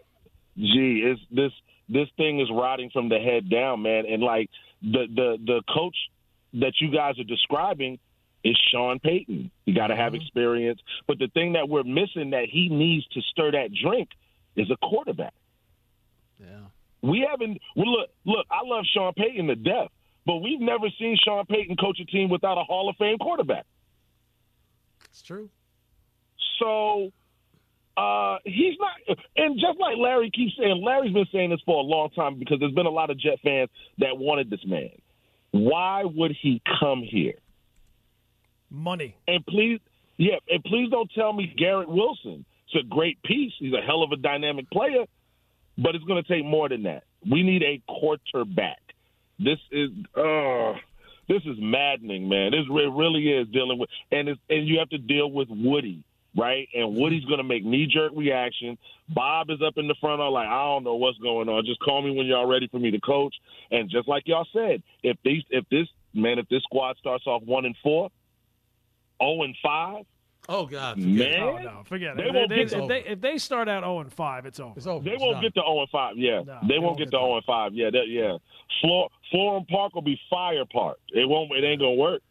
G, 0.59 1.03
it's 1.05 1.21
this 1.31 1.53
this 1.89 2.09
thing 2.19 2.41
is 2.41 2.49
rotting 2.53 2.91
from 2.91 3.09
the 3.09 3.19
head 3.19 3.49
down, 3.49 3.81
man, 3.83 4.05
and 4.07 4.23
like 4.23 4.51
the 4.83 5.07
the 5.15 5.39
the 5.45 5.63
coach 5.75 5.97
that 6.55 6.75
you 6.81 6.91
guys 6.91 7.19
are 7.19 7.25
describing 7.25 7.99
is 8.45 8.57
Sean 8.71 8.99
Payton. 9.01 9.51
You 9.65 9.75
got 9.75 9.87
to 9.89 9.97
have 9.97 10.15
experience, 10.15 10.81
but 11.09 11.19
the 11.19 11.29
thing 11.29 11.55
that 11.55 11.69
we're 11.71 11.83
missing 11.83 12.31
that 12.31 12.45
he 12.51 12.69
needs 12.69 13.07
to 13.09 13.23
stir 13.23 13.53
that 13.53 13.71
drink 13.73 14.11
is 14.55 14.71
a 14.71 14.77
quarterback. 14.87 15.35
Yeah. 16.39 16.47
We 17.03 17.27
haven't. 17.29 17.59
Well, 17.75 17.91
look, 17.91 18.11
look. 18.25 18.47
I 18.51 18.61
love 18.65 18.85
Sean 18.93 19.13
Payton 19.15 19.47
to 19.49 19.57
death, 19.57 19.89
but 20.25 20.37
we've 20.37 20.61
never 20.61 20.87
seen 20.99 21.17
Sean 21.25 21.45
Payton 21.47 21.77
coach 21.77 21.99
a 22.01 22.05
team 22.05 22.31
without 22.31 22.59
a 22.59 22.65
Hall 22.65 22.89
of 22.89 22.97
Fame 22.97 23.19
quarterback. 23.19 23.65
It's 25.05 25.23
true. 25.23 25.51
So 26.59 27.13
uh, 27.97 28.39
he's 28.45 28.75
not. 28.79 29.19
And 29.37 29.59
just 29.59 29.79
like 29.79 29.97
Larry 29.99 30.31
keeps 30.31 30.53
saying, 30.59 30.83
Larry's 30.85 31.13
been 31.13 31.27
saying 31.33 31.51
this 31.51 31.61
for 31.65 31.79
a 31.79 31.83
long 31.83 32.11
time 32.11 32.39
because 32.39 32.59
there's 32.61 32.75
been 32.75 32.87
a 32.87 32.91
lot 32.91 33.11
of 33.11 33.19
Jet 33.19 33.39
fans 33.43 33.71
that 33.99 34.19
wanted 34.19 34.51
this 34.51 34.65
man. 34.67 34.91
Why 35.53 36.03
would 36.05 36.37
he 36.41 36.61
come 36.81 37.03
here? 37.03 37.35
Money. 38.71 39.17
And 39.27 39.45
please, 39.47 39.81
yeah, 40.19 40.37
and 40.49 40.63
please 40.65 40.91
don't 40.91 41.11
tell 41.15 41.33
me 41.33 41.53
Garrett 41.57 41.89
Wilson. 41.89 42.45
It's 42.67 42.85
a 42.85 42.89
great 42.89 43.23
piece. 43.23 43.53
He's 43.59 43.73
a 43.73 43.81
hell 43.81 44.03
of 44.03 44.13
a 44.13 44.17
dynamic 44.17 44.69
player, 44.71 45.05
but 45.79 45.95
it's 45.95 46.05
going 46.05 46.23
to 46.23 46.29
take 46.29 46.45
more 46.45 46.69
than 46.69 46.85
that. 46.85 47.05
We 47.29 47.43
need 47.43 47.63
a 47.63 47.83
quarterback. 47.89 48.81
This 49.39 49.59
is, 49.71 49.91
uh, 50.17 50.75
this 51.29 51.43
is 51.45 51.57
maddening, 51.59 52.29
man. 52.29 52.53
This 52.53 52.65
it 52.69 52.93
really 52.93 53.29
is 53.29 53.49
dealing 53.49 53.79
with, 53.79 53.91
and 54.13 54.29
and 54.29 54.69
you 54.69 54.79
have 54.79 54.89
to 54.91 54.99
deal 54.99 55.31
with 55.31 55.49
Woody, 55.51 56.05
right? 56.37 56.69
And 56.75 56.97
Woody's 56.97 57.25
going 57.25 57.39
to 57.39 57.45
make 57.45 57.65
knee 57.65 57.87
jerk 57.87 58.13
reaction. 58.15 58.79
Bob 59.09 59.51
is 59.51 59.61
up 59.67 59.77
in 59.77 59.89
the 59.89 59.97
front, 60.01 60.21
all 60.21 60.33
like, 60.33 60.49
I 60.49 60.65
don't 60.65 60.85
know 60.85 60.95
what's 60.95 61.19
going 61.19 61.49
on. 61.49 61.67
Just 61.67 61.81
call 61.81 62.01
me 62.03 62.17
when 62.17 62.27
y'all 62.27 62.47
ready 62.47 62.69
for 62.69 62.79
me 62.79 62.91
to 62.93 63.01
coach. 63.01 63.35
And 63.71 63.91
just 63.91 64.09
like 64.09 64.25
y'all 64.27 64.47
said, 64.53 64.83
if 65.03 65.17
these, 65.25 65.43
if 65.51 65.69
this 65.69 65.89
man, 66.15 66.39
if 66.39 66.49
this 66.49 66.63
squad 66.63 66.97
starts 66.99 67.27
off 67.27 67.43
one 67.43 67.65
and 67.65 67.77
four, 67.83 68.11
zero 69.21 69.43
and 69.43 69.57
five, 69.63 70.05
Oh 70.49 70.67
God. 70.67 70.99
man, 70.99 71.43
Oh 71.43 71.59
no, 71.59 71.83
forget 71.85 72.17
They 72.17 72.25
it. 72.25 72.35
won't 72.35 72.49
They- 72.49 72.57
get 72.65 72.73
if, 72.73 72.89
they, 72.89 73.05
if 73.05 73.21
they 73.21 73.39
start 73.39 73.69
out 73.69 73.83
zero 73.83 73.97
oh 73.97 74.01
and 74.01 74.13
five, 74.13 74.47
it's 74.47 74.61
over. 74.61 74.75
It's 74.77 74.87
over. 74.87 75.05
they 75.05 75.13
It's 75.13 75.21
won't 75.23 75.35
done. 75.35 75.43
get 75.43 75.55
to 75.55 75.61
zero 75.61 75.81
and 75.81 75.91
five. 75.91 76.17
Yeah, 76.17 76.43
No, 76.47 76.61
they, 76.69 76.79
won't 76.79 76.99
get 76.99 77.07
to 77.07 77.11
zero 77.11 77.33
oh 77.33 77.37
and 77.37 77.45
five. 77.45 77.75
Yeah, 77.75 77.91
that, 77.91 78.09
yeah. 78.09 78.37
Floor, 78.81 79.09
Florham 79.33 79.67
Park 79.69 79.95
will 79.95 80.03
be 80.03 80.19
fire 80.31 80.65
park. 80.73 80.99
It 81.09 81.29
won't. 81.29 81.51
It 81.53 81.65
ain't 81.65 81.81
gonna 81.81 81.95
work. 81.95 82.23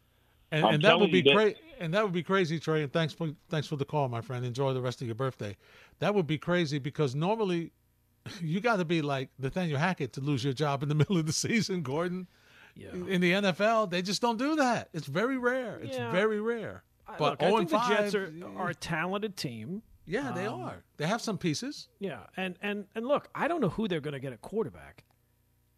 And, 0.52 0.64
and 0.64 0.82
that 0.82 0.98
would 0.98 1.10
be 1.12 1.20
you 1.20 1.34
crazy. 1.34 1.56
And 1.78 1.92
that 1.92 2.02
would 2.04 2.12
be 2.12 2.22
crazy, 2.22 2.58
Trey. 2.58 2.82
And 2.82 2.92
thanks 2.92 3.12
for 3.12 3.28
thanks 3.50 3.66
for 3.66 3.76
the 3.76 3.84
call, 3.84 4.08
my 4.08 4.20
friend. 4.20 4.46
Enjoy 4.46 4.72
the 4.72 4.80
rest 4.80 5.02
of 5.02 5.08
your 5.08 5.14
birthday. 5.16 5.56
That 5.98 6.14
would 6.14 6.26
be 6.26 6.38
crazy 6.38 6.78
because 6.78 7.14
normally 7.14 7.72
you 8.40 8.60
got 8.60 8.76
to 8.76 8.84
be 8.84 9.02
like 9.02 9.28
Nathaniel 9.38 9.78
Hackett 9.78 10.12
to 10.14 10.20
lose 10.20 10.42
your 10.44 10.52
job 10.54 10.82
in 10.82 10.88
the 10.88 10.94
middle 11.02 11.18
of 11.18 11.26
the 11.26 11.32
season, 11.32 11.82
Gordon. 11.82 12.26
Yeah. 12.74 12.92
In 12.92 13.20
the 13.22 13.32
NFL, 13.32 13.90
they 13.90 14.02
just 14.02 14.20
don't 14.22 14.38
do 14.38 14.56
that. 14.56 14.90
It's 14.92 15.06
very 15.06 15.38
rare. 15.38 15.78
It's 15.82 15.96
Yeah. 15.96 16.10
very 16.12 16.40
rare. 16.40 16.82
But 17.06 17.20
Look, 17.20 17.42
I 17.42 17.46
think 17.46 17.60
and 17.60 17.68
the 17.68 17.78
5, 17.78 17.88
Jets 17.88 18.14
are, 18.14 18.32
are 18.56 18.68
a 18.70 18.74
talented 18.74 19.36
team. 19.36 19.82
yeah, 20.06 20.32
they 20.34 20.46
um, 20.46 20.60
are. 20.60 20.82
They 20.96 21.06
have 21.06 21.20
some 21.22 21.38
pieces. 21.38 21.88
Yeah, 22.00 22.20
and 22.36 22.56
and 22.62 22.86
and 22.94 23.06
look, 23.06 23.28
I 23.34 23.48
don't 23.48 23.60
know 23.60 23.68
who 23.68 23.86
they're 23.88 24.00
going 24.00 24.14
to 24.14 24.20
get 24.20 24.32
at 24.32 24.42
quarterback. 24.42 25.04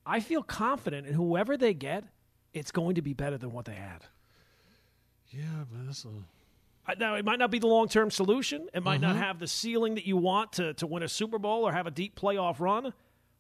I 0.07 0.21
feel 0.21 0.43
confident 0.43 1.07
in 1.07 1.13
whoever 1.15 1.57
they 1.59 1.75
get, 1.75 2.05
it's 2.55 2.71
going 2.71 2.95
to 2.95 3.03
be 3.03 3.13
better 3.13 3.37
than 3.37 3.53
what 3.53 3.67
they 3.67 3.75
had. 3.75 4.05
Yeah, 5.31 5.43
but 5.71 5.87
that's 5.87 6.05
a, 6.07 6.09
I- 6.87 6.95
Now, 6.99 7.15
it 7.17 7.25
might 7.25 7.39
not 7.39 7.51
be 7.51 7.59
the 7.59 7.67
long 7.67 7.89
term 7.89 8.11
solution. 8.11 8.69
It 8.73 8.83
might 8.83 9.01
not 9.03 9.17
have 9.17 9.39
the 9.39 9.47
ceiling 9.47 9.97
that 9.97 10.07
you 10.07 10.17
want 10.17 10.55
to, 10.55 10.73
to 10.75 10.87
win 10.87 11.03
a 11.03 11.09
Super 11.09 11.39
Bowl 11.39 11.65
or 11.69 11.73
have 11.73 11.87
a 11.87 11.91
deep 11.91 12.19
playoff 12.19 12.59
run, 12.61 12.95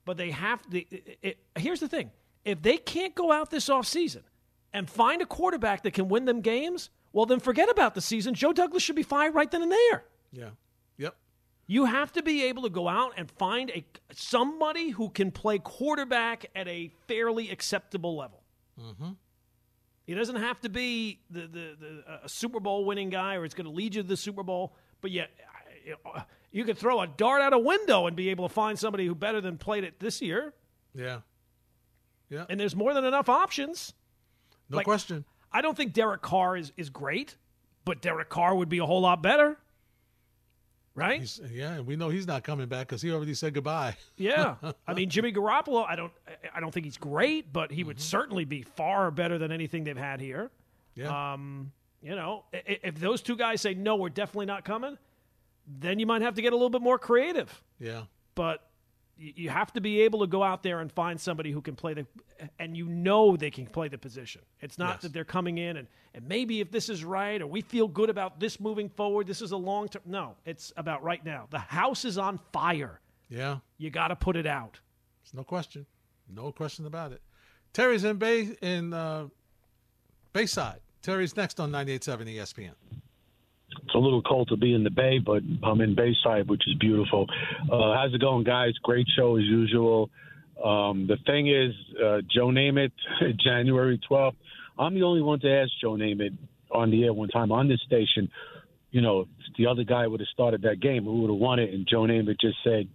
but 0.05 0.19
they 0.19 0.31
have 0.31 0.61
to. 0.71 0.79
It, 0.79 1.19
it, 1.23 1.39
here's 1.57 1.81
the 1.81 1.89
thing 1.89 2.11
if 2.45 2.61
they 2.61 2.77
can't 2.77 3.15
go 3.15 3.33
out 3.33 3.51
this 3.51 3.71
offseason 3.71 4.23
and 4.75 4.89
find 4.91 5.23
a 5.23 5.27
quarterback 5.27 5.83
that 5.85 5.95
can 5.95 6.09
win 6.09 6.27
them 6.27 6.43
games, 6.43 6.91
well, 7.13 7.27
then 7.27 7.41
forget 7.41 7.69
about 7.71 7.95
the 7.95 8.01
season. 8.01 8.35
Joe 8.35 8.53
Douglas 8.53 8.83
should 8.83 8.97
be 8.97 9.03
fired 9.03 9.35
right 9.35 9.51
then 9.51 9.63
and 9.63 9.73
there. 9.73 10.05
yeah. 10.33 10.51
Yep. 10.99 11.15
You 11.67 11.85
have 11.85 12.13
to 12.13 12.23
be 12.23 12.45
able 12.45 12.63
to 12.63 12.71
go 12.71 12.89
out 12.89 13.13
and 13.17 13.31
find 13.33 13.71
a 13.71 13.85
somebody 14.13 14.89
who 14.91 15.11
can 15.11 15.31
play 15.31 15.59
quarterback 15.59 16.47
at 16.57 16.67
a 16.67 16.91
fairly 17.07 17.51
acceptable 17.51 18.17
level. 18.17 18.43
Mm-hmm. 18.81 19.11
He 20.07 20.15
doesn't 20.15 20.37
have 20.37 20.59
to 20.63 20.71
be 20.71 21.21
the, 21.31 21.41
the, 21.43 21.77
the 21.79 22.05
a 22.25 22.29
Super 22.29 22.61
Bowl 22.61 22.87
winning 22.87 23.11
guy, 23.11 23.35
or 23.35 23.45
it's 23.45 23.55
going 23.55 23.67
to 23.67 23.71
lead 23.73 23.95
you 23.95 24.03
to 24.03 24.09
the 24.09 24.17
Super 24.17 24.43
Bowl. 24.43 24.75
But 25.03 25.11
yet, 25.11 25.31
you 26.51 26.65
could 26.65 26.79
throw 26.79 27.01
a 27.03 27.07
dart 27.07 27.43
out 27.43 27.53
a 27.53 27.59
window 27.59 28.07
and 28.07 28.17
be 28.17 28.31
able 28.31 28.49
to 28.49 28.55
find 28.55 28.79
somebody 28.79 29.07
who 29.07 29.15
better 29.15 29.41
than 29.43 29.59
played 29.59 29.85
it 29.85 30.01
this 30.01 30.23
year. 30.23 30.55
Yeah. 30.95 31.21
Yeah. 32.31 32.47
And 32.49 32.59
there's 32.59 32.75
more 32.75 32.95
than 32.95 33.05
enough 33.05 33.29
options. 33.29 33.93
No 34.71 34.79
like- 34.79 34.85
question. 34.87 35.25
I 35.53 35.61
don't 35.63 35.77
think 35.77 35.93
Derek 35.93 36.23
Carr 36.23 36.57
is, 36.57 36.73
is 36.77 36.91
great, 36.91 37.37
but 37.85 38.03
Derek 38.03 38.29
Carr 38.29 38.55
would 38.55 38.69
be 38.69 38.79
a 38.79 38.87
whole 38.87 39.01
lot 39.01 39.23
better, 39.23 39.57
right? 40.95 41.21
He's, 41.21 41.41
yeah, 41.51 41.75
and 41.75 41.87
we 41.87 41.97
know 41.97 42.09
he's 42.09 42.27
not 42.27 42.45
coming 42.45 42.67
back 42.67 42.89
because 42.89 43.01
he 43.03 43.11
already 43.13 43.35
said 43.35 43.55
goodbye. 43.55 43.97
Yeah, 44.17 44.57
I 44.87 44.95
mean 44.95 45.09
Jimmy 45.09 45.33
Garoppolo. 45.33 45.87
I 45.89 45.97
don't. 45.97 46.13
I 46.55 46.61
don't 46.61 46.73
think 46.73 46.85
he's 46.87 46.99
great, 46.99 47.53
but 47.53 47.71
he 47.71 47.85
would 47.85 48.01
certainly 48.01 48.45
be 48.45 48.63
far 48.63 49.11
better 49.11 49.39
than 49.39 49.53
anything 49.53 49.85
they've 49.85 49.97
had 49.97 50.21
here. 50.21 50.51
Yeah. 50.95 51.33
Um, 51.33 51.73
you 52.03 52.15
know, 52.15 52.45
if 52.53 53.01
those 53.01 53.23
two 53.23 53.37
guys 53.37 53.61
say 53.61 53.75
no, 53.75 53.97
we're 53.97 54.09
definitely 54.09 54.47
not 54.47 54.65
coming, 54.65 54.99
then 55.67 55.99
you 55.99 56.07
might 56.07 56.23
have 56.23 56.35
to 56.35 56.43
get 56.43 56.53
a 56.53 56.57
little 56.57 56.71
bit 56.71 56.83
more 56.83 56.99
creative. 56.99 57.63
yeah. 57.81 58.03
But 58.35 58.68
you 59.19 59.51
have 59.51 59.73
to 59.73 59.81
be 59.81 60.03
able 60.03 60.21
to 60.21 60.27
go 60.29 60.43
out 60.45 60.63
there 60.63 60.79
and 60.81 60.93
find 60.93 61.21
somebody 61.21 61.51
who 61.51 61.61
can 61.61 61.75
play 61.75 61.93
the, 61.95 62.07
and 62.59 62.77
you 62.77 62.87
know 62.87 63.37
they 63.37 63.51
can 63.51 63.67
play 63.67 63.89
the 63.89 63.99
position. 63.99 64.43
It's 64.61 64.79
not 64.79 64.95
Yes. 64.97 65.03
that 65.03 65.13
they're 65.13 65.25
coming 65.25 65.59
in 65.59 65.77
and 65.77 65.89
and 66.15 66.27
maybe 66.29 66.61
if 66.61 66.71
this 66.71 66.89
is 66.89 67.05
right 67.05 67.41
or 67.43 67.47
we 67.47 67.61
feel 67.61 67.87
good 67.89 68.11
about 68.11 68.41
this 68.41 68.59
moving 68.61 68.89
forward, 68.89 69.27
this 69.27 69.43
is 69.43 69.51
a 69.53 69.57
long 69.57 69.89
term. 69.89 70.03
No, 70.07 70.37
it's 70.47 70.73
about 70.77 71.03
right 71.03 71.25
now. 71.25 71.47
The 71.51 71.59
house 71.59 72.05
is 72.05 72.17
on 72.19 72.39
fire. 72.53 73.01
Yeah, 73.29 73.59
You 73.77 73.91
got 73.91 74.09
to 74.09 74.17
put 74.17 74.37
it 74.37 74.47
out. 74.47 74.81
there's 75.23 75.35
no 75.35 75.45
question, 75.45 75.85
no 76.33 76.51
question 76.53 76.87
about 76.87 77.13
it. 77.13 77.21
Terry's 77.73 78.05
in 78.05 78.17
Bay 78.17 78.57
in 78.63 78.95
uh, 78.95 79.27
Bayside. 80.33 80.81
Terry's 81.03 81.37
next 81.37 81.61
on 81.61 81.71
98.7 81.71 82.37
ESPN. 82.37 82.73
A 83.99 84.01
little 84.01 84.23
cold 84.23 84.49
to 84.51 84.57
be 84.57 84.75
in 84.75 84.85
the 84.85 84.91
Bay, 84.91 85.19
but 85.19 85.43
I'm 85.65 85.81
in 85.81 85.97
Bayside, 85.97 86.49
which 86.49 86.63
is 86.69 86.75
beautiful. 86.79 87.27
Uh, 87.65 87.95
how's 87.95 88.15
it 88.15 88.21
going, 88.21 88.45
guys? 88.45 88.71
Great 88.85 89.09
show 89.17 89.37
as 89.37 89.43
usual. 89.43 90.09
Um, 90.65 91.09
the 91.09 91.17
thing 91.27 91.49
is, 91.49 91.75
uh, 92.01 92.19
Joe 92.33 92.47
Namath, 92.47 92.93
January 93.45 94.01
12th. 94.09 94.37
I'm 94.79 94.95
the 94.95 95.03
only 95.03 95.21
one 95.21 95.41
to 95.41 95.51
ask 95.51 95.73
Joe 95.81 95.95
Namath 95.95 96.39
on 96.71 96.93
the 96.93 97.03
air 97.03 97.13
one 97.13 97.29
time 97.29 97.51
on 97.51 97.67
this 97.67 97.81
station. 97.85 98.31
You 98.93 99.01
know, 99.01 99.27
the 99.59 99.67
other 99.67 99.83
guy 99.83 100.07
would 100.07 100.21
have 100.21 100.29
started 100.29 100.63
that 100.63 100.81
game, 100.81 101.03
who 101.03 101.23
would 101.23 101.31
have 101.31 101.41
won 101.41 101.59
it? 101.59 101.75
And 101.75 101.85
Joe 101.91 102.03
Namath 102.03 102.39
just 102.41 102.59
said, 102.63 102.87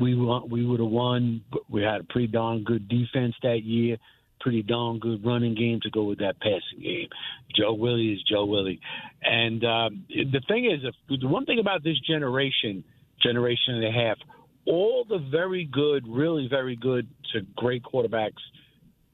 "We 0.00 0.14
want, 0.14 0.48
we 0.48 0.64
would 0.64 0.80
have 0.80 0.88
won. 0.88 1.42
We 1.68 1.82
had 1.82 2.00
a 2.00 2.04
pretty 2.04 2.28
darn 2.28 2.64
good 2.64 2.88
defense 2.88 3.34
that 3.42 3.62
year, 3.62 3.98
pretty 4.44 4.62
darn 4.62 4.98
good 4.98 5.24
running 5.24 5.54
game 5.54 5.80
to 5.82 5.88
go 5.88 6.04
with 6.04 6.18
that 6.18 6.38
passing 6.38 6.82
game. 6.82 7.08
Joe 7.56 7.72
Willie 7.72 8.12
is 8.12 8.22
Joe 8.30 8.44
Willie, 8.44 8.78
and 9.22 9.64
um, 9.64 10.04
the 10.10 10.42
thing 10.46 10.66
is, 10.66 10.84
the 11.08 11.26
one 11.26 11.46
thing 11.46 11.58
about 11.58 11.82
this 11.82 11.98
generation, 12.06 12.84
generation 13.22 13.76
and 13.76 13.86
a 13.86 13.90
half, 13.90 14.18
all 14.66 15.06
the 15.08 15.18
very 15.30 15.64
good, 15.64 16.04
really 16.06 16.46
very 16.46 16.76
good 16.76 17.08
to 17.32 17.40
great 17.56 17.82
quarterbacks 17.82 18.42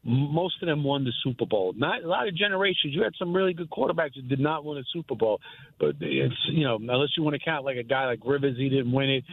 most 0.02 0.62
of 0.62 0.66
them 0.66 0.82
won 0.82 1.04
the 1.04 1.12
Super 1.22 1.44
Bowl. 1.44 1.74
Not 1.76 2.02
a 2.02 2.08
lot 2.08 2.26
of 2.26 2.34
generations. 2.34 2.94
You 2.94 3.02
had 3.02 3.12
some 3.18 3.34
really 3.34 3.52
good 3.52 3.68
quarterbacks 3.68 4.14
that 4.16 4.28
did 4.28 4.40
not 4.40 4.64
win 4.64 4.78
a 4.78 4.82
Super 4.92 5.14
Bowl, 5.14 5.40
but 5.78 5.96
it's 6.00 6.34
you 6.50 6.64
know 6.64 6.76
unless 6.76 7.10
you 7.16 7.22
want 7.22 7.34
to 7.34 7.44
count 7.44 7.64
like 7.64 7.76
a 7.76 7.82
guy 7.82 8.06
like 8.06 8.20
Rivers, 8.24 8.56
he 8.56 8.70
didn't 8.70 8.92
win 8.92 9.10
it. 9.10 9.24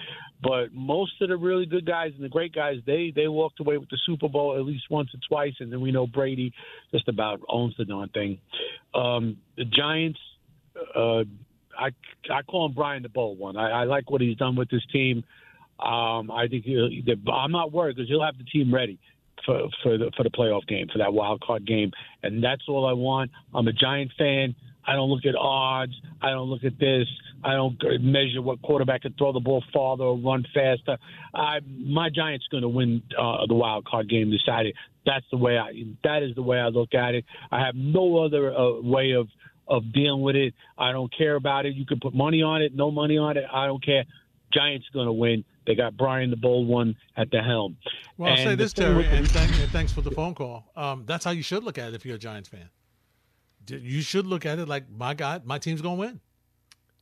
But 0.43 0.73
most 0.73 1.13
of 1.21 1.29
the 1.29 1.37
really 1.37 1.65
good 1.65 1.85
guys 1.85 2.11
and 2.15 2.23
the 2.23 2.29
great 2.29 2.53
guys, 2.53 2.77
they 2.85 3.13
they 3.15 3.29
walked 3.29 3.61
away 3.61 3.77
with 3.77 3.89
the 3.89 3.97
Super 4.05 4.27
Bowl 4.27 4.57
at 4.57 4.65
least 4.65 4.83
once 4.89 5.09
or 5.13 5.19
twice, 5.27 5.53
and 5.61 5.71
then 5.71 5.79
we 5.79 5.91
know 5.91 6.05
Brady 6.05 6.51
just 6.91 7.07
about 7.07 7.39
owns 7.47 7.75
the 7.77 7.85
darn 7.85 8.09
thing. 8.09 8.39
Um, 8.93 9.37
the 9.55 9.65
Giants. 9.65 10.19
Uh, 10.95 11.23
I 11.79 11.89
I 12.29 12.41
call 12.43 12.65
him 12.65 12.73
Brian 12.73 13.03
the 13.03 13.09
Bold 13.09 13.39
One. 13.39 13.55
I, 13.55 13.69
I 13.69 13.83
like 13.85 14.11
what 14.11 14.19
he's 14.19 14.37
done 14.37 14.55
with 14.55 14.69
this 14.69 14.85
team. 14.91 15.23
Um, 15.79 16.31
I 16.31 16.47
think 16.49 16.65
he'll, 16.65 16.89
I'm 17.31 17.51
not 17.51 17.71
worried 17.71 17.95
because 17.95 18.09
he'll 18.09 18.23
have 18.23 18.37
the 18.37 18.43
team 18.43 18.73
ready 18.73 18.99
for 19.45 19.67
for 19.83 19.97
the 19.97 20.11
for 20.15 20.23
the 20.23 20.29
playoff 20.29 20.67
game 20.67 20.87
for 20.91 20.99
that 20.99 21.13
wild 21.13 21.41
card 21.41 21.65
game, 21.65 21.91
and 22.23 22.43
that's 22.43 22.63
all 22.67 22.85
I 22.85 22.93
want. 22.93 23.31
I'm 23.53 23.67
a 23.67 23.73
Giant 23.73 24.11
fan. 24.17 24.55
I 24.87 24.93
don't 24.93 25.09
look 25.09 25.25
at 25.25 25.35
odds. 25.35 25.93
I 26.21 26.29
don't 26.29 26.49
look 26.49 26.63
at 26.63 26.79
this. 26.79 27.07
I 27.43 27.53
don't 27.53 27.77
measure 27.99 28.41
what 28.41 28.61
quarterback 28.61 29.01
can 29.01 29.13
throw 29.13 29.33
the 29.33 29.39
ball 29.39 29.63
farther 29.73 30.05
or 30.05 30.17
run 30.17 30.45
faster. 30.53 30.97
I, 31.33 31.59
my 31.77 32.09
Giants 32.09 32.45
going 32.49 32.63
to 32.63 32.69
win 32.69 33.03
uh, 33.17 33.45
the 33.47 33.53
wild 33.53 33.85
card 33.85 34.09
game 34.09 34.31
decided. 34.31 34.75
That's 35.05 35.25
the 35.29 35.37
way 35.37 35.57
I. 35.57 35.71
That 36.03 36.23
is 36.23 36.35
the 36.35 36.41
way 36.41 36.57
I 36.57 36.67
look 36.67 36.93
at 36.93 37.15
it. 37.15 37.25
I 37.51 37.65
have 37.65 37.75
no 37.75 38.23
other 38.23 38.55
uh, 38.55 38.81
way 38.81 39.11
of 39.11 39.27
of 39.67 39.91
dealing 39.93 40.21
with 40.21 40.35
it. 40.35 40.53
I 40.77 40.93
don't 40.93 41.13
care 41.15 41.35
about 41.35 41.65
it. 41.65 41.75
You 41.75 41.85
can 41.85 41.99
put 41.99 42.13
money 42.13 42.41
on 42.41 42.61
it, 42.61 42.73
no 42.73 42.89
money 42.89 43.17
on 43.17 43.35
it. 43.35 43.43
I 43.51 43.67
don't 43.67 43.83
care. 43.83 44.05
Giants 44.53 44.85
going 44.93 45.07
to 45.07 45.13
win. 45.13 45.43
They 45.67 45.75
got 45.75 45.95
Brian 45.97 46.29
the 46.31 46.37
Bold 46.37 46.67
One 46.67 46.95
at 47.17 47.29
the 47.29 47.41
helm. 47.43 47.77
Well, 48.17 48.31
I'll 48.31 48.37
And 48.39 48.49
say 48.49 48.55
this, 48.55 48.73
thing 48.73 48.85
Terry, 48.85 48.97
with 48.97 49.11
the- 49.11 49.17
and, 49.17 49.29
thank, 49.29 49.51
and 49.59 49.69
thanks 49.71 49.91
for 49.91 50.01
the 50.01 50.11
phone 50.11 50.33
call. 50.33 50.71
Um, 50.75 51.03
that's 51.05 51.23
how 51.25 51.31
you 51.31 51.43
should 51.43 51.63
look 51.63 51.77
at 51.77 51.89
it 51.89 51.93
if 51.93 52.05
you're 52.05 52.15
a 52.15 52.19
Giants 52.19 52.49
fan. 52.49 52.69
You 53.69 54.01
should 54.01 54.25
look 54.25 54.45
at 54.45 54.59
it 54.59 54.67
like, 54.67 54.89
my 54.89 55.13
God, 55.13 55.45
my 55.45 55.59
team's 55.59 55.81
going 55.81 55.97
to 55.97 55.99
win. 55.99 56.19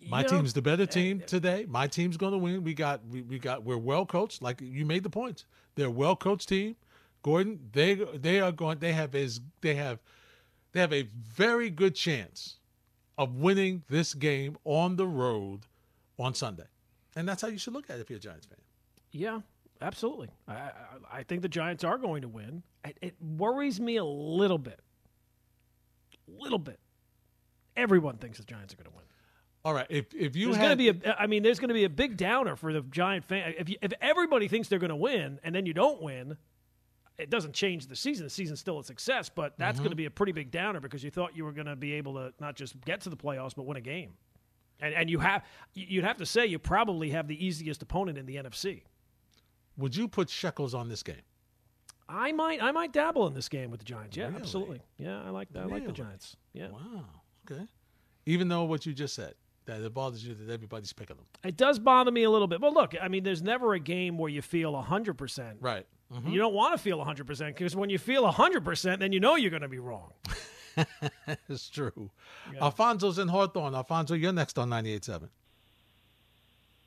My 0.10 0.21
Yeah. 0.21 0.28
team's 0.28 0.54
the 0.54 0.62
better 0.63 0.86
team 0.88 1.21
today. 1.25 1.65
My 1.69 1.88
team's 1.88 2.17
going 2.17 2.32
to 2.32 2.38
win. 2.39 2.63
We 2.63 2.73
got, 2.73 3.06
we, 3.08 3.21
we 3.21 3.38
got, 3.39 3.63
we're 3.63 3.78
well 3.78 4.06
coached. 4.06 4.41
Like 4.41 4.62
you 4.62 4.86
made 4.86 5.04
the 5.04 5.10
points. 5.12 5.45
They're 5.75 5.88
a 5.88 5.91
well 5.91 6.15
coached 6.15 6.49
team. 6.49 6.75
Gordon, 7.21 7.69
they 7.71 7.95
they 7.95 8.39
are 8.39 8.51
going. 8.51 8.78
They 8.78 8.93
have 8.93 9.15
is 9.15 9.41
they 9.62 9.73
have 9.75 9.97
they 10.73 10.80
have 10.80 10.93
a 10.93 11.04
very 11.04 11.71
good 11.71 11.95
chance 11.95 12.58
of 13.17 13.34
winning 13.36 13.82
this 13.89 14.13
game 14.13 14.58
on 14.63 14.95
the 14.95 15.08
road 15.08 15.62
on 16.19 16.36
Sunday, 16.36 16.67
and 17.15 17.28
that's 17.28 17.41
how 17.41 17.47
you 17.47 17.58
should 17.58 17.73
look 17.73 17.89
at 17.89 17.97
it 17.97 18.01
if 18.01 18.10
you're 18.10 18.17
a 18.17 18.21
Giants 18.21 18.45
fan. 18.45 18.58
Yeah, 19.12 19.39
absolutely. 19.82 20.30
I, 20.47 20.54
I, 20.54 20.71
I 21.12 21.23
think 21.23 21.41
the 21.41 21.49
Giants 21.49 21.84
are 21.84 21.97
going 21.97 22.21
to 22.21 22.28
win. 22.28 22.63
It, 22.84 22.97
it 23.01 23.15
worries 23.21 23.80
me 23.80 23.97
a 23.97 24.06
little 24.06 24.58
bit. 24.58 24.80
A 26.28 26.41
Little 26.41 26.60
bit. 26.60 26.80
Everyone 27.78 28.17
thinks 28.17 28.38
the 28.38 28.45
Giants 28.45 28.73
are 28.73 28.78
going 28.78 28.89
to 28.89 28.95
win. 28.95 29.06
All 29.63 29.73
right, 29.73 29.88
if 29.89 30.13
if 30.13 30.36
you 30.36 30.47
There's 30.47 30.58
had 30.58 30.78
going 30.78 30.78
to 30.78 30.93
be 30.93 31.10
a. 31.10 31.15
I 31.19 31.25
mean, 31.25 31.41
there's 31.41 31.58
going 31.58 31.69
to 31.69 31.73
be 31.73 31.86
a 31.86 31.89
big 31.89 32.17
downer 32.17 32.56
for 32.56 32.71
the 32.71 32.82
Giant 32.82 33.25
fan. 33.25 33.56
If 33.58 33.67
you, 33.67 33.78
if 33.82 33.93
everybody 33.99 34.47
thinks 34.47 34.67
they're 34.67 34.78
going 34.78 34.89
to 34.89 34.95
win 34.95 35.39
and 35.43 35.56
then 35.56 35.65
you 35.65 35.73
don't 35.73 36.01
win, 36.04 36.38
it 37.17 37.32
doesn't 37.32 37.54
change 37.54 37.88
the 37.88 37.95
season. 37.95 38.25
The 38.25 38.30
season's 38.30 38.60
still 38.60 38.80
a 38.80 38.84
success, 38.84 39.28
but 39.28 39.58
that's 39.58 39.78
mm-hmm. 39.78 39.84
going 39.84 39.89
to 39.91 39.95
be 39.95 40.06
a 40.06 40.12
pretty 40.12 40.34
big 40.34 40.51
downer 40.51 40.80
because 40.80 41.04
you 41.04 41.10
thought 41.10 41.36
you 41.36 41.45
were 41.45 41.51
going 41.51 41.65
to 41.65 41.75
be 41.75 41.93
able 41.93 42.13
to 42.13 42.34
not 42.39 42.56
just 42.56 42.80
get 42.82 43.01
to 43.01 43.10
the 43.10 43.17
playoffs 43.17 43.56
but 43.56 43.65
win 43.65 43.78
a 43.78 43.82
game. 43.82 44.13
And 44.82 44.94
and 44.94 45.10
you 45.10 45.20
have 45.20 45.44
you'd 45.74 46.04
have 46.04 46.18
to 46.18 46.26
say 46.26 46.46
you 46.46 46.60
probably 46.60 47.10
have 47.12 47.28
the 47.28 47.46
easiest 47.46 47.82
opponent 47.82 48.18
in 48.18 48.26
the 48.26 48.36
NFC. 48.36 48.84
would 49.78 49.96
you 49.96 50.08
put 50.08 50.30
shekels 50.30 50.74
on 50.74 50.90
this 50.90 51.02
game? 51.04 51.22
I 52.08 52.32
might 52.34 52.62
I 52.62 52.72
might 52.72 52.92
dabble 52.94 53.26
in 53.28 53.34
this 53.34 53.50
game 53.50 53.72
with 53.72 53.80
the 53.80 53.86
Giants. 53.86 54.16
Yeah, 54.18 54.28
Really? 54.28 54.38
absolutely. 54.38 54.82
Yeah, 54.98 55.24
I 55.24 55.30
like 55.30 55.52
that. 55.54 55.64
I 55.64 55.66
like 55.66 55.86
the 55.86 55.92
Giants. 55.92 56.36
Yeah. 56.54 56.70
Wow. 56.70 57.06
Okay. 57.50 57.66
Even 58.26 58.48
though 58.48 58.64
what 58.66 58.86
you 58.86 58.94
just 58.94 59.16
said 59.16 59.34
that 59.66 59.82
it 59.82 59.94
bothers 59.96 60.24
you 60.24 60.36
that 60.36 60.54
everybody's 60.54 60.94
picking 60.94 61.16
them. 61.16 61.26
It 61.44 61.58
does 61.58 61.80
bother 61.80 62.12
me 62.12 62.22
a 62.24 62.30
little 62.30 62.48
bit. 62.48 62.62
But 62.62 62.74
look, 62.74 62.94
I 63.02 63.08
mean 63.08 63.24
there's 63.24 63.42
never 63.42 63.74
a 63.74 63.80
game 63.80 64.18
where 64.18 64.30
you 64.30 64.42
feel 64.44 64.74
100%. 64.74 65.56
Right. 65.62 65.88
Mhm. 66.14 66.32
You 66.32 66.38
don't 66.38 66.54
want 66.54 66.76
to 66.76 66.78
feel 66.78 67.00
100% 67.04 67.48
because 67.48 67.76
when 67.76 67.90
you 67.90 67.98
feel 67.98 68.24
100%, 68.32 69.00
then 69.00 69.12
you 69.12 69.20
know 69.20 69.36
you're 69.36 69.50
going 69.50 69.64
to 69.64 69.68
be 69.68 69.80
wrong. 69.80 70.12
it's 71.50 71.70
true. 71.70 72.10
Alfonso's 72.62 73.20
in 73.20 73.28
Hawthorne. 73.28 73.76
Alfonso, 73.76 74.14
you're 74.14 74.34
next 74.34 74.58
on 74.58 74.70
98.7. 74.70 75.30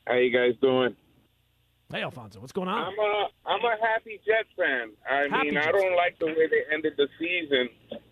How 0.07 0.15
you 0.15 0.33
guys 0.33 0.55
doing? 0.61 0.97
Hey, 1.91 2.03
Alfonso, 2.03 2.41
what's 2.41 2.53
going 2.53 2.69
on? 2.69 2.93
I'm 2.93 2.99
a 2.99 3.29
I'm 3.47 3.65
a 3.65 3.77
happy 3.81 4.21
Jets 4.27 4.49
fan. 4.57 4.93
I 5.09 5.27
Happy 5.31 5.51
mean, 5.51 5.57
I 5.57 5.73
don't 5.73 5.97
like 5.97 6.19
the 6.19 6.27
way 6.27 6.47
they 6.49 6.65
ended 6.73 6.95
the 6.99 7.09
season, 7.19 7.69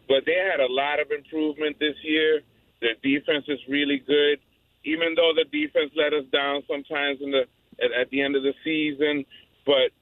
but 0.09 0.25
they 0.25 0.37
had 0.37 0.61
a 0.61 0.73
lot 0.73 0.99
of 0.99 1.11
improvement 1.11 1.77
this 1.79 1.95
year. 2.03 2.41
Their 2.81 2.95
defense 3.03 3.45
is 3.49 3.59
really 3.69 3.99
good, 4.07 4.41
even 4.85 5.15
though 5.15 5.33
the 5.37 5.45
defense 5.53 5.93
let 5.95 6.15
us 6.15 6.25
down 6.33 6.63
sometimes 6.69 7.21
in 7.21 7.31
the 7.31 7.45
at, 7.85 7.93
at 7.93 8.11
the 8.11 8.23
end 8.23 8.35
of 8.37 8.43
the 8.43 8.55
season. 8.65 9.25
But 9.67 9.93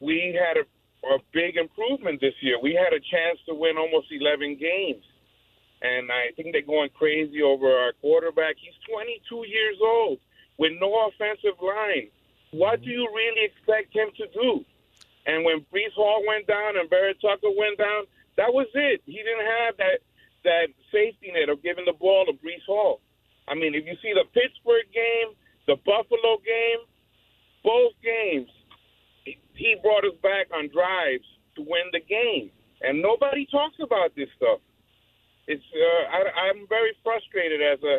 we 0.00 0.34
had 0.34 0.56
a, 0.58 0.66
a 1.14 1.18
big 1.32 1.56
improvement 1.56 2.20
this 2.20 2.34
year. 2.40 2.58
We 2.60 2.74
had 2.74 2.92
a 2.92 2.98
chance 2.98 3.38
to 3.48 3.54
win 3.54 3.78
almost 3.78 4.08
11 4.10 4.58
games, 4.58 5.04
and 5.82 6.10
I 6.10 6.30
think 6.36 6.52
they're 6.52 6.62
going 6.62 6.90
crazy 6.94 7.42
over 7.42 7.66
our 7.66 7.92
quarterback. 8.00 8.54
He's 8.56 8.74
22 8.88 9.46
years 9.48 9.76
old 9.82 10.18
with 10.56 10.72
no 10.80 11.08
offensive 11.08 11.58
line. 11.60 12.08
What 12.52 12.82
do 12.82 12.90
you 12.90 13.08
really 13.12 13.44
expect 13.44 13.94
him 13.94 14.08
to 14.16 14.26
do? 14.32 14.64
And 15.26 15.44
when 15.44 15.66
Breece 15.72 15.94
Hall 15.94 16.22
went 16.26 16.46
down 16.46 16.76
and 16.76 16.88
Vera 16.88 17.14
Tucker 17.14 17.50
went 17.56 17.78
down, 17.78 18.04
that 18.36 18.52
was 18.54 18.68
it. 18.74 19.02
He 19.06 19.18
didn't 19.18 19.46
have 19.46 19.76
that 19.78 19.98
that 20.44 20.68
safety 20.90 21.30
net 21.32 21.48
of 21.48 21.62
giving 21.62 21.84
the 21.84 21.92
ball 21.92 22.26
to 22.26 22.32
Breece 22.32 22.66
Hall. 22.66 23.00
I 23.46 23.54
mean, 23.54 23.74
if 23.74 23.86
you 23.86 23.94
see 24.02 24.12
the 24.12 24.24
Pittsburgh 24.34 24.90
game, 24.92 25.34
the 25.66 25.76
Buffalo 25.76 26.38
game, 26.44 26.84
both 27.62 27.92
games, 28.02 28.50
he- 29.24 29.38
he 29.54 29.76
brought 29.76 30.04
us 30.04 30.16
back 30.16 30.48
on 30.52 30.66
drives 30.68 31.26
to 31.54 31.62
win 31.62 31.88
the 31.92 32.00
game, 32.00 32.50
and 32.80 33.00
nobody 33.00 33.46
talks 33.46 33.78
about 33.78 34.16
this 34.16 34.28
stuff. 34.36 34.58
It's 35.52 35.62
uh, 35.74 36.16
I, 36.16 36.48
I'm 36.48 36.66
very 36.68 36.92
frustrated 37.02 37.60
as 37.62 37.78
a 37.82 37.96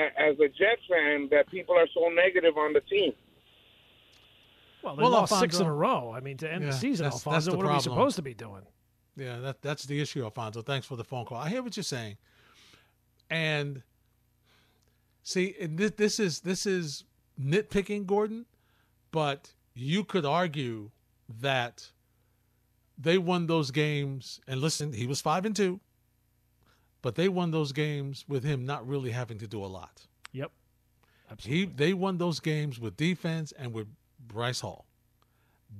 a- 0.00 0.20
as 0.28 0.34
a 0.38 0.48
Jets 0.48 0.82
fan 0.88 1.28
that 1.30 1.48
people 1.50 1.74
are 1.76 1.88
so 1.94 2.08
negative 2.08 2.56
on 2.56 2.72
the 2.72 2.80
team. 2.82 3.12
well, 4.82 4.94
they 4.96 5.02
well, 5.02 5.10
lost 5.12 5.38
six 5.40 5.58
in 5.58 5.66
a 5.66 5.72
row. 5.74 6.12
I 6.14 6.20
mean, 6.20 6.36
to 6.38 6.52
end 6.52 6.62
Yeah, 6.64 6.70
the 6.70 6.76
season, 6.76 7.04
that's- 7.04 7.22
that's 7.24 7.26
Alfonso, 7.26 7.50
the 7.52 7.56
what 7.56 7.66
are 7.66 7.74
we 7.74 7.80
supposed 7.80 8.16
to 8.16 8.22
be 8.22 8.34
doing? 8.34 8.62
Yeah, 9.16 9.38
that 9.40 9.62
that's 9.62 9.84
the 9.84 10.00
issue, 10.00 10.22
Alfonso. 10.24 10.62
Thanks 10.62 10.86
for 10.86 10.96
the 10.96 11.04
phone 11.04 11.24
call. 11.26 11.38
I 11.38 11.48
hear 11.48 11.62
what 11.62 11.76
you're 11.76 11.84
saying, 11.84 12.16
and 13.28 13.82
see, 15.22 15.54
and 15.60 15.76
this, 15.78 15.92
this 15.92 16.20
is 16.20 16.40
this 16.40 16.66
is 16.66 17.04
nitpicking, 17.40 18.06
Gordon, 18.06 18.46
but 19.10 19.52
you 19.74 20.04
could 20.04 20.24
argue 20.24 20.90
that 21.40 21.90
they 22.96 23.18
won 23.18 23.46
those 23.46 23.70
games. 23.70 24.40
And 24.46 24.60
listen, 24.60 24.92
he 24.92 25.06
was 25.06 25.20
five 25.20 25.44
and 25.44 25.54
two, 25.56 25.80
but 27.02 27.14
they 27.14 27.28
won 27.28 27.50
those 27.50 27.72
games 27.72 28.24
with 28.28 28.44
him 28.44 28.64
not 28.64 28.86
really 28.86 29.10
having 29.10 29.38
to 29.38 29.46
do 29.46 29.64
a 29.64 29.66
lot. 29.66 30.06
Yep. 30.32 30.50
He 31.38 31.64
they 31.64 31.92
won 31.92 32.18
those 32.18 32.40
games 32.40 32.80
with 32.80 32.96
defense 32.96 33.52
and 33.52 33.72
with 33.72 33.86
Bryce 34.18 34.60
Hall. 34.60 34.86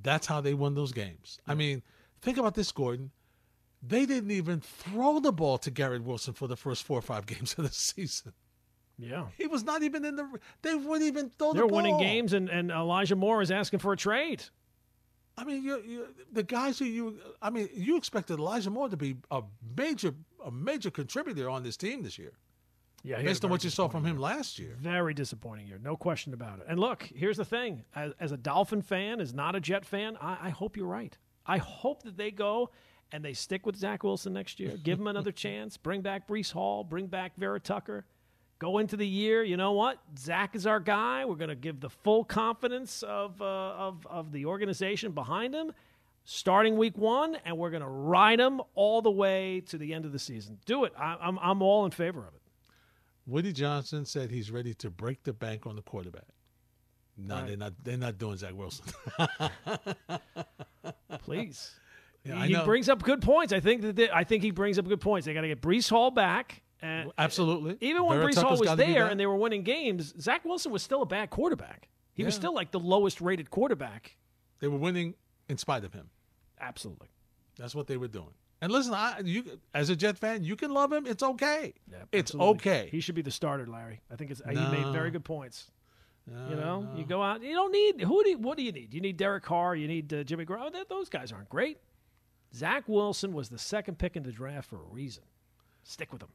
That's 0.01 0.27
how 0.27 0.41
they 0.41 0.53
won 0.53 0.75
those 0.75 0.93
games. 0.93 1.39
I 1.45 1.55
mean, 1.55 1.83
think 2.21 2.37
about 2.37 2.55
this, 2.55 2.71
Gordon. 2.71 3.11
They 3.83 4.05
didn't 4.05 4.31
even 4.31 4.61
throw 4.61 5.19
the 5.19 5.33
ball 5.33 5.57
to 5.59 5.71
Garrett 5.71 6.03
Wilson 6.03 6.33
for 6.33 6.47
the 6.47 6.55
first 6.55 6.83
four 6.83 6.99
or 6.99 7.01
five 7.01 7.25
games 7.25 7.55
of 7.57 7.65
the 7.65 7.73
season. 7.73 8.33
Yeah. 8.97 9.25
He 9.37 9.47
was 9.47 9.63
not 9.63 9.83
even 9.83 10.05
in 10.05 10.15
the. 10.15 10.27
They 10.61 10.75
wouldn't 10.75 11.03
even 11.03 11.31
throw 11.37 11.53
They're 11.53 11.63
the 11.63 11.67
ball. 11.67 11.81
They're 11.81 11.91
winning 11.91 11.99
games, 11.99 12.33
and, 12.33 12.49
and 12.49 12.71
Elijah 12.71 13.15
Moore 13.15 13.41
is 13.41 13.51
asking 13.51 13.79
for 13.79 13.93
a 13.93 13.97
trade. 13.97 14.43
I 15.37 15.43
mean, 15.43 15.63
you, 15.63 15.81
you, 15.81 16.07
the 16.31 16.43
guys 16.43 16.77
who 16.77 16.85
you. 16.85 17.17
I 17.41 17.49
mean, 17.49 17.69
you 17.73 17.97
expected 17.97 18.37
Elijah 18.39 18.69
Moore 18.69 18.89
to 18.89 18.97
be 18.97 19.15
a 19.31 19.41
major, 19.77 20.13
a 20.45 20.51
major 20.51 20.91
contributor 20.91 21.49
on 21.49 21.63
this 21.63 21.77
team 21.77 22.03
this 22.03 22.19
year, 22.19 22.33
Yeah, 23.03 23.21
based 23.21 23.43
on 23.45 23.49
what 23.49 23.63
you 23.63 23.69
saw 23.69 23.87
from 23.87 24.05
him 24.05 24.17
last 24.17 24.59
year. 24.59 24.75
Very 24.79 25.13
disappointing 25.13 25.67
year, 25.67 25.79
no 25.81 25.95
question 25.95 26.33
about 26.33 26.59
it. 26.59 26.65
And 26.67 26.79
look, 26.79 27.09
here's 27.15 27.37
the 27.37 27.45
thing: 27.45 27.83
as, 27.95 28.13
as 28.19 28.31
a 28.31 28.37
Dolphin 28.37 28.81
fan, 28.81 29.19
as 29.21 29.33
not 29.33 29.55
a 29.55 29.59
Jet 29.61 29.85
fan, 29.85 30.17
I, 30.21 30.37
I 30.41 30.49
hope 30.49 30.75
you're 30.77 30.85
right. 30.85 31.17
I 31.45 31.57
hope 31.57 32.03
that 32.03 32.17
they 32.17 32.31
go 32.31 32.69
and 33.11 33.25
they 33.25 33.33
stick 33.33 33.65
with 33.65 33.75
Zach 33.75 34.03
Wilson 34.03 34.33
next 34.33 34.59
year. 34.59 34.77
Give 34.83 34.99
him 34.99 35.07
another 35.07 35.31
chance. 35.45 35.75
Bring 35.77 36.01
back 36.01 36.27
Breece 36.27 36.51
Hall. 36.51 36.83
Bring 36.83 37.07
back 37.07 37.35
Vera 37.37 37.59
Tucker. 37.59 38.05
Go 38.61 38.77
into 38.77 38.95
the 38.95 39.07
year. 39.07 39.43
You 39.43 39.57
know 39.57 39.71
what? 39.71 39.97
Zach 40.19 40.55
is 40.55 40.67
our 40.67 40.79
guy. 40.79 41.25
We're 41.25 41.33
going 41.33 41.49
to 41.49 41.55
give 41.55 41.79
the 41.79 41.89
full 41.89 42.23
confidence 42.23 43.01
of 43.01 43.41
uh, 43.41 43.45
of 43.45 44.05
of 44.05 44.31
the 44.31 44.45
organization 44.45 45.13
behind 45.13 45.55
him. 45.55 45.73
Starting 46.25 46.77
week 46.77 46.95
one, 46.95 47.35
and 47.43 47.57
we're 47.57 47.71
going 47.71 47.81
to 47.81 47.89
ride 47.89 48.39
him 48.39 48.61
all 48.75 49.01
the 49.01 49.09
way 49.09 49.61
to 49.61 49.79
the 49.79 49.95
end 49.95 50.05
of 50.05 50.11
the 50.11 50.19
season. 50.19 50.59
Do 50.67 50.83
it. 50.83 50.93
I, 50.95 51.17
I'm 51.19 51.39
I'm 51.39 51.63
all 51.63 51.85
in 51.85 51.91
favor 51.91 52.19
of 52.19 52.35
it. 52.35 52.41
Woody 53.25 53.51
Johnson 53.51 54.05
said 54.05 54.29
he's 54.29 54.51
ready 54.51 54.75
to 54.75 54.91
break 54.91 55.23
the 55.23 55.33
bank 55.33 55.65
on 55.65 55.75
the 55.75 55.81
quarterback. 55.81 56.27
No, 57.17 57.37
Right. 57.37 57.47
they're 57.47 57.57
not. 57.57 57.73
They're 57.83 57.97
not 57.97 58.19
doing 58.19 58.37
Zach 58.37 58.53
Wilson. 58.53 58.85
Please. 61.23 61.71
Yeah, 62.23 62.39
I 62.39 62.45
he 62.47 62.55
brings 62.63 62.89
up 62.89 63.01
good 63.01 63.21
points. 63.23 63.51
I 63.53 63.59
think 63.59 63.81
that 63.81 63.95
they, 63.95 64.09
I 64.11 64.23
think 64.23 64.43
he 64.43 64.51
brings 64.51 64.77
up 64.77 64.87
good 64.87 65.01
points. 65.01 65.25
They 65.25 65.33
got 65.33 65.41
to 65.41 65.47
get 65.47 65.61
Breece 65.61 65.89
Hall 65.89 66.11
back, 66.11 66.61
and 66.81 67.11
Absolutely. 67.17 67.77
even 67.81 68.05
when 68.05 68.17
Breece 68.19 68.41
Hall 68.41 68.57
was 68.57 68.75
there 68.75 69.07
and 69.07 69.19
they 69.19 69.25
were 69.27 69.35
winning 69.37 69.63
games, 69.63 70.13
Zach 70.19 70.43
Wilson 70.45 70.71
was 70.71 70.81
still 70.83 71.01
a 71.01 71.05
bad 71.05 71.29
quarterback. 71.29 71.87
He 72.13 72.23
was 72.23 72.35
still 72.35 72.53
like 72.53 72.71
the 72.71 72.79
lowest 72.79 73.21
rated 73.21 73.49
quarterback. 73.49 74.15
they 74.59 74.67
were 74.67 74.77
winning 74.77 75.15
in 75.49 75.57
spite 75.57 75.83
of 75.83 75.93
him. 75.93 76.09
Absolutely. 76.59 77.07
That's 77.57 77.73
what 77.75 77.87
they 77.87 77.97
were 77.97 78.07
doing. 78.07 78.33
And 78.61 78.71
listen, 78.71 78.93
I 78.93 79.21
you 79.23 79.59
as 79.73 79.89
a 79.89 79.95
Jet 79.95 80.17
fan, 80.19 80.43
you 80.43 80.55
can 80.55 80.71
love 80.71 80.93
him. 80.93 81.07
It's 81.07 81.23
okay. 81.23 81.73
Yeah, 81.91 81.97
it's 82.11 82.35
okay. 82.35 82.89
He 82.91 82.99
should 82.99 83.15
be 83.15 83.23
the 83.23 83.31
starter, 83.31 83.65
Larry. 83.65 84.01
I 84.11 84.15
think 84.15 84.29
it's, 84.29 84.41
he 84.47 84.53
made 84.55 84.93
very 84.93 85.09
good 85.09 85.23
points. 85.25 85.71
No, 86.27 86.49
You 86.49 86.55
know, 86.55 86.81
no. 86.81 86.95
you 86.99 87.03
go 87.03 87.23
out. 87.23 87.41
You 87.41 87.55
don't 87.55 87.71
need 87.71 88.01
who 88.01 88.23
do 88.23 88.29
you, 88.29 88.37
what 88.37 88.57
do 88.57 88.63
you 88.63 88.71
need? 88.71 88.93
You 88.93 89.01
need 89.01 89.17
Derek 89.17 89.43
Carr. 89.43 89.75
You 89.75 89.87
need 89.87 90.13
uh, 90.13 90.23
Jimmy 90.23 90.45
Garoppolo. 90.45 90.71
That- 90.73 90.89
Those 90.89 91.09
guys 91.09 91.31
aren't 91.31 91.49
great. 91.49 91.79
Zach 92.53 92.83
Wilson 92.87 93.33
was 93.33 93.49
the 93.49 93.57
second 93.57 93.97
pick 93.97 94.15
in 94.15 94.21
the 94.23 94.31
draft 94.31 94.69
for 94.69 94.75
a 94.75 94.85
reason. 94.91 95.23
Stick 95.83 96.13
with 96.13 96.21
him. 96.21 96.29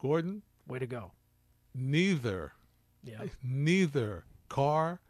Gordon, 0.00 0.42
Way 0.66 0.78
to 0.78 0.86
go. 0.86 1.12
neither 1.74 2.52
Yeah. 3.02 3.24
neither 3.42 4.24
Carr 4.48 5.00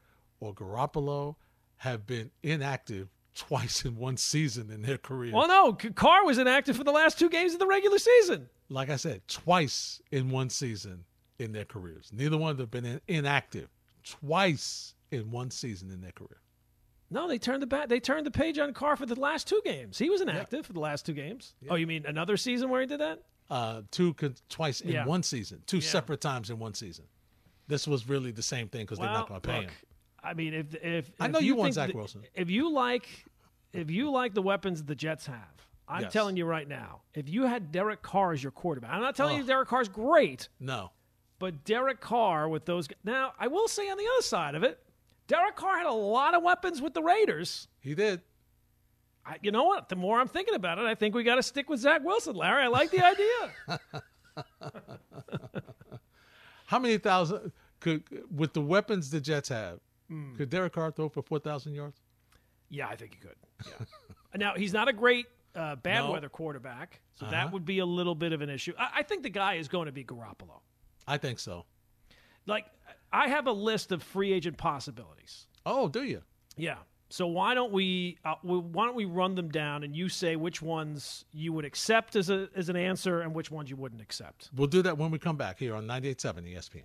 or 0.40 0.54
Garoppolo 0.54 1.36
have 1.78 2.06
been 2.06 2.30
inactive 2.42 3.08
twice 3.34 3.84
in 3.84 3.96
one 3.96 4.16
season 4.16 4.70
in 4.70 4.82
their 4.82 4.98
career. 4.98 5.32
Well, 5.32 5.48
no, 5.48 5.72
Carr 5.72 6.24
was 6.24 6.38
inactive 6.38 6.76
for 6.76 6.84
the 6.84 6.92
last 6.92 7.18
two 7.18 7.30
games 7.30 7.52
of 7.52 7.58
the 7.58 7.66
regular 7.66 7.98
season. 7.98 8.48
Like 8.68 8.90
I 8.90 8.96
said, 8.96 9.22
twice 9.28 10.00
in 10.10 10.30
one 10.30 10.50
season 10.50 11.04
in 11.38 11.52
their 11.52 11.64
careers. 11.64 12.10
Neither 12.12 12.36
one 12.36 12.50
of 12.50 12.56
them 12.58 12.64
have 12.64 12.70
been 12.70 13.00
inactive 13.08 13.68
twice 14.04 14.94
in 15.10 15.30
one 15.30 15.50
season 15.50 15.90
in 15.90 16.00
their 16.00 16.12
career. 16.12 16.40
No, 17.10 17.26
they 17.26 17.38
turned 17.38 17.62
the 17.62 17.66
back. 17.66 17.88
They 17.88 17.98
turned 17.98 18.24
the 18.24 18.30
page 18.30 18.58
on 18.58 18.72
Carr 18.72 18.96
for 18.96 19.06
the 19.06 19.18
last 19.18 19.48
two 19.48 19.60
games. 19.64 19.98
He 19.98 20.08
was 20.10 20.20
inactive 20.20 20.64
for 20.66 20.72
the 20.72 20.80
last 20.80 21.04
two 21.06 21.12
games. 21.12 21.54
Oh, 21.68 21.74
you 21.74 21.86
mean 21.86 22.06
another 22.06 22.36
season 22.36 22.70
where 22.70 22.80
he 22.80 22.86
did 22.86 23.00
that? 23.00 23.22
Uh, 23.50 23.82
two 23.90 24.14
twice 24.48 24.80
in 24.80 24.92
Yeah. 24.92 25.04
one 25.04 25.22
season, 25.24 25.62
two 25.66 25.80
separate 25.80 26.20
times 26.20 26.50
in 26.50 26.58
one 26.60 26.72
season. 26.74 27.04
This 27.66 27.86
was 27.88 28.08
really 28.08 28.30
the 28.30 28.42
same 28.42 28.68
thing 28.68 28.82
because 28.82 28.98
they're 28.98 29.08
not 29.08 29.28
going 29.28 29.40
to 29.40 29.48
pay 29.48 29.56
look, 29.62 29.64
him. 29.70 29.76
I 30.22 30.34
mean, 30.34 30.54
if 30.54 30.74
if 30.76 31.10
I 31.18 31.26
if 31.26 31.32
know 31.32 31.38
you 31.40 31.56
want 31.56 31.74
Zach 31.74 31.92
Wilson. 31.92 32.22
If 32.34 32.48
you 32.50 32.70
like, 32.70 33.08
if 33.72 33.90
you 33.90 34.10
like 34.10 34.34
the 34.34 34.42
weapons 34.42 34.84
the 34.84 34.94
Jets 34.94 35.26
have, 35.26 35.66
I'm 35.88 36.02
Yes. 36.02 36.12
telling 36.12 36.36
you 36.36 36.44
right 36.46 36.68
now, 36.68 37.02
if 37.14 37.28
you 37.28 37.46
had 37.46 37.72
Derek 37.72 38.02
Carr 38.02 38.32
as 38.32 38.42
your 38.42 38.52
quarterback, 38.52 38.92
I'm 38.92 39.00
not 39.00 39.16
telling 39.16 39.36
you. 39.38 39.42
Derek 39.44 39.66
Carr's 39.68 39.88
great, 39.88 40.48
No. 40.60 40.92
but 41.40 41.64
Derek 41.64 42.00
Carr 42.00 42.48
with 42.48 42.66
those. 42.66 42.86
Now, 43.02 43.32
I 43.38 43.48
will 43.48 43.66
say 43.66 43.90
on 43.90 43.96
the 43.98 44.06
other 44.14 44.22
side 44.22 44.54
of 44.54 44.62
it, 44.62 44.78
Derek 45.26 45.56
Carr 45.56 45.78
had 45.78 45.86
a 45.86 45.92
lot 45.92 46.34
of 46.34 46.42
weapons 46.44 46.80
with 46.80 46.94
the 46.94 47.02
Raiders. 47.02 47.66
He 47.80 47.94
did. 47.96 48.22
I, 49.26 49.36
you 49.42 49.50
know 49.52 49.64
what? 49.64 49.88
The 49.88 49.96
more 49.96 50.18
I'm 50.20 50.28
thinking 50.28 50.54
about 50.54 50.78
it, 50.78 50.84
I 50.86 50.94
think 50.94 51.14
we 51.14 51.22
got 51.22 51.36
to 51.36 51.42
stick 51.42 51.68
with 51.68 51.80
Zach 51.80 52.02
Wilson, 52.04 52.34
Larry. 52.36 52.62
I 52.64 52.68
like 52.68 52.90
the 52.90 53.04
idea. 53.04 53.80
How 56.66 56.78
many 56.78 56.98
thousand 56.98 57.52
could 57.80 58.02
with 58.34 58.52
the 58.52 58.60
weapons 58.60 59.10
the 59.10 59.20
Jets 59.20 59.48
have? 59.48 59.80
Hmm. 60.08 60.34
Could 60.36 60.50
Derek 60.50 60.72
Carr 60.72 60.90
throw 60.92 61.08
for 61.08 61.22
four 61.22 61.38
thousand 61.38 61.74
yards? 61.74 62.00
Yeah, 62.68 62.88
I 62.88 62.96
think 62.96 63.14
he 63.14 63.20
could. 63.20 63.36
Yeah. 63.66 63.86
now 64.36 64.54
he's 64.56 64.72
not 64.72 64.88
a 64.88 64.92
great 64.92 65.26
uh, 65.56 65.74
bad 65.76 66.04
No. 66.04 66.12
weather 66.12 66.28
quarterback, 66.28 67.00
so 67.14 67.26
Uh-huh. 67.26 67.32
that 67.32 67.52
would 67.52 67.64
be 67.64 67.80
a 67.80 67.86
little 67.86 68.14
bit 68.14 68.32
of 68.32 68.40
an 68.40 68.48
issue. 68.50 68.72
I, 68.78 68.90
I 68.98 69.02
think 69.02 69.22
the 69.24 69.30
guy 69.30 69.54
is 69.54 69.66
going 69.68 69.86
to 69.86 69.92
be 69.92 70.04
Garoppolo. 70.04 70.60
I 71.08 71.16
think 71.18 71.40
so. 71.40 71.64
Like 72.46 72.66
I 73.12 73.28
have 73.28 73.46
a 73.48 73.52
list 73.52 73.90
of 73.90 74.02
free 74.02 74.32
agent 74.32 74.56
possibilities. 74.56 75.46
Oh, 75.66 75.88
do 75.88 76.04
you? 76.04 76.22
Yeah. 76.56 76.76
So 77.12 77.26
why 77.26 77.54
don't 77.54 77.72
we, 77.72 78.18
uh, 78.24 78.36
why 78.42 78.86
don't 78.86 78.94
we 78.94 79.04
run 79.04 79.34
them 79.34 79.50
down 79.50 79.82
and 79.82 79.96
you 79.96 80.08
say 80.08 80.36
which 80.36 80.62
ones 80.62 81.24
you 81.32 81.52
would 81.52 81.64
accept 81.64 82.14
as 82.14 82.30
a 82.30 82.48
as 82.54 82.68
an 82.68 82.76
answer 82.76 83.20
and 83.20 83.34
which 83.34 83.50
ones 83.50 83.68
you 83.68 83.76
wouldn't 83.76 84.00
accept. 84.00 84.48
We'll 84.54 84.68
do 84.68 84.80
that 84.82 84.96
when 84.96 85.10
we 85.10 85.18
come 85.18 85.36
back 85.36 85.58
here 85.58 85.74
on 85.74 85.86
98.7 85.86 86.54
ESPN. 86.54 86.82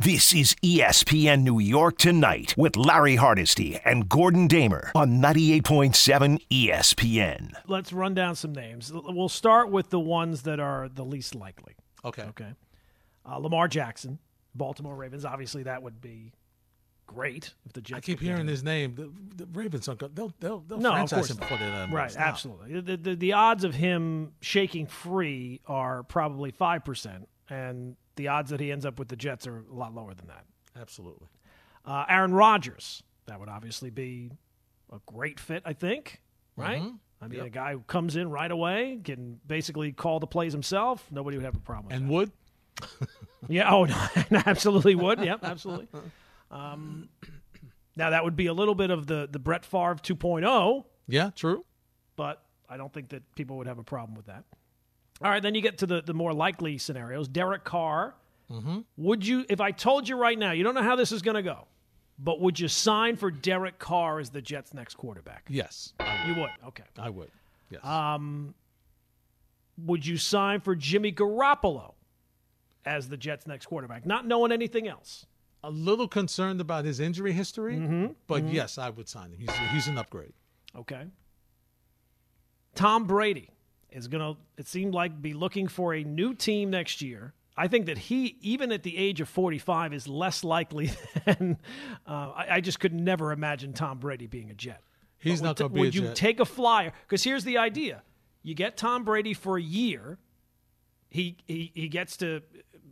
This 0.00 0.32
is 0.32 0.54
ESPN 0.62 1.42
New 1.42 1.58
York 1.58 1.98
Tonight 1.98 2.54
with 2.56 2.76
Larry 2.76 3.16
Hardesty 3.16 3.80
and 3.84 4.08
Gordon 4.08 4.46
Damer 4.46 4.92
on 4.94 5.20
98.7 5.20 6.40
ESPN. 6.50 7.52
Let's 7.66 7.92
run 7.92 8.14
down 8.14 8.36
some 8.36 8.52
names. 8.52 8.92
We'll 8.94 9.28
start 9.28 9.70
with 9.70 9.90
the 9.90 9.98
ones 9.98 10.42
that 10.42 10.60
are 10.60 10.88
the 10.88 11.04
least 11.04 11.34
likely. 11.34 11.74
Okay. 12.04 12.22
Okay. 12.22 12.52
Uh, 13.28 13.38
Lamar 13.38 13.66
Jackson, 13.66 14.20
Baltimore 14.54 14.94
Ravens. 14.94 15.24
Obviously, 15.24 15.64
that 15.64 15.82
would 15.82 16.00
be 16.00 16.32
great 17.08 17.52
if 17.66 17.72
the 17.72 17.80
Jets. 17.80 17.96
I 17.98 18.00
keep 18.00 18.20
hearing 18.20 18.46
his 18.46 18.62
name. 18.62 18.94
The, 18.94 19.10
the 19.44 19.46
Ravens 19.58 19.88
aren't 19.88 19.98
going. 20.00 20.12
They'll 20.14 20.32
they'll 20.38 20.60
they'll 20.60 20.78
No, 20.78 20.92
franchise 20.92 21.30
him 21.30 21.38
before 21.38 21.58
they 21.58 21.68
let 21.68 21.90
Right, 21.90 22.14
absolutely. 22.16 22.80
The, 22.80 22.96
the, 22.96 23.16
the 23.16 23.32
odds 23.32 23.64
of 23.64 23.74
him 23.74 24.32
shaking 24.40 24.86
free 24.86 25.60
are 25.66 26.04
probably 26.04 26.52
5%, 26.52 27.24
and 27.50 27.96
the 28.14 28.28
odds 28.28 28.50
that 28.50 28.60
he 28.60 28.70
ends 28.70 28.86
up 28.86 28.98
with 29.00 29.08
the 29.08 29.16
Jets 29.16 29.46
are 29.48 29.64
a 29.70 29.74
lot 29.74 29.92
lower 29.94 30.14
than 30.14 30.28
that. 30.28 30.44
Absolutely. 30.80 31.26
Uh, 31.84 32.04
Aaron 32.08 32.32
Rodgers, 32.34 33.02
that 33.26 33.40
would 33.40 33.48
obviously 33.48 33.90
be 33.90 34.30
a 34.92 34.98
great 35.06 35.40
fit, 35.40 35.62
I 35.66 35.72
think, 35.72 36.20
right? 36.56 36.82
Mhm. 36.82 36.98
I 37.20 37.26
mean, 37.26 37.38
Yep. 37.38 37.46
a 37.46 37.50
guy 37.50 37.72
who 37.72 37.80
comes 37.80 38.14
in 38.14 38.30
right 38.30 38.50
away, 38.50 39.00
can 39.02 39.40
basically 39.46 39.90
call 39.92 40.20
the 40.20 40.26
plays 40.28 40.52
himself. 40.52 41.04
Nobody 41.10 41.36
would 41.36 41.44
have 41.44 41.56
a 41.56 41.60
problem 41.60 41.86
with 41.86 41.96
And 41.96 42.06
that. 42.08 42.12
Wood. 42.12 42.32
Yeah, 43.48 43.72
oh, 43.72 43.84
no, 44.30 44.42
absolutely 44.46 44.94
would. 44.96 45.20
Yep, 45.20 45.40
absolutely. 45.44 45.88
Um, 46.50 47.08
now, 47.96 48.10
that 48.10 48.24
would 48.24 48.36
be 48.36 48.46
a 48.46 48.52
little 48.54 48.74
bit 48.74 48.90
of 48.90 49.06
the, 49.06 49.28
the 49.30 49.38
Brett 49.38 49.64
Favre 49.64 49.96
2.0 49.96 50.84
Yeah, 51.06 51.30
true. 51.34 51.64
but 52.16 52.42
I 52.68 52.76
don't 52.76 52.92
think 52.92 53.10
that 53.10 53.22
people 53.34 53.56
would 53.58 53.66
have 53.66 53.78
a 53.78 53.84
problem 53.84 54.14
with 54.16 54.26
that. 54.26 54.44
All 55.22 55.30
right, 55.30 55.42
then 55.42 55.54
you 55.54 55.60
get 55.60 55.78
to 55.78 55.86
the, 55.86 56.00
the 56.02 56.14
more 56.14 56.32
likely 56.32 56.78
scenarios. 56.78 57.26
Derek 57.28 57.64
Carr. 57.64 58.14
Mm-hmm. 58.50 58.78
Would 58.98 59.26
you, 59.26 59.44
if 59.48 59.60
I 59.60 59.72
told 59.72 60.08
you 60.08 60.16
right 60.16 60.38
now, 60.38 60.52
you 60.52 60.62
don't 60.64 60.74
know 60.74 60.82
how 60.82 60.96
this 60.96 61.12
is 61.12 61.20
going 61.22 61.34
to 61.34 61.42
go, 61.42 61.66
but 62.18 62.40
would 62.40 62.58
you 62.58 62.68
sign 62.68 63.16
for 63.16 63.30
Derek 63.30 63.78
Carr 63.78 64.20
as 64.20 64.30
the 64.30 64.40
Jets' 64.40 64.72
next 64.72 64.94
quarterback? 64.94 65.44
Yes, 65.48 65.92
You 66.26 66.34
would. 66.36 66.50
Okay. 66.68 66.84
I 66.98 67.10
would. 67.10 67.30
Yes. 67.70 67.84
Um, 67.84 68.54
would 69.84 70.06
you 70.06 70.16
sign 70.16 70.60
for 70.60 70.74
Jimmy 70.74 71.12
Garoppolo 71.12 71.92
as 72.86 73.08
the 73.08 73.16
Jets' 73.18 73.46
next 73.46 73.66
quarterback, 73.66 74.06
not 74.06 74.26
knowing 74.26 74.50
anything 74.52 74.88
else? 74.88 75.26
A 75.64 75.70
little 75.70 76.08
concerned 76.08 76.60
about 76.60 76.84
his 76.84 77.00
injury 77.00 77.32
history, 77.32 77.76
Mm-hmm. 77.76 78.06
but 78.26 78.44
yes, 78.48 78.78
I 78.78 78.90
would 78.90 79.08
sign 79.08 79.32
him. 79.32 79.38
He's 79.40 79.50
he's 79.72 79.88
an 79.88 79.98
upgrade. 79.98 80.32
Okay. 80.76 81.04
Tom 82.74 83.06
Brady 83.06 83.50
is 83.90 84.06
going 84.08 84.34
to, 84.34 84.40
it 84.56 84.68
seemed 84.68 84.94
like, 84.94 85.20
be 85.20 85.32
looking 85.32 85.66
for 85.68 85.94
a 85.94 86.04
new 86.04 86.34
team 86.34 86.70
next 86.70 87.02
year. 87.02 87.32
I 87.56 87.66
think 87.66 87.86
that 87.86 87.98
he, 87.98 88.36
even 88.40 88.70
at 88.70 88.84
the 88.84 88.96
age 88.96 89.20
of 89.20 89.28
45, 89.28 89.92
is 89.92 90.06
less 90.06 90.44
likely 90.44 90.92
than. 91.24 91.56
Uh, 92.06 92.10
I, 92.36 92.46
I 92.52 92.60
just 92.60 92.78
could 92.78 92.94
never 92.94 93.32
imagine 93.32 93.72
Tom 93.72 93.98
Brady 93.98 94.28
being 94.28 94.50
a 94.50 94.54
Jet. 94.54 94.80
He's 95.18 95.40
But 95.40 95.46
not 95.48 95.56
going 95.56 95.70
to 95.70 95.74
be 95.74 95.80
Would 95.80 95.94
you 95.96 96.02
Jet. 96.02 96.14
take 96.14 96.38
a 96.38 96.44
flyer? 96.44 96.92
Because 97.02 97.24
here's 97.24 97.42
the 97.42 97.58
idea: 97.58 98.02
you 98.44 98.54
get 98.54 98.76
Tom 98.76 99.02
Brady 99.02 99.34
for 99.34 99.56
a 99.58 99.62
year. 99.62 100.18
He 101.10 101.38
he 101.48 101.72
he 101.74 101.88
gets 101.88 102.16
to 102.18 102.42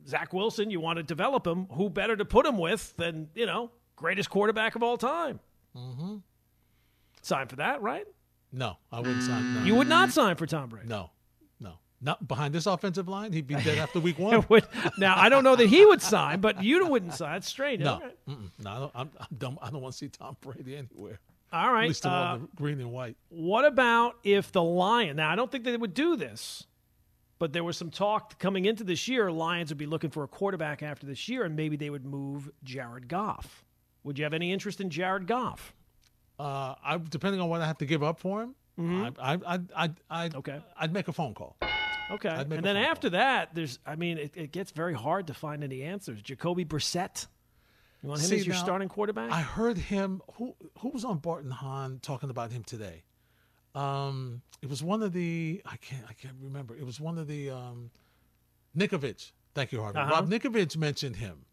Zach 0.07 0.33
Wilson. 0.33 0.71
You 0.71 0.81
want 0.81 0.99
to 0.99 1.03
develop 1.03 1.47
him. 1.47 1.67
Who 1.73 1.91
better 1.91 2.17
to 2.17 2.25
put 2.25 2.47
him 2.47 2.59
with 2.59 2.97
than 2.97 3.29
you 3.35 3.47
know 3.47 3.71
greatest 3.97 4.31
quarterback 4.31 4.75
of 4.77 4.83
all 4.83 4.97
time? 4.97 5.41
Mm-hmm. 5.77 6.17
Sign 7.23 7.49
for 7.49 7.57
that, 7.57 7.83
right? 7.83 8.07
no, 8.53 8.77
I 8.93 9.01
wouldn't 9.01 9.23
sign. 9.23 9.55
No. 9.55 9.63
You 9.65 9.75
would 9.75 9.89
not 9.89 10.11
sign 10.13 10.37
for 10.37 10.47
Tom 10.47 10.69
Brady. 10.71 10.89
No, 10.89 11.11
no. 11.61 11.75
Not 12.01 12.27
behind 12.27 12.55
this 12.55 12.65
offensive 12.67 13.09
line, 13.09 13.33
he'd 13.33 13.47
be 13.47 13.55
dead 13.57 13.79
after 13.79 13.99
week 14.01 14.19
one. 14.21 14.47
Would- 14.49 14.67
now 14.99 15.15
I 15.19 15.29
don't 15.29 15.45
know 15.45 15.57
that 15.57 15.67
he 15.67 15.85
would 15.85 16.01
sign, 16.01 16.41
but 16.41 16.63
you 16.63 16.87
wouldn't 16.87 17.13
sign. 17.15 17.37
It's 17.39 17.49
strange. 17.49 17.83
No. 17.83 18.01
Mm-mm. 18.29 18.51
no, 18.63 18.71
I 18.71 18.79
don't, 18.79 18.93
I'm, 18.95 19.11
I'm 19.21 19.27
dumb. 19.37 19.59
I 19.61 19.71
don't 19.71 19.83
want 19.83 19.93
to 19.93 19.99
see 19.99 20.09
Tom 20.09 20.37
Brady 20.41 20.77
anywhere. 20.77 21.19
All 21.53 21.73
right. 21.73 21.85
At 21.85 21.89
least 21.89 22.07
uh, 22.07 22.39
the 22.41 22.49
green 22.57 22.81
and 22.81 22.93
white. 22.93 23.17
What 23.29 23.65
about 23.65 24.17
if 24.25 24.53
the 24.53 24.63
Lion? 24.63 25.17
Now, 25.17 25.31
I 25.31 25.37
don't 25.37 25.51
think 25.51 25.65
they 25.65 25.77
would 25.77 25.95
do 25.95 26.17
this, 26.17 26.67
but 27.39 27.53
there 27.53 27.65
was 27.65 27.77
some 27.77 27.91
talk 27.91 28.39
coming 28.39 28.65
into 28.65 28.85
this 28.85 29.09
year. 29.09 29.31
Lions 29.31 29.71
would 29.71 29.79
be 29.79 29.87
looking 29.87 30.11
for 30.11 30.25
a 30.25 30.29
quarterback 30.29 30.83
after 30.83 31.07
this 31.07 31.29
year, 31.29 31.45
and 31.45 31.55
maybe 31.57 31.77
they 31.77 31.91
would 31.91 32.05
move 32.05 32.51
Jared 32.65 33.09
Goff. 33.09 33.65
Would 34.05 34.19
you 34.19 34.25
have 34.25 34.33
any 34.35 34.53
interest 34.53 34.81
in 34.81 34.91
Jared 34.91 35.27
Goff? 35.27 35.75
Uh, 36.39 36.75
I 36.85 36.99
depending 36.99 37.41
on 37.41 37.49
what 37.49 37.61
I 37.63 37.67
have 37.67 37.79
to 37.79 37.87
give 37.87 38.03
up 38.03 38.19
for 38.19 38.43
him, 38.43 38.55
I, 38.79 39.11
I, 39.19 39.39
I, 39.55 39.61
I, 39.77 39.91
I, 40.11 40.31
Okay. 40.35 40.61
I'd 40.79 40.93
make 40.93 41.09
a 41.09 41.13
phone 41.13 41.35
call. 41.35 41.57
Okay. 42.11 42.29
And 42.29 42.51
then 42.51 42.77
after 42.77 43.11
that, 43.11 43.55
there's, 43.55 43.79
I 43.85 43.97
mean, 43.97 44.19
it, 44.19 44.37
it 44.37 44.53
gets 44.53 44.71
very 44.71 44.95
hard 44.95 45.27
to 45.29 45.35
find 45.35 45.65
any 45.65 45.83
answers. 45.83 46.23
Jacoby 46.23 46.65
Brissett. 46.65 47.27
You 48.03 48.11
want 48.11 48.21
him 48.21 48.29
See, 48.29 48.37
as 48.37 48.47
your 48.47 48.55
now, 48.55 48.63
starting 48.63 48.89
quarterback? 48.89 49.33
I 49.33 49.41
heard 49.41 49.79
him. 49.79 50.23
Who 50.35 50.55
who 50.79 50.91
was 50.91 51.05
on 51.05 51.19
Bart 51.19 51.43
and 51.43 51.53
Hahn 51.53 51.99
talking 52.03 52.31
about 52.31 52.53
him 52.53 52.63
today? 52.63 53.03
Um, 53.77 54.43
it 54.63 54.69
was 54.71 54.83
one 54.83 55.03
of 55.03 55.13
the 55.13 55.61
I 55.67 55.77
can't 55.77 56.05
I 56.09 56.13
can't 56.15 56.37
remember. 56.41 56.75
It 56.77 56.85
was 56.87 56.99
one 57.01 57.19
of 57.19 57.27
the 57.29 57.51
um, 57.51 57.91
Ninkovich. 58.77 59.33
Thank 59.55 59.73
you, 59.73 59.81
Harvey. 59.81 59.99
Uh-huh. 59.99 60.11
Rob 60.11 60.29
Ninkovich 60.31 60.77
mentioned 60.77 61.17
him 61.17 61.45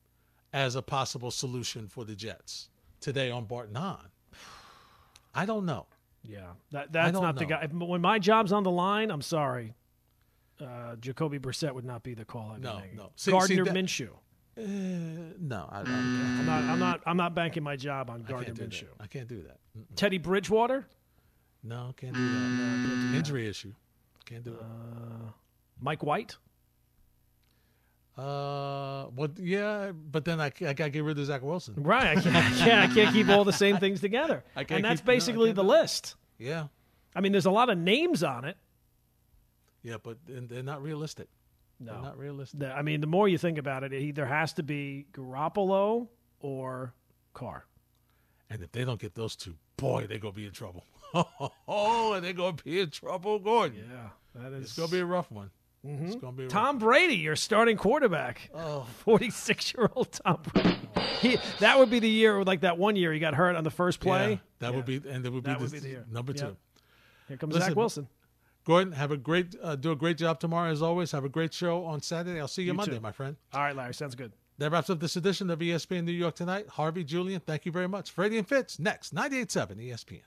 as 0.54 0.76
a 0.76 0.82
possible 0.82 1.32
solution 1.32 1.88
for 1.88 2.06
the 2.06 2.16
Jets 2.16 2.70
today 3.00 3.30
on 3.32 3.46
Bart 3.46 3.68
and 3.68 3.78
Hahn. 3.78 4.08
I 5.36 5.46
don't 5.46 5.66
know. 5.66 5.88
yeah. 6.24 6.52
That, 6.72 6.92
that's 6.94 7.14
not 7.14 7.36
the 7.38 7.46
guy. 7.46 7.68
When 7.72 8.02
my 8.02 8.20
job's 8.20 8.52
on 8.52 8.64
the 8.64 8.72
line, 8.72 9.10
I'm 9.12 9.22
sorry. 9.22 9.74
Uh, 10.62 10.96
Jacoby 10.98 11.40
Brissett 11.40 11.74
would 11.74 11.86
not 11.86 12.04
be 12.04 12.14
the 12.14 12.24
call. 12.26 12.52
I'd 12.56 12.62
No, 12.62 12.76
making. 12.80 12.98
no. 12.98 13.12
See- 13.16 13.32
see, 13.32 13.32
Gardner 13.32 13.66
that- 13.66 13.74
Minshew. 13.74 14.10
Uh, 14.56 14.62
no, 15.40 15.68
I, 15.72 15.80
I, 15.80 15.82
I'm 15.82 16.46
not. 16.46 16.64
I'm 16.64 16.80
not. 16.80 17.02
I'm 17.08 17.18
not 17.18 17.34
banking 17.34 17.64
my 17.64 17.76
job 17.76 18.12
on 18.12 18.22
Gardner 18.22 18.54
can't 18.54 18.70
Minshew. 18.70 18.84
I 19.00 19.08
can't 19.08 19.28
do 19.28 19.42
that. 19.42 19.58
Mm-mm. 19.76 19.86
Teddy 19.96 20.20
Bridgewater, 20.20 20.86
No, 21.64 21.94
can't 21.98 22.14
do 22.14 22.20
that. 22.20 23.16
Injury 23.16 23.48
issue. 23.48 23.74
Can't 24.26 24.44
do 24.44 24.54
it. 24.54 24.60
Mike 25.80 26.04
White. 26.04 26.38
Uh, 28.18 29.08
well, 29.16 29.30
yeah, 29.38 29.92
but 29.92 30.24
then 30.24 30.40
I, 30.40 30.46
I 30.62 30.74
got 30.74 30.84
to 30.86 30.90
get 30.92 31.04
rid 31.04 31.18
of 31.18 31.26
Zach 31.26 31.42
Wilson. 31.42 31.74
Right. 31.78 32.16
I 32.18 32.22
can't. 32.22 32.36
I 32.36 32.42
can't, 32.52 32.92
I 32.92 32.94
can't 32.94 33.14
keep 33.14 33.28
all 33.30 33.44
the 33.44 33.52
same 33.54 33.78
things 33.78 34.02
together. 34.02 34.44
I 34.56 34.64
can't 34.66 34.78
and 34.78 34.86
that's 34.86 35.02
keep- 35.02 35.08
no, 35.08 35.14
basically 35.14 35.48
can't 35.50 35.56
the 35.56 35.64
do 35.64 35.68
list. 35.70 36.16
Yeah, 36.38 36.68
I 37.16 37.22
mean, 37.22 37.32
there's 37.32 37.48
a 37.48 37.52
lot 37.52 37.70
of 37.72 37.78
names 37.78 38.24
on 38.24 38.46
it. 38.46 38.56
yeah, 39.82 39.96
but 40.02 40.18
they're 40.28 40.42
they're 40.42 40.64
not 40.64 40.84
realistic. 40.84 41.28
No. 41.80 41.94
They're 41.94 42.02
not 42.04 42.18
realistic. 42.20 42.60
The- 42.60 42.72
I 42.76 42.84
mean, 42.84 43.02
the 43.02 43.08
more 43.08 43.28
you 43.28 43.40
think 43.40 43.58
about 43.58 43.84
it, 43.84 43.94
it 43.94 44.02
either 44.04 44.26
has 44.28 44.54
to 44.54 44.64
be 44.64 45.08
Garoppolo 45.14 46.08
or 46.40 46.94
Carr. 47.34 47.66
And 48.50 48.62
if 48.62 48.72
they 48.72 48.86
don't 48.86 49.00
get 49.00 49.16
those 49.16 49.36
two, 49.36 49.56
boy, 49.78 50.06
they're 50.08 50.20
gonna 50.20 50.34
be 50.34 50.46
in 50.46 50.52
trouble. 50.52 50.84
Oh, 51.14 52.14
and 52.14 52.24
they're 52.26 52.34
gonna 52.34 52.58
be 52.64 52.80
in 52.80 52.90
trouble, 52.90 53.40
Gordon. 53.40 53.86
Yeah, 53.90 54.42
that 54.42 54.54
is. 54.54 54.64
It's 54.66 54.74
gonna 54.78 54.92
be 54.92 55.00
a 55.00 55.06
rough 55.06 55.32
one. 55.32 55.52
It's 55.86 56.16
gonna 56.16 56.32
be 56.34 56.44
a 56.44 56.46
rough 56.46 56.52
Tom 56.54 56.78
Brady, 56.80 57.16
your 57.18 57.36
starting 57.36 57.78
quarterback. 57.78 58.50
Oh. 58.56 58.88
46 59.00 59.74
year 59.74 59.90
old 59.96 60.12
Tom 60.12 60.40
Brady. 60.54 60.78
He, 61.20 61.38
that 61.60 61.78
would 61.80 61.90
be 61.90 62.00
the 62.00 62.10
year, 62.10 62.44
like 62.44 62.62
that 62.62 62.78
one 62.78 62.96
year 62.96 63.14
he 63.14 63.20
got 63.20 63.34
hurt 63.34 63.56
on 63.56 63.64
the 63.64 63.72
first 63.72 64.00
play. 64.00 64.32
Yeah, 64.32 64.38
that 64.60 64.74
would 64.76 64.86
be, 64.86 65.02
and 65.08 65.24
that 65.24 65.32
would 65.32 65.44
be, 65.44 65.50
That 65.52 65.60
would 65.60 65.70
the, 65.70 65.74
be 65.74 65.80
the 65.80 65.90
year. 65.90 66.06
number 66.10 66.34
Yeah. 66.36 66.42
two. 66.42 66.58
Here 67.28 67.38
comes 67.38 67.54
Listen, 67.54 67.70
Zach 67.70 67.78
Wilson. 67.78 68.08
Gordon, 68.66 68.94
have 68.94 69.12
a 69.12 69.18
great, 69.18 69.56
uh, 69.62 69.76
do 69.76 69.92
a 69.92 69.96
great 69.96 70.18
job 70.18 70.40
tomorrow 70.40 70.72
as 70.72 70.82
always. 70.82 71.12
Have 71.12 71.26
a 71.26 71.30
great 71.30 71.54
show 71.54 71.84
on 71.86 72.02
Saturday. 72.02 72.40
I'll 72.40 72.48
see 72.48 72.62
you, 72.64 72.68
You 72.68 72.74
Monday, 72.76 72.96
too. 72.96 73.02
my 73.02 73.12
friend. 73.12 73.36
All 73.54 73.62
right, 73.62 73.76
Larry, 73.76 73.94
sounds 73.94 74.16
good. 74.16 74.32
That 74.58 74.72
wraps 74.72 74.90
up 74.90 75.00
this 75.02 75.16
edition 75.18 75.50
of 75.50 75.60
ESPN 75.60 76.06
New 76.06 76.12
York 76.14 76.36
Tonight. 76.36 76.68
Harvey, 76.70 77.04
Julian, 77.04 77.42
thank 77.42 77.66
you 77.66 77.72
very 77.72 77.88
much. 77.88 78.12
Freddie 78.12 78.38
and 78.38 78.48
Fitz, 78.48 78.80
next, 78.80 79.14
98.7 79.14 79.78
ESPN. 79.80 80.22